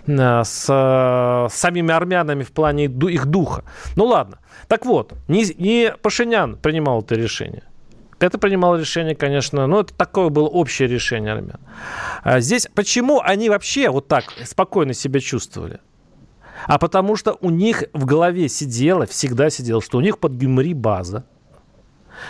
э, 0.08 0.44
с, 0.44 0.66
с 0.66 1.54
самими 1.54 1.94
армянами 1.94 2.44
в 2.44 2.52
плане 2.52 2.86
их 2.86 3.26
духа. 3.26 3.64
Ну, 3.96 4.06
ладно. 4.06 4.40
Так 4.68 4.86
вот, 4.86 5.14
не, 5.28 5.46
не 5.58 5.94
Пашинян 6.02 6.58
принимал 6.58 7.02
это 7.02 7.16
решение. 7.16 7.64
Это 8.24 8.38
принимало 8.38 8.78
решение, 8.78 9.16
конечно, 9.16 9.68
ну, 9.68 9.82
это 9.82 9.94
такое 9.94 10.30
было 10.30 10.48
общее 10.48 10.88
решение 10.88 11.34
армян. 11.34 11.60
А 12.24 12.40
здесь 12.40 12.70
почему 12.74 13.20
они 13.20 13.50
вообще 13.50 13.90
вот 13.90 14.08
так 14.08 14.24
спокойно 14.46 14.94
себя 14.94 15.20
чувствовали? 15.20 15.82
А 16.66 16.80
потому 16.80 17.18
что 17.18 17.38
у 17.42 17.50
них 17.50 17.84
в 17.92 18.06
голове 18.06 18.48
сидело, 18.48 19.06
всегда 19.06 19.50
сидело, 19.50 19.82
что 19.82 19.98
у 19.98 20.02
них 20.02 20.20
под 20.20 20.32
Гюмри 20.34 20.74
база, 20.74 21.26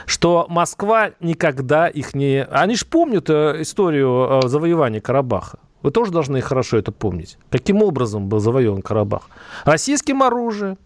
что 0.08 0.48
Москва 0.50 1.12
никогда 1.20 1.88
их 1.88 2.16
не... 2.16 2.44
Они 2.46 2.76
же 2.76 2.86
помнят 2.86 3.30
э, 3.30 3.62
историю 3.62 4.42
э, 4.44 4.48
завоевания 4.48 5.00
Карабаха. 5.00 5.60
Вы 5.84 5.92
тоже 5.92 6.12
должны 6.12 6.42
хорошо 6.42 6.78
это 6.78 6.92
помнить. 6.92 7.38
Каким 7.52 7.84
образом 7.84 8.30
был 8.30 8.40
завоеван 8.40 8.82
Карабах? 8.82 9.30
Российским 9.64 10.24
оружием, 10.24 10.80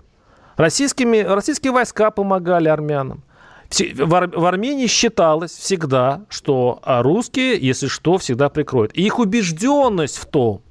Российскими, 0.57 1.19
российские 1.19 1.71
войска 1.71 2.09
помогали 2.09 2.67
армянам. 2.67 3.21
В, 3.69 4.15
Ар- 4.15 4.29
в 4.29 4.45
Армении 4.45 4.87
считалось 4.87 5.51
всегда, 5.51 6.25
что 6.29 6.79
а, 6.83 7.03
русские, 7.03 7.57
если 7.59 7.87
что, 7.87 8.17
всегда 8.17 8.49
прикроют. 8.49 8.91
И 8.93 9.03
их 9.03 9.19
убежденность 9.19 10.17
в 10.17 10.25
том, 10.25 10.61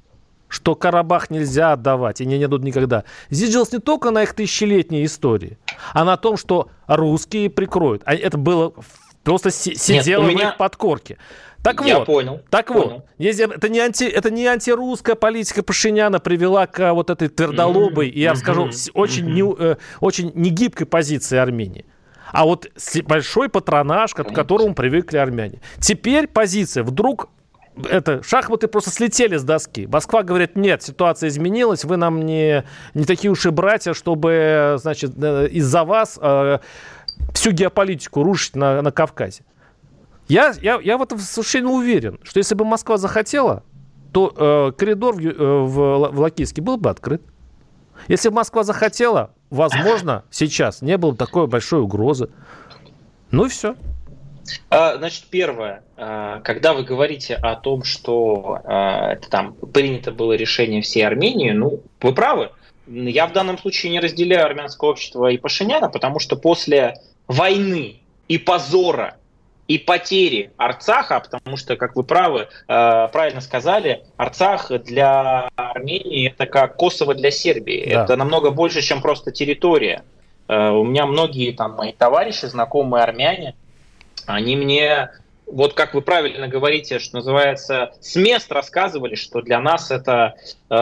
что 0.47 0.75
Карабах 0.75 1.29
нельзя 1.29 1.73
отдавать, 1.73 2.21
и 2.21 2.25
не 2.25 2.39
дадут 2.39 2.63
никогда. 2.63 3.03
Здесь 3.29 3.51
делалось 3.51 3.71
не 3.71 3.79
только 3.79 4.11
на 4.11 4.23
их 4.23 4.33
тысячелетней 4.33 5.05
истории, 5.05 5.57
а 5.93 6.03
на 6.03 6.17
том, 6.17 6.37
что 6.37 6.69
русские 6.87 7.49
прикроют. 7.49 8.01
А 8.05 8.15
это 8.15 8.37
было 8.37 8.73
просто 9.23 9.51
сидело 9.51 10.23
Нет, 10.23 10.35
меня... 10.35 10.49
в 10.49 10.51
их 10.51 10.57
подкорке. 10.57 11.17
Так 11.63 11.85
Я 11.85 11.99
вот, 11.99 12.05
понял. 12.05 12.41
Так 12.49 12.67
понял. 12.67 12.89
вот, 12.89 13.05
если, 13.17 13.53
это, 13.53 13.67
не 13.67 13.79
анти, 13.79 14.05
это 14.05 14.29
не 14.31 14.45
антирусская 14.45 15.15
политика 15.15 15.63
Пашиняна 15.63 16.19
привела 16.19 16.65
к 16.65 16.93
вот 16.93 17.09
этой 17.09 17.27
твердолобой, 17.27 18.07
mm-hmm. 18.07 18.11
и 18.11 18.19
я 18.21 18.31
mm-hmm. 18.31 18.35
скажу, 18.35 18.69
очень, 18.93 19.27
mm-hmm. 19.27 19.33
не, 19.33 19.55
э, 19.59 19.75
очень 19.99 20.31
негибкой 20.33 20.87
позиции 20.87 21.37
Армении. 21.37 21.85
А 22.31 22.45
вот 22.45 22.67
большой 23.05 23.49
патронаж, 23.49 24.13
к 24.13 24.23
которому 24.23 24.75
привыкли 24.75 25.17
армяне. 25.17 25.59
Теперь 25.79 26.27
позиция 26.27 26.83
вдруг 26.83 27.29
это, 27.89 28.23
шахматы 28.23 28.67
просто 28.67 28.89
слетели 28.89 29.37
с 29.37 29.43
доски. 29.43 29.87
Москва 29.87 30.23
говорит, 30.23 30.55
нет, 30.55 30.81
ситуация 30.81 31.29
изменилась, 31.29 31.83
вы 31.83 31.97
нам 31.97 32.25
не, 32.25 32.63
не 32.93 33.05
такие 33.05 33.29
уж 33.31 33.45
и 33.45 33.49
братья, 33.49 33.93
чтобы, 33.93 34.77
значит, 34.79 35.11
э, 35.21 35.47
из-за 35.49 35.83
вас 35.83 36.17
э, 36.19 36.59
всю 37.33 37.51
геополитику 37.51 38.23
рушить 38.23 38.55
на, 38.55 38.81
на 38.81 38.91
Кавказе. 38.91 39.43
Я, 40.27 40.53
я, 40.61 40.79
я 40.81 40.97
в 40.97 41.03
этом 41.03 41.19
совершенно 41.19 41.71
уверен, 41.71 42.19
что 42.23 42.39
если 42.39 42.55
бы 42.55 42.65
Москва 42.65 42.97
захотела, 42.97 43.63
то 44.11 44.33
э, 44.35 44.71
коридор 44.77 45.15
в, 45.15 45.19
э, 45.19 45.31
в, 45.31 46.11
в 46.11 46.19
Лакийске 46.19 46.61
был 46.61 46.77
бы 46.77 46.89
открыт. 46.89 47.21
Если 48.07 48.29
бы 48.29 48.35
Москва 48.35 48.63
захотела, 48.63 49.31
возможно, 49.49 50.23
сейчас 50.29 50.81
не 50.81 50.97
было 50.97 51.15
такой 51.15 51.47
большой 51.47 51.81
угрозы. 51.81 52.29
Ну 53.31 53.45
и 53.45 53.49
все. 53.49 53.75
А, 54.69 54.97
значит, 54.97 55.25
первое, 55.29 55.83
а, 55.97 56.39
когда 56.41 56.73
вы 56.73 56.83
говорите 56.83 57.35
о 57.35 57.55
том, 57.55 57.83
что 57.83 58.61
а, 58.63 59.13
это 59.13 59.29
там 59.29 59.53
принято 59.53 60.11
было 60.11 60.33
решение 60.33 60.81
всей 60.81 61.05
Армении, 61.05 61.51
ну, 61.51 61.81
вы 62.01 62.13
правы. 62.13 62.51
Я 62.87 63.27
в 63.27 63.33
данном 63.33 63.57
случае 63.57 63.91
не 63.91 63.99
разделяю 63.99 64.45
армянское 64.45 64.89
общество 64.89 65.29
и 65.29 65.37
Пашиняна, 65.37 65.89
потому 65.89 66.19
что 66.19 66.37
после 66.37 66.95
войны 67.27 67.99
и 68.29 68.37
позора 68.37 69.17
и 69.67 69.77
потери 69.77 70.51
Арцаха, 70.57 71.19
потому 71.19 71.57
что, 71.57 71.75
как 71.75 71.95
вы 71.95 72.03
правы, 72.03 72.47
правильно 72.67 73.41
сказали, 73.41 74.03
Арцах 74.15 74.71
для 74.83 75.49
Армении 75.55 76.29
это 76.29 76.45
как 76.45 76.77
Косово 76.77 77.13
для 77.13 77.31
Сербии. 77.31 77.89
Да. 77.89 78.03
Это 78.03 78.15
намного 78.15 78.51
больше, 78.51 78.81
чем 78.81 79.01
просто 79.01 79.31
территория. 79.31 80.03
У 80.47 80.83
меня 80.85 81.05
многие 81.05 81.51
там 81.51 81.73
мои 81.73 81.91
товарищи, 81.91 82.45
знакомые 82.45 83.03
армяне, 83.03 83.55
они 84.25 84.55
мне 84.55 85.09
вот 85.47 85.73
как 85.73 85.93
вы 85.93 86.01
правильно 86.01 86.47
говорите, 86.47 86.99
что 86.99 87.15
называется, 87.15 87.93
с 88.01 88.15
мест 88.17 88.51
рассказывали, 88.51 89.15
что 89.15 89.41
для 89.41 89.61
нас 89.61 89.91
это 89.91 90.35
э, 90.69 90.73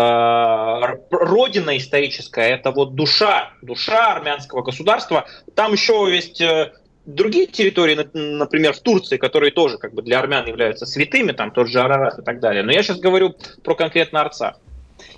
родина 1.12 1.78
историческая, 1.78 2.50
это 2.50 2.72
вот 2.72 2.96
душа, 2.96 3.52
душа 3.62 4.14
армянского 4.14 4.64
государства. 4.64 5.26
Там 5.54 5.74
еще 5.74 6.08
есть 6.12 6.42
э, 6.42 6.74
другие 7.06 7.48
территории, 7.48 7.96
например, 8.14 8.74
в 8.74 8.80
Турции, 8.80 9.18
которые 9.18 9.52
тоже 9.52 9.78
как 9.78 9.94
бы 9.94 10.02
для 10.02 10.20
армян 10.20 10.46
являются 10.46 10.86
святыми, 10.86 11.32
там 11.32 11.52
тот 11.52 11.68
же 11.68 11.80
Арарат 11.80 12.20
и 12.20 12.22
так 12.22 12.40
далее. 12.40 12.64
Но 12.64 12.72
я 12.72 12.84
сейчас 12.84 13.00
говорю 13.00 13.36
про 13.64 13.76
конкретно 13.76 14.22
Арцах. 14.22 14.60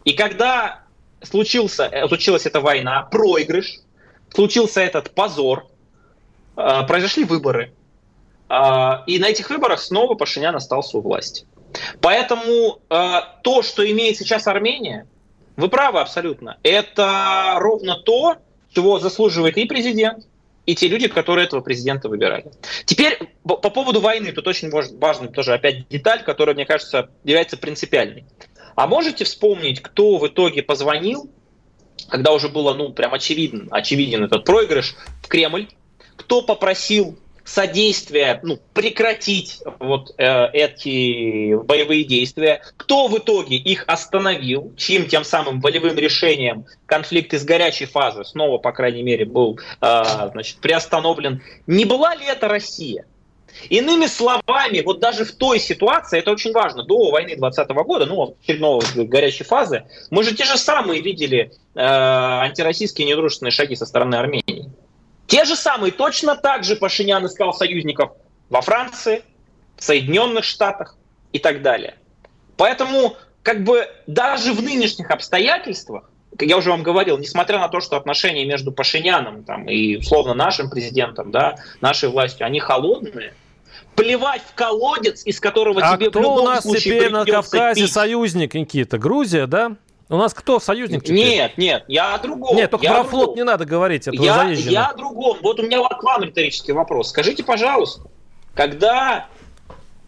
И 0.04 0.14
когда 0.14 0.84
случился, 1.22 1.86
э, 1.86 2.08
случилась 2.08 2.46
эта 2.46 2.62
война, 2.62 3.04
проигрыш, 3.04 3.80
случился 4.34 4.82
этот 4.82 5.12
позор, 5.12 5.68
э, 6.56 6.84
произошли 6.88 7.24
выборы, 7.24 7.74
а, 8.50 9.04
и 9.08 9.20
на 9.20 9.28
этих 9.28 9.50
выборах 9.50 9.82
снова 9.82 10.16
Пашинян 10.16 10.56
остался 10.56 10.98
у 10.98 11.02
власти. 11.02 11.46
Поэтому 12.00 12.80
то, 12.88 13.62
что 13.62 13.92
имеет 13.92 14.16
сейчас 14.16 14.48
Армения, 14.48 15.06
вы 15.58 15.68
правы 15.68 16.00
абсолютно, 16.00 16.58
это 16.64 17.56
ровно 17.58 17.98
то, 17.98 18.38
чего 18.74 19.00
заслуживает 19.00 19.58
и 19.58 19.66
президент, 19.66 20.26
и 20.68 20.76
те 20.76 20.88
люди, 20.88 21.08
которые 21.08 21.46
этого 21.48 21.62
президента 21.62 22.10
выбирали. 22.10 22.52
Теперь 22.86 23.18
по 23.44 23.70
поводу 23.70 24.02
войны, 24.02 24.34
тут 24.34 24.48
очень 24.48 24.70
важная 24.70 25.30
тоже 25.30 25.54
опять 25.54 25.88
деталь, 25.88 26.24
которая, 26.24 26.54
мне 26.54 26.66
кажется, 26.66 27.10
является 27.24 27.58
принципиальной. 27.58 28.26
А 28.76 28.86
можете 28.86 29.24
вспомнить, 29.24 29.82
кто 29.82 30.18
в 30.18 30.28
итоге 30.28 30.62
позвонил, 30.62 31.32
когда 32.10 32.34
уже 32.34 32.50
было, 32.50 32.74
ну, 32.74 32.92
прям 32.92 33.14
очевиден, 33.14 33.70
очевиден 33.72 34.26
этот 34.26 34.44
проигрыш 34.44 34.96
в 35.24 35.28
Кремль, 35.30 35.70
кто 36.18 36.42
попросил 36.42 37.18
содействие, 37.48 38.40
ну, 38.44 38.60
прекратить 38.74 39.62
вот 39.80 40.14
э, 40.18 40.48
эти 40.52 41.56
боевые 41.56 42.04
действия. 42.04 42.62
Кто 42.76 43.08
в 43.08 43.18
итоге 43.18 43.56
их 43.56 43.86
остановил, 43.88 44.74
чьим 44.76 45.08
тем 45.08 45.24
самым 45.24 45.62
волевым 45.62 45.96
решением 45.96 46.66
конфликт 46.86 47.34
из 47.34 47.46
горячей 47.46 47.86
фазы 47.86 48.26
снова, 48.26 48.58
по 48.58 48.74
крайней 48.74 49.02
мере, 49.02 49.26
был 49.26 49.60
э, 49.82 50.04
значит, 50.32 50.58
приостановлен. 50.58 51.42
Не 51.68 51.86
была 51.86 52.16
ли 52.16 52.26
это 52.26 52.50
Россия? 52.50 53.06
Иными 53.70 54.06
словами, 54.08 54.82
вот 54.82 55.00
даже 55.00 55.24
в 55.24 55.32
той 55.32 55.60
ситуации, 55.60 56.20
это 56.20 56.32
очень 56.32 56.52
важно, 56.52 56.84
до 56.84 57.12
войны 57.12 57.36
2020 57.36 57.72
года, 57.86 58.06
ну, 58.06 58.36
очередного 58.42 58.84
горячей 58.94 59.46
фазы, 59.46 59.86
мы 60.12 60.24
же 60.24 60.36
те 60.36 60.44
же 60.44 60.58
самые 60.58 61.02
видели 61.02 61.52
э, 61.76 61.80
антироссийские 61.80 63.08
недружественные 63.08 63.52
шаги 63.52 63.76
со 63.76 63.86
стороны 63.86 64.16
Армении. 64.16 64.70
Те 65.28 65.46
же 65.46 65.56
самые, 65.56 65.92
точно 65.92 66.36
так 66.36 66.64
же 66.64 66.76
Пашинян 66.76 67.26
искал 67.26 67.54
союзников 67.54 68.12
во 68.50 68.62
Франции, 68.62 69.24
в 69.78 69.84
Соединенных 69.84 70.44
Штатах 70.44 70.96
и 71.34 71.40
так 71.40 71.62
далее. 71.62 71.96
Поэтому 72.56 73.16
как 73.44 73.64
бы 73.64 73.88
даже 74.08 74.54
в 74.54 74.64
нынешних 74.64 75.12
обстоятельствах, 75.12 76.10
я 76.40 76.58
уже 76.58 76.70
вам 76.70 76.84
говорил, 76.84 77.18
несмотря 77.18 77.60
на 77.60 77.68
то, 77.68 77.80
что 77.80 77.98
отношения 77.98 78.46
между 78.46 78.72
Пашиняном 78.72 79.44
там, 79.44 79.70
и 79.70 79.98
условно 79.98 80.34
нашим 80.34 80.70
президентом, 80.70 81.32
да, 81.32 81.56
нашей 81.82 82.10
властью, 82.10 82.46
они 82.46 82.60
холодные, 82.60 83.34
плевать 83.96 84.42
в 84.42 84.54
колодец, 84.54 85.26
из 85.26 85.40
которого 85.40 85.82
а 85.82 85.96
тебе 85.96 86.10
кто 86.10 86.20
в 86.20 86.22
любом 86.24 86.40
у 86.40 86.46
нас 86.46 86.64
случае 86.64 87.00
теперь 87.00 87.12
на 87.12 87.26
Кавказе 87.26 87.82
пить. 87.82 87.92
союзник, 87.92 88.54
Никита? 88.54 88.98
Грузия, 88.98 89.48
да? 89.48 89.76
У 90.10 90.16
нас 90.16 90.34
кто 90.34 90.60
союзник 90.60 91.04
теперь? 91.04 91.16
Нет, 91.18 91.58
нет, 91.58 91.84
я 91.88 92.16
о 92.16 92.20
другом. 92.20 92.56
Нет, 92.56 92.72
только 92.72 92.86
я 92.86 92.94
про 92.94 93.04
флот 93.04 93.36
не 93.36 93.44
надо 93.44 93.66
говорить, 93.66 94.08
это 94.08 94.16
я, 94.16 94.50
я 94.50 94.88
о 94.88 94.96
другом. 94.96 95.38
Вот 95.42 95.60
у 95.60 95.64
меня 95.64 95.84
к 95.84 96.02
вам 96.02 96.24
риторический 96.24 96.72
вопрос. 96.72 97.10
Скажите, 97.10 97.44
пожалуйста, 97.44 98.04
когда 98.54 99.28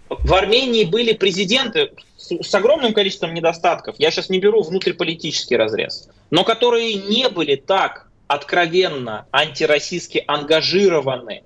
в 0.08 0.34
Армении 0.34 0.86
были 0.86 1.14
президенты 1.14 1.92
с, 2.18 2.32
с 2.32 2.56
огромным 2.56 2.94
количеством 2.94 3.34
недостатков, 3.34 3.96
я 4.00 4.10
сейчас 4.10 4.30
не 4.30 4.40
беру 4.40 4.64
внутриполитический 4.64 5.58
разрез, 5.58 6.10
но 6.32 6.44
которые 6.46 6.94
не 6.94 7.28
были 7.28 7.56
так 7.56 8.08
откровенно 8.28 9.26
антироссийски 9.32 10.24
ангажированы, 10.28 11.44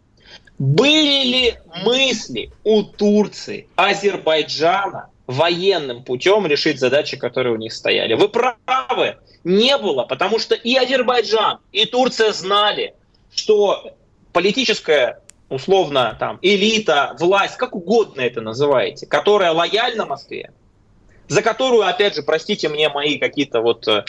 были 0.60 1.24
ли 1.26 1.56
мысли 1.84 2.52
у 2.64 2.84
Турции, 2.84 3.68
Азербайджана 3.76 5.10
военным 5.28 6.04
путем 6.04 6.46
решить 6.48 6.80
задачи, 6.80 7.18
которые 7.18 7.54
у 7.54 7.58
них 7.58 7.74
стояли. 7.74 8.14
Вы 8.14 8.30
правы, 8.30 9.18
не 9.44 9.78
было, 9.78 10.04
потому 10.04 10.40
что 10.40 10.56
и 10.56 10.76
Азербайджан, 10.76 11.60
и 11.72 11.86
Турция 11.86 12.32
знали, 12.32 12.96
что 13.34 13.96
политическая 14.32 15.22
условно 15.50 16.16
там 16.20 16.40
элита, 16.42 17.16
власть, 17.20 17.58
как 17.58 17.76
угодно 17.76 18.22
это 18.22 18.42
называете, 18.42 19.06
которая 19.06 19.52
лояльна 19.52 20.06
Москве, 20.06 20.52
за 21.28 21.42
которую, 21.42 21.84
опять 21.84 22.16
же, 22.16 22.24
простите 22.24 22.70
мне 22.70 22.90
мои 22.90 23.18
какие-то 23.18 23.62
вот 23.62 23.88
э, 23.88 24.04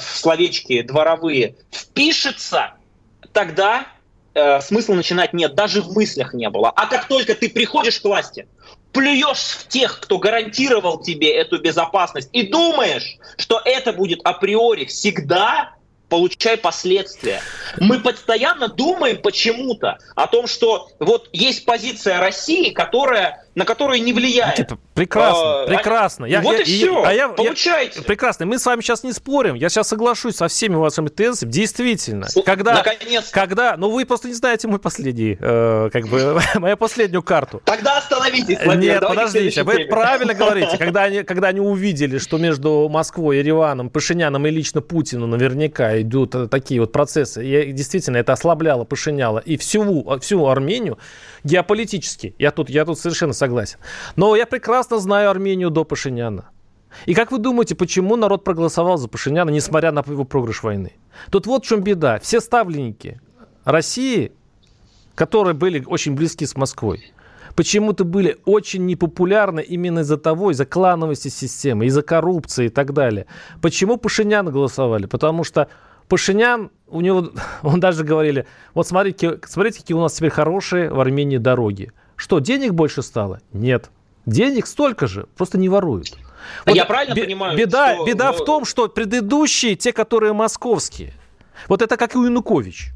словечки 0.00 0.82
дворовые, 0.82 1.56
впишется, 1.70 2.74
тогда 3.32 3.86
э, 4.34 4.60
смысла 4.60 4.94
начинать 4.94 5.32
нет, 5.32 5.54
даже 5.54 5.82
в 5.82 5.92
мыслях 5.94 6.34
не 6.34 6.48
было. 6.48 6.70
А 6.70 6.86
как 6.86 7.06
только 7.06 7.34
ты 7.34 7.48
приходишь 7.50 8.00
к 8.00 8.04
власти, 8.04 8.48
плюешь 8.92 9.56
в 9.58 9.68
тех, 9.68 10.00
кто 10.00 10.18
гарантировал 10.18 11.00
тебе 11.00 11.34
эту 11.34 11.60
безопасность, 11.60 12.28
и 12.32 12.44
думаешь, 12.44 13.18
что 13.36 13.60
это 13.64 13.92
будет 13.92 14.20
априори 14.24 14.84
всегда, 14.86 15.74
получай 16.08 16.56
последствия. 16.56 17.40
Мы 17.78 18.00
постоянно 18.00 18.68
думаем 18.68 19.20
почему-то 19.20 19.98
о 20.14 20.26
том, 20.26 20.46
что 20.46 20.88
вот 20.98 21.28
есть 21.32 21.64
позиция 21.64 22.18
России, 22.18 22.70
которая 22.70 23.44
на 23.58 23.64
которые 23.64 24.00
не 24.00 24.12
влияет. 24.12 24.56
Никита, 24.56 24.78
прекрасно, 24.94 25.62
а, 25.62 25.66
прекрасно. 25.66 26.24
Я, 26.26 26.40
вот 26.40 26.52
я, 26.52 26.60
и 26.60 26.64
все, 26.64 27.02
а 27.04 27.12
я, 27.12 27.28
получайте. 27.28 27.98
Я, 27.98 28.04
прекрасно. 28.04 28.46
Мы 28.46 28.58
с 28.58 28.64
вами 28.64 28.80
сейчас 28.82 29.02
не 29.02 29.12
спорим. 29.12 29.54
Я 29.56 29.68
сейчас 29.68 29.88
соглашусь 29.88 30.36
со 30.36 30.46
всеми 30.46 30.76
вашими 30.76 31.08
тезисами. 31.08 31.50
Действительно. 31.50 32.28
С, 32.28 32.40
когда, 32.42 32.74
наконец 32.74 33.30
когда, 33.30 33.76
ну 33.76 33.90
вы 33.90 34.06
просто 34.06 34.28
не 34.28 34.34
знаете 34.34 34.68
мой 34.68 34.78
последний, 34.78 35.36
э, 35.40 35.90
как 35.92 36.06
бы, 36.06 36.40
мою 36.54 36.76
последнюю 36.76 37.24
карту. 37.24 37.60
Тогда 37.64 37.98
остановитесь, 37.98 38.58
Владимир, 38.64 39.00
Нет, 39.00 39.08
подождите, 39.08 39.64
вы 39.64 39.86
правильно 39.86 40.34
говорите. 40.34 40.76
Когда 40.78 41.02
они, 41.02 41.24
когда 41.24 41.48
они 41.48 41.60
увидели, 41.60 42.18
что 42.18 42.38
между 42.38 42.88
Москвой 42.88 43.36
и 43.36 43.38
Ереваном, 43.40 43.90
Пашиняном 43.90 44.46
и 44.46 44.50
лично 44.50 44.80
Путину 44.80 45.26
наверняка 45.26 46.00
идут 46.00 46.34
э, 46.36 46.46
такие 46.46 46.80
вот 46.80 46.92
процессы, 46.92 47.44
и 47.44 47.72
действительно 47.72 48.18
это 48.18 48.32
ослабляло, 48.32 48.84
пошиняло 48.84 49.40
и 49.40 49.56
всю, 49.56 50.18
всю 50.20 50.46
Армению 50.46 50.98
геополитически. 51.42 52.34
Я 52.38 52.52
тут, 52.52 52.70
я 52.70 52.84
тут 52.84 52.98
совершенно 52.98 53.32
согласен. 53.32 53.47
Но 54.16 54.36
я 54.36 54.46
прекрасно 54.46 54.98
знаю 54.98 55.30
Армению 55.30 55.70
до 55.70 55.84
Пашиняна. 55.84 56.50
И 57.06 57.14
как 57.14 57.30
вы 57.32 57.38
думаете, 57.38 57.74
почему 57.74 58.16
народ 58.16 58.44
проголосовал 58.44 58.96
за 58.96 59.08
Пашиняна, 59.08 59.50
несмотря 59.50 59.92
на 59.92 60.02
его 60.06 60.24
проигрыш 60.24 60.62
войны? 60.62 60.94
Тут 61.30 61.46
вот 61.46 61.64
в 61.64 61.68
чем 61.68 61.82
беда. 61.82 62.18
Все 62.18 62.40
ставленники 62.40 63.20
России, 63.64 64.32
которые 65.14 65.54
были 65.54 65.84
очень 65.84 66.14
близки 66.14 66.46
с 66.46 66.56
Москвой, 66.56 67.12
почему-то 67.54 68.04
были 68.04 68.38
очень 68.44 68.86
непопулярны 68.86 69.60
именно 69.60 70.00
из-за 70.00 70.16
того, 70.16 70.50
из-за 70.50 70.64
клановости 70.64 71.28
системы, 71.28 71.86
из-за 71.86 72.02
коррупции 72.02 72.66
и 72.66 72.70
так 72.70 72.92
далее. 72.92 73.26
Почему 73.60 73.96
Пашиняна 73.96 74.50
голосовали? 74.50 75.06
Потому 75.06 75.44
что 75.44 75.68
Пашинян, 76.08 76.70
у 76.86 77.00
него, 77.00 77.30
он 77.62 77.80
даже 77.80 78.04
говорили, 78.04 78.46
вот 78.74 78.86
смотрите, 78.86 79.40
смотрите, 79.46 79.80
какие 79.80 79.96
у 79.96 80.00
нас 80.00 80.14
теперь 80.14 80.30
хорошие 80.30 80.90
в 80.90 81.00
Армении 81.00 81.38
дороги. 81.38 81.92
Что, 82.18 82.40
денег 82.40 82.74
больше 82.74 83.02
стало? 83.02 83.40
Нет. 83.52 83.90
Денег 84.26 84.66
столько 84.66 85.06
же, 85.06 85.26
просто 85.36 85.56
не 85.56 85.68
воруют. 85.68 86.18
Вот 86.66 86.74
я 86.74 86.84
правильно 86.84 87.14
б- 87.14 87.22
понимаю? 87.22 87.56
Беда, 87.56 87.94
что... 87.94 88.04
беда 88.04 88.32
в 88.32 88.44
том, 88.44 88.64
что 88.64 88.88
предыдущие, 88.88 89.76
те, 89.76 89.92
которые 89.92 90.32
московские, 90.32 91.14
вот 91.68 91.80
это 91.80 91.96
как 91.96 92.14
и 92.14 92.18
у 92.18 92.24
Янукович. 92.24 92.90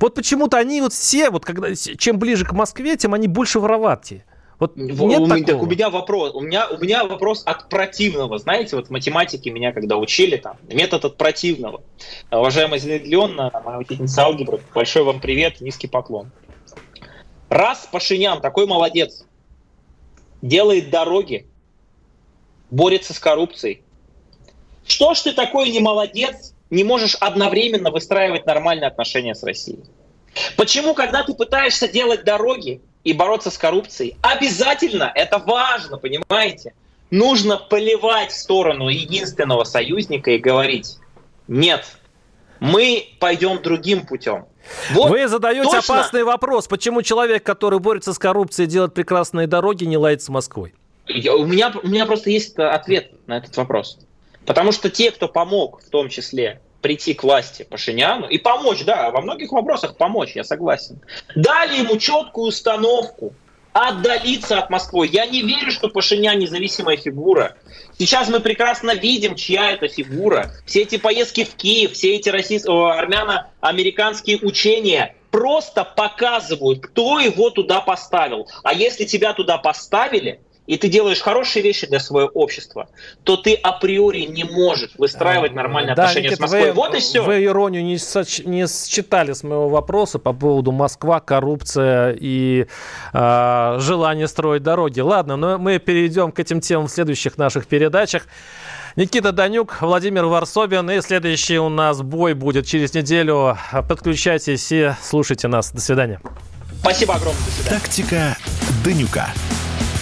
Вот 0.00 0.14
почему-то 0.14 0.58
они 0.58 0.82
вот 0.82 0.92
все, 0.92 1.30
вот 1.30 1.44
когда, 1.44 1.74
чем 1.74 2.18
ближе 2.18 2.44
к 2.44 2.52
Москве, 2.52 2.96
тем 2.96 3.14
они 3.14 3.26
больше 3.26 3.58
вороватые. 3.58 4.24
Вот 4.58 4.76
нет 4.76 5.20
у, 5.20 5.26
такого? 5.26 5.44
Так 5.44 5.62
у 5.62 5.66
меня 5.66 5.90
вопрос. 5.90 6.34
У 6.34 6.40
меня, 6.40 6.68
у 6.68 6.78
меня 6.78 7.04
вопрос 7.04 7.42
от 7.46 7.68
противного. 7.68 8.38
Знаете, 8.38 8.76
вот 8.76 8.88
в 8.88 8.90
математике 8.90 9.50
меня 9.50 9.72
когда 9.72 9.96
учили, 9.96 10.36
там, 10.36 10.56
метод 10.68 11.04
от 11.06 11.16
противного. 11.16 11.82
Уважаемая 12.30 12.78
Зелена 12.78 13.50
моя 13.64 13.78
учительница 13.78 14.22
алгебры, 14.22 14.60
большой 14.74 15.04
вам 15.04 15.20
привет, 15.20 15.60
низкий 15.60 15.88
поклон. 15.88 16.30
Раз 17.48 17.88
Пашинян 17.90 18.40
такой 18.40 18.66
молодец, 18.66 19.24
делает 20.42 20.90
дороги, 20.90 21.46
борется 22.70 23.14
с 23.14 23.18
коррупцией. 23.18 23.82
Что 24.86 25.14
ж 25.14 25.20
ты 25.22 25.32
такой 25.32 25.70
не 25.70 25.80
молодец, 25.80 26.54
не 26.70 26.84
можешь 26.84 27.16
одновременно 27.16 27.90
выстраивать 27.90 28.46
нормальные 28.46 28.88
отношения 28.88 29.34
с 29.34 29.42
Россией? 29.42 29.84
Почему, 30.56 30.94
когда 30.94 31.22
ты 31.22 31.34
пытаешься 31.34 31.88
делать 31.88 32.24
дороги, 32.24 32.80
и 33.06 33.12
бороться 33.12 33.52
с 33.52 33.56
коррупцией. 33.56 34.16
Обязательно, 34.20 35.12
это 35.14 35.38
важно, 35.38 35.96
понимаете? 35.96 36.74
Нужно 37.12 37.56
поливать 37.56 38.32
в 38.32 38.36
сторону 38.36 38.88
единственного 38.88 39.62
союзника 39.62 40.32
и 40.32 40.38
говорить, 40.38 40.96
нет, 41.46 41.86
мы 42.60 43.08
пойдем 43.20 43.60
другим 43.62 44.06
путем. 44.06 44.46
Вот 44.92 45.10
Вы 45.10 45.28
задаете 45.28 45.70
точно. 45.70 45.78
опасный 45.78 46.24
вопрос, 46.24 46.66
почему 46.66 47.02
человек, 47.02 47.42
который 47.42 47.78
борется 47.78 48.12
с 48.12 48.18
коррупцией, 48.18 48.66
делает 48.66 48.94
прекрасные 48.94 49.46
дороги, 49.46 49.84
не 49.84 49.96
лает 49.96 50.22
с 50.22 50.28
Москвой? 50.28 50.74
Я, 51.06 51.36
у, 51.36 51.46
меня, 51.46 51.72
у 51.82 51.86
меня 51.86 52.04
просто 52.06 52.30
есть 52.30 52.58
ответ 52.58 53.12
на 53.26 53.38
этот 53.38 53.56
вопрос. 53.56 53.98
Потому 54.44 54.72
что 54.72 54.90
те, 54.90 55.10
кто 55.10 55.28
помог, 55.28 55.82
в 55.82 55.90
том 55.90 56.08
числе 56.08 56.60
прийти 56.80 57.14
к 57.14 57.22
власти 57.22 57.66
Пашиняну 57.68 58.28
и 58.28 58.38
помочь, 58.38 58.84
да, 58.84 59.10
во 59.10 59.20
многих 59.20 59.50
вопросах 59.52 59.96
помочь, 59.96 60.36
я 60.36 60.44
согласен. 60.44 61.00
Дали 61.34 61.78
ему 61.78 61.96
четкую 61.96 62.48
установку 62.48 63.34
отдалиться 63.76 64.58
от 64.58 64.70
Москвы. 64.70 65.06
Я 65.06 65.26
не 65.26 65.42
верю, 65.42 65.70
что 65.70 65.88
Пашинян 65.88 66.38
независимая 66.38 66.96
фигура. 66.96 67.56
Сейчас 67.98 68.28
мы 68.28 68.40
прекрасно 68.40 68.94
видим, 68.94 69.34
чья 69.34 69.72
это 69.72 69.88
фигура. 69.88 70.50
Все 70.64 70.82
эти 70.82 70.96
поездки 70.96 71.44
в 71.44 71.54
Киев, 71.54 71.92
все 71.92 72.16
эти 72.16 72.30
российские, 72.30 72.90
армяно-американские 72.90 74.38
учения 74.38 75.14
просто 75.30 75.84
показывают, 75.84 76.80
кто 76.80 77.18
его 77.18 77.50
туда 77.50 77.82
поставил. 77.82 78.48
А 78.62 78.72
если 78.72 79.04
тебя 79.04 79.34
туда 79.34 79.58
поставили, 79.58 80.40
и 80.66 80.76
ты 80.76 80.88
делаешь 80.88 81.20
хорошие 81.20 81.62
вещи 81.62 81.86
для 81.86 82.00
своего 82.00 82.30
общества, 82.34 82.88
то 83.24 83.36
ты 83.36 83.54
априори 83.54 84.22
не 84.22 84.44
можешь 84.44 84.90
выстраивать 84.98 85.52
нормальные 85.52 85.94
да, 85.94 86.04
отношения 86.04 86.28
Никита, 86.28 86.36
с 86.36 86.40
Москвой. 86.40 86.70
Вы, 86.70 86.72
вот 86.72 86.94
и 86.94 86.98
все. 86.98 87.22
Вы 87.22 87.44
иронию 87.44 87.84
не, 87.84 87.98
соч, 87.98 88.40
не 88.40 88.66
считали 88.66 89.32
с 89.32 89.42
моего 89.42 89.68
вопроса 89.68 90.18
по 90.18 90.32
поводу 90.32 90.72
Москва, 90.72 91.20
коррупция 91.20 92.16
и 92.18 92.66
э, 93.12 93.76
желание 93.80 94.28
строить 94.28 94.62
дороги. 94.62 95.00
Ладно, 95.00 95.36
но 95.36 95.58
мы 95.58 95.78
перейдем 95.78 96.32
к 96.32 96.40
этим 96.40 96.60
темам 96.60 96.88
в 96.88 96.90
следующих 96.90 97.38
наших 97.38 97.66
передачах. 97.66 98.26
Никита 98.96 99.30
Данюк, 99.30 99.82
Владимир 99.82 100.24
Варсобин. 100.24 100.90
И 100.90 101.00
следующий 101.02 101.58
у 101.58 101.68
нас 101.68 102.00
бой 102.00 102.32
будет 102.32 102.66
через 102.66 102.94
неделю. 102.94 103.58
Подключайтесь 103.88 104.72
и 104.72 104.92
слушайте 105.02 105.48
нас. 105.48 105.70
До 105.70 105.80
свидания. 105.82 106.20
Спасибо 106.80 107.14
огромное. 107.14 107.44
До 107.44 107.50
свидания. 107.50 107.80
Тактика 107.80 108.36
Данюка. 108.82 109.26